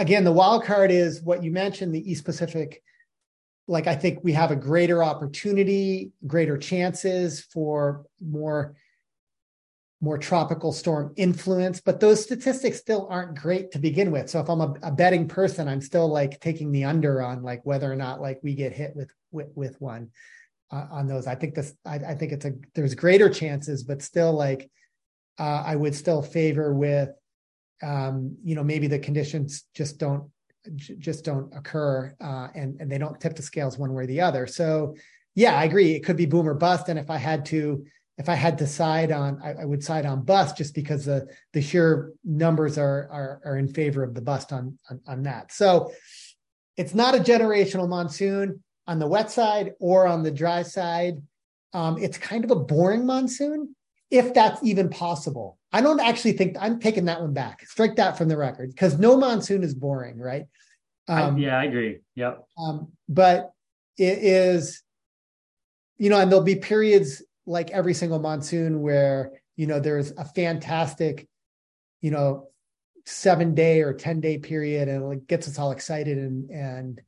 again, 0.00 0.24
the 0.24 0.32
wild 0.32 0.64
card 0.64 0.90
is 0.90 1.22
what 1.22 1.42
you 1.42 1.50
mentioned, 1.50 1.94
the 1.94 2.10
East 2.10 2.24
Pacific. 2.24 2.82
Like, 3.68 3.86
I 3.86 3.94
think 3.94 4.20
we 4.24 4.32
have 4.32 4.50
a 4.50 4.56
greater 4.56 5.04
opportunity, 5.04 6.10
greater 6.26 6.58
chances 6.58 7.40
for 7.40 8.04
more 8.20 8.74
more 10.00 10.16
tropical 10.16 10.72
storm 10.72 11.12
influence, 11.16 11.80
but 11.80 12.00
those 12.00 12.22
statistics 12.22 12.78
still 12.78 13.06
aren't 13.10 13.36
great 13.36 13.70
to 13.72 13.78
begin 13.78 14.10
with. 14.10 14.30
So 14.30 14.40
if 14.40 14.48
I'm 14.48 14.60
a, 14.60 14.74
a, 14.82 14.90
betting 14.90 15.28
person, 15.28 15.68
I'm 15.68 15.82
still 15.82 16.08
like 16.08 16.40
taking 16.40 16.72
the 16.72 16.84
under 16.84 17.22
on 17.22 17.42
like 17.42 17.60
whether 17.64 17.90
or 17.92 17.96
not 17.96 18.20
like 18.20 18.40
we 18.42 18.54
get 18.54 18.72
hit 18.72 18.96
with 18.96 19.10
with, 19.30 19.48
with 19.54 19.80
one 19.80 20.10
uh, 20.72 20.86
on 20.90 21.06
those. 21.06 21.26
I 21.26 21.34
think 21.34 21.54
this, 21.54 21.74
I, 21.84 21.96
I, 21.96 22.14
think 22.14 22.32
it's 22.32 22.46
a 22.46 22.52
there's 22.74 22.94
greater 22.94 23.28
chances, 23.28 23.84
but 23.84 24.00
still 24.00 24.32
like 24.32 24.70
uh, 25.38 25.64
I 25.66 25.76
would 25.76 25.94
still 25.94 26.22
favor 26.22 26.72
with 26.72 27.10
um, 27.82 28.36
you 28.42 28.54
know 28.54 28.64
maybe 28.64 28.86
the 28.86 28.98
conditions 28.98 29.64
just 29.74 29.98
don't 29.98 30.30
just 30.76 31.24
don't 31.24 31.54
occur 31.54 32.14
uh, 32.20 32.48
and 32.54 32.80
and 32.80 32.90
they 32.90 32.98
don't 32.98 33.20
tip 33.20 33.34
the 33.34 33.42
scales 33.42 33.78
one 33.78 33.92
way 33.92 34.04
or 34.04 34.06
the 34.06 34.20
other 34.20 34.46
so 34.46 34.94
yeah 35.34 35.54
i 35.54 35.64
agree 35.64 35.92
it 35.92 36.00
could 36.00 36.16
be 36.18 36.26
boom 36.26 36.46
or 36.46 36.52
bust 36.52 36.90
and 36.90 36.98
if 36.98 37.08
i 37.08 37.16
had 37.16 37.46
to 37.46 37.82
if 38.20 38.28
i 38.28 38.34
had 38.34 38.56
to 38.58 38.66
side 38.66 39.10
on 39.10 39.40
i, 39.42 39.62
I 39.62 39.64
would 39.64 39.82
side 39.82 40.06
on 40.06 40.22
bust 40.22 40.56
just 40.56 40.74
because 40.74 41.04
the 41.04 41.26
the 41.52 41.60
sheer 41.60 42.12
numbers 42.24 42.78
are 42.78 43.08
are, 43.10 43.40
are 43.44 43.56
in 43.56 43.66
favor 43.66 44.04
of 44.04 44.14
the 44.14 44.22
bust 44.22 44.52
on, 44.52 44.78
on 44.88 45.00
on 45.08 45.22
that 45.24 45.52
so 45.52 45.92
it's 46.76 46.94
not 46.94 47.16
a 47.16 47.18
generational 47.18 47.88
monsoon 47.88 48.62
on 48.86 48.98
the 48.98 49.08
wet 49.08 49.30
side 49.30 49.72
or 49.80 50.06
on 50.06 50.22
the 50.22 50.30
dry 50.30 50.62
side 50.62 51.20
um, 51.72 51.98
it's 51.98 52.18
kind 52.18 52.44
of 52.44 52.50
a 52.50 52.56
boring 52.56 53.06
monsoon 53.06 53.74
if 54.10 54.34
that's 54.34 54.62
even 54.62 54.88
possible. 54.88 55.58
I 55.72 55.80
don't 55.80 56.00
actually 56.00 56.32
think 56.32 56.56
I'm 56.60 56.80
taking 56.80 57.04
that 57.04 57.20
one 57.20 57.32
back. 57.32 57.64
Strike 57.66 57.96
that 57.96 58.18
from 58.18 58.28
the 58.28 58.36
record 58.36 58.70
because 58.70 58.98
no 58.98 59.16
monsoon 59.16 59.62
is 59.62 59.74
boring, 59.74 60.18
right? 60.18 60.46
Um, 61.08 61.36
I, 61.36 61.38
yeah, 61.38 61.58
I 61.58 61.64
agree. 61.64 61.98
Yep. 62.16 62.44
Um, 62.58 62.88
but 63.08 63.52
it 63.96 64.18
is, 64.18 64.82
you 65.98 66.10
know, 66.10 66.18
and 66.18 66.30
there'll 66.30 66.44
be 66.44 66.56
periods 66.56 67.22
like 67.50 67.70
every 67.70 67.94
single 67.94 68.20
monsoon 68.20 68.80
where 68.80 69.32
you 69.56 69.66
know 69.66 69.80
there's 69.80 70.12
a 70.12 70.24
fantastic, 70.24 71.28
you 72.00 72.10
know, 72.10 72.48
seven 73.04 73.54
day 73.54 73.82
or 73.82 73.92
ten 73.92 74.20
day 74.20 74.38
period, 74.38 74.88
and 74.88 75.12
it 75.12 75.26
gets 75.26 75.48
us 75.48 75.58
all 75.58 75.72
excited 75.72 76.16
and 76.16 76.50
and 76.50 77.00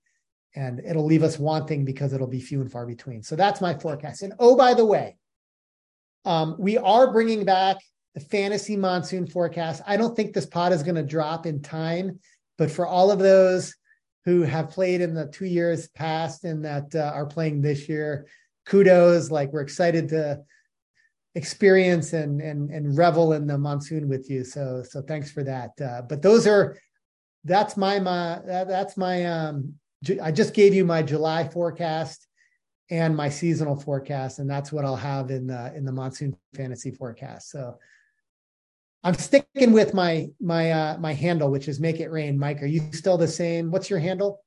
and 0.54 0.80
it'll 0.80 1.06
leave 1.06 1.22
us 1.22 1.38
wanting 1.38 1.84
because 1.84 2.12
it'll 2.12 2.26
be 2.26 2.40
few 2.40 2.60
and 2.60 2.70
far 2.70 2.84
between. 2.86 3.22
So 3.22 3.36
that's 3.36 3.60
my 3.60 3.74
forecast. 3.74 4.22
And 4.22 4.34
oh, 4.38 4.56
by 4.56 4.74
the 4.74 4.84
way, 4.84 5.16
um, 6.24 6.56
we 6.58 6.76
are 6.76 7.12
bringing 7.12 7.44
back 7.44 7.78
the 8.14 8.20
fantasy 8.20 8.76
monsoon 8.76 9.26
forecast. 9.26 9.80
I 9.86 9.96
don't 9.96 10.14
think 10.14 10.34
this 10.34 10.44
pot 10.44 10.72
is 10.72 10.82
going 10.82 10.96
to 10.96 11.02
drop 11.02 11.46
in 11.46 11.62
time, 11.62 12.18
but 12.58 12.70
for 12.70 12.86
all 12.86 13.10
of 13.10 13.18
those 13.18 13.74
who 14.24 14.42
have 14.42 14.70
played 14.70 15.00
in 15.00 15.14
the 15.14 15.26
two 15.26 15.46
years 15.46 15.88
past 15.88 16.44
and 16.44 16.64
that 16.64 16.94
uh, 16.94 17.12
are 17.14 17.26
playing 17.26 17.62
this 17.62 17.88
year, 17.88 18.26
kudos. 18.66 19.30
Like 19.30 19.52
we're 19.52 19.62
excited 19.62 20.08
to 20.10 20.42
experience 21.34 22.12
and 22.12 22.40
and 22.40 22.70
and 22.70 22.96
revel 22.96 23.32
in 23.32 23.46
the 23.46 23.58
monsoon 23.58 24.08
with 24.08 24.28
you. 24.30 24.44
So 24.44 24.82
so 24.88 25.02
thanks 25.02 25.30
for 25.30 25.42
that. 25.44 25.70
Uh, 25.80 26.02
but 26.02 26.22
those 26.22 26.46
are 26.46 26.76
that's 27.44 27.76
my 27.76 27.98
my 27.98 28.40
that, 28.46 28.68
that's 28.68 28.96
my 28.96 29.24
um 29.24 29.74
I 30.22 30.32
just 30.32 30.54
gave 30.54 30.74
you 30.74 30.84
my 30.84 31.02
July 31.02 31.48
forecast 31.48 32.26
and 32.90 33.16
my 33.16 33.28
seasonal 33.28 33.76
forecast, 33.76 34.38
and 34.38 34.50
that's 34.50 34.72
what 34.72 34.84
I'll 34.84 34.96
have 34.96 35.30
in 35.30 35.46
the 35.46 35.72
in 35.74 35.84
the 35.84 35.92
monsoon 35.92 36.36
fantasy 36.54 36.90
forecast. 36.90 37.50
So 37.50 37.78
I'm 39.04 39.14
sticking 39.14 39.72
with 39.72 39.94
my 39.94 40.28
my 40.40 40.70
uh 40.70 40.98
my 40.98 41.12
handle, 41.12 41.50
which 41.50 41.68
is 41.68 41.80
make 41.80 42.00
it 42.00 42.10
rain. 42.10 42.38
Mike, 42.38 42.62
are 42.62 42.66
you 42.66 42.82
still 42.92 43.16
the 43.16 43.28
same? 43.28 43.70
What's 43.70 43.88
your 43.88 43.98
handle? 43.98 44.44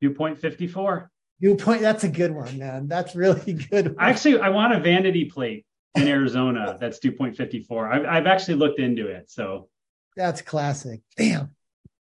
Dew 0.00 0.14
point 0.14 0.38
54. 0.38 1.10
Dew 1.40 1.56
point. 1.56 1.80
That's 1.80 2.04
a 2.04 2.08
good 2.08 2.32
one, 2.34 2.58
man. 2.58 2.86
That's 2.88 3.14
really 3.14 3.52
good. 3.70 3.96
One. 3.96 3.96
Actually, 3.98 4.40
I 4.40 4.50
want 4.50 4.74
a 4.74 4.80
vanity 4.80 5.24
plate 5.24 5.64
in 5.94 6.06
Arizona 6.06 6.76
that's 6.80 6.98
dew 6.98 7.12
point 7.12 7.36
54. 7.36 7.92
I've, 7.92 8.04
I've 8.04 8.26
actually 8.26 8.56
looked 8.56 8.78
into 8.78 9.06
it. 9.06 9.30
So 9.30 9.68
that's 10.16 10.42
classic. 10.42 11.00
Damn. 11.16 11.54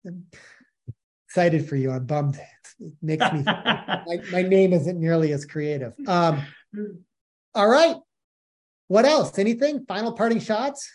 I'm 0.07 0.27
excited 1.27 1.69
for 1.69 1.77
you. 1.77 1.91
I'm 1.91 2.07
bummed. 2.07 2.39
It 2.81 2.93
makes 3.03 3.33
me 3.33 3.43
my, 3.47 4.21
my 4.31 4.43
name 4.43 4.73
isn't 4.73 5.01
nearly 5.01 5.33
as 5.33 5.45
creative. 5.45 5.95
Um, 6.07 6.43
all 7.55 7.69
right. 7.69 7.97
What 8.89 9.05
else? 9.05 9.39
Anything? 9.39 9.85
Final 9.87 10.13
parting 10.13 10.41
shots? 10.41 10.91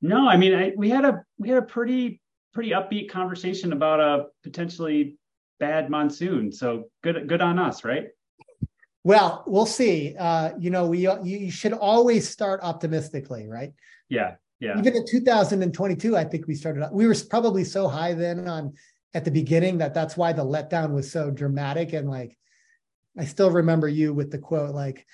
No, 0.00 0.28
I 0.28 0.36
mean, 0.36 0.54
I, 0.54 0.72
we 0.76 0.88
had 0.90 1.04
a 1.04 1.24
we 1.38 1.48
had 1.48 1.58
a 1.58 1.62
pretty 1.62 2.20
pretty 2.52 2.70
upbeat 2.70 3.10
conversation 3.10 3.72
about 3.72 4.00
a 4.00 4.26
potentially 4.42 5.16
bad 5.58 5.90
monsoon. 5.90 6.52
So 6.52 6.84
good 7.02 7.28
good 7.28 7.40
on 7.40 7.58
us, 7.58 7.84
right? 7.84 8.08
Well, 9.04 9.44
we'll 9.46 9.66
see. 9.66 10.16
Uh, 10.18 10.52
you 10.58 10.70
know, 10.70 10.86
we 10.86 11.08
you 11.22 11.50
should 11.50 11.72
always 11.72 12.28
start 12.28 12.60
optimistically, 12.62 13.46
right? 13.48 13.72
Yeah, 14.08 14.34
yeah. 14.60 14.78
Even 14.78 14.96
in 14.96 15.06
2022, 15.06 16.16
I 16.16 16.24
think 16.24 16.46
we 16.46 16.54
started. 16.54 16.88
We 16.92 17.06
were 17.06 17.16
probably 17.28 17.64
so 17.64 17.88
high 17.88 18.14
then 18.14 18.48
on 18.48 18.74
at 19.14 19.24
the 19.24 19.30
beginning 19.30 19.78
that 19.78 19.94
that's 19.94 20.16
why 20.16 20.32
the 20.32 20.44
letdown 20.44 20.92
was 20.92 21.10
so 21.10 21.30
dramatic 21.30 21.92
and 21.92 22.08
like. 22.08 22.36
I 23.18 23.24
still 23.24 23.50
remember 23.50 23.88
you 23.88 24.12
with 24.12 24.30
the 24.30 24.36
quote 24.36 24.74
like, 24.74 25.06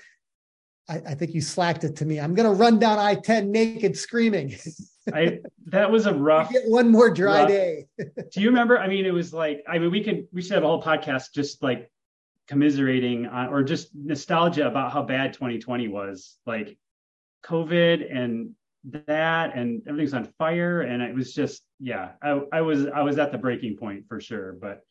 I, 0.88 0.96
I 0.96 1.14
think 1.14 1.34
you 1.34 1.40
slacked 1.40 1.84
it 1.84 1.96
to 1.96 2.04
me. 2.04 2.18
I'm 2.18 2.34
going 2.34 2.48
to 2.48 2.54
run 2.54 2.78
down 2.78 2.98
I 2.98 3.14
10 3.14 3.52
naked 3.52 3.96
screaming. 3.96 4.56
I 5.12 5.40
that 5.66 5.90
was 5.90 6.06
a 6.06 6.14
rough. 6.14 6.50
Get 6.50 6.62
one 6.66 6.88
more 6.88 7.10
dry 7.10 7.40
rough. 7.40 7.48
day. 7.48 7.86
Do 7.98 8.40
you 8.40 8.48
remember? 8.48 8.78
I 8.78 8.88
mean, 8.88 9.06
it 9.06 9.12
was 9.12 9.32
like 9.32 9.64
I 9.68 9.78
mean, 9.78 9.90
we 9.90 10.02
could 10.02 10.26
we 10.32 10.42
should 10.42 10.52
have 10.52 10.64
a 10.64 10.66
whole 10.66 10.82
podcast 10.82 11.32
just 11.34 11.62
like 11.62 11.90
commiserating 12.48 13.26
on, 13.26 13.48
or 13.48 13.62
just 13.62 13.94
nostalgia 13.94 14.66
about 14.66 14.92
how 14.92 15.02
bad 15.02 15.32
2020 15.32 15.88
was. 15.88 16.36
Like 16.46 16.76
COVID 17.44 18.14
and 18.14 18.50
that, 18.84 19.56
and 19.56 19.82
everything's 19.86 20.14
on 20.14 20.24
fire, 20.38 20.82
and 20.82 21.02
it 21.02 21.14
was 21.14 21.34
just 21.34 21.62
yeah. 21.80 22.12
I 22.22 22.40
I 22.52 22.60
was 22.60 22.86
I 22.86 23.02
was 23.02 23.18
at 23.18 23.32
the 23.32 23.38
breaking 23.38 23.76
point 23.76 24.06
for 24.08 24.20
sure, 24.20 24.52
but 24.60 24.82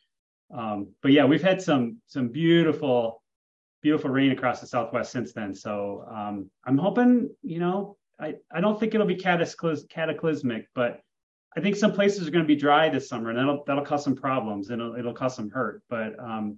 um, 0.53 0.89
but 1.01 1.11
yeah, 1.11 1.25
we've 1.25 1.43
had 1.43 1.61
some 1.61 1.97
some 2.07 2.27
beautiful 2.29 3.21
beautiful 3.81 4.11
rain 4.11 4.31
across 4.31 4.61
the 4.61 4.67
southwest 4.67 5.11
since 5.11 5.33
then. 5.33 5.55
So 5.55 6.05
um, 6.09 6.49
I'm 6.65 6.77
hoping 6.77 7.29
you 7.41 7.59
know 7.59 7.97
I, 8.22 8.35
I 8.53 8.61
don't 8.61 8.80
think 8.80 8.93
it'll 8.93 9.07
be 9.07 9.15
cataclys- 9.15 9.89
cataclysmic, 9.89 10.68
but 10.76 11.02
I 11.57 11.60
think 11.60 11.76
some 11.76 11.91
places 11.91 12.27
are 12.27 12.31
going 12.31 12.43
to 12.43 12.48
be 12.48 12.56
dry 12.56 12.89
this 12.89 13.10
summer, 13.10 13.30
and 13.30 13.38
that'll 13.38 13.64
that'll 13.65 13.84
cause 13.84 14.03
some 14.03 14.15
problems 14.15 14.69
and 14.69 14.81
it'll, 14.81 14.95
it'll 14.95 15.14
cause 15.14 15.35
some 15.35 15.49
hurt. 15.49 15.81
But 15.89 16.18
um, 16.19 16.57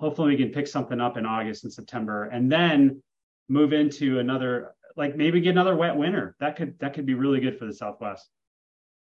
hopefully, 0.00 0.28
we 0.28 0.36
can 0.36 0.52
pick 0.52 0.66
something 0.66 1.00
up 1.00 1.16
in 1.16 1.26
August 1.26 1.64
and 1.64 1.72
September, 1.72 2.24
and 2.24 2.50
then 2.50 3.02
move 3.48 3.72
into 3.72 4.20
another 4.20 4.74
like 4.96 5.16
maybe 5.16 5.40
get 5.40 5.50
another 5.50 5.76
wet 5.76 5.96
winter. 5.96 6.36
That 6.40 6.56
could 6.56 6.78
that 6.78 6.94
could 6.94 7.04
be 7.04 7.14
really 7.14 7.40
good 7.40 7.58
for 7.58 7.66
the 7.66 7.74
Southwest. 7.74 8.28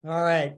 All 0.05 0.21
right. 0.21 0.55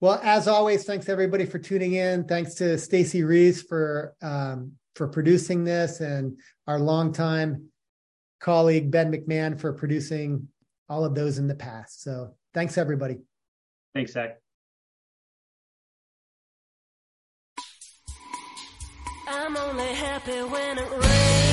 Well, 0.00 0.18
as 0.22 0.48
always, 0.48 0.84
thanks 0.84 1.08
everybody 1.08 1.44
for 1.44 1.58
tuning 1.58 1.92
in. 1.92 2.24
Thanks 2.24 2.54
to 2.54 2.78
Stacy 2.78 3.24
Reese 3.24 3.62
for 3.62 4.14
um, 4.22 4.72
for 4.94 5.08
producing 5.08 5.64
this, 5.64 6.00
and 6.00 6.38
our 6.66 6.78
longtime 6.78 7.71
colleague 8.42 8.90
Ben 8.90 9.10
McMahon 9.12 9.58
for 9.58 9.72
producing 9.72 10.48
all 10.88 11.04
of 11.04 11.14
those 11.14 11.38
in 11.38 11.46
the 11.48 11.54
past. 11.54 12.02
So 12.02 12.34
thanks 12.52 12.76
everybody. 12.76 13.18
Thanks, 13.94 14.12
Zack. 14.12 14.38
I'm 19.28 19.56
only 19.56 19.94
happy 19.94 20.42
when 20.42 20.78
it 20.78 20.90
rains. 20.90 21.51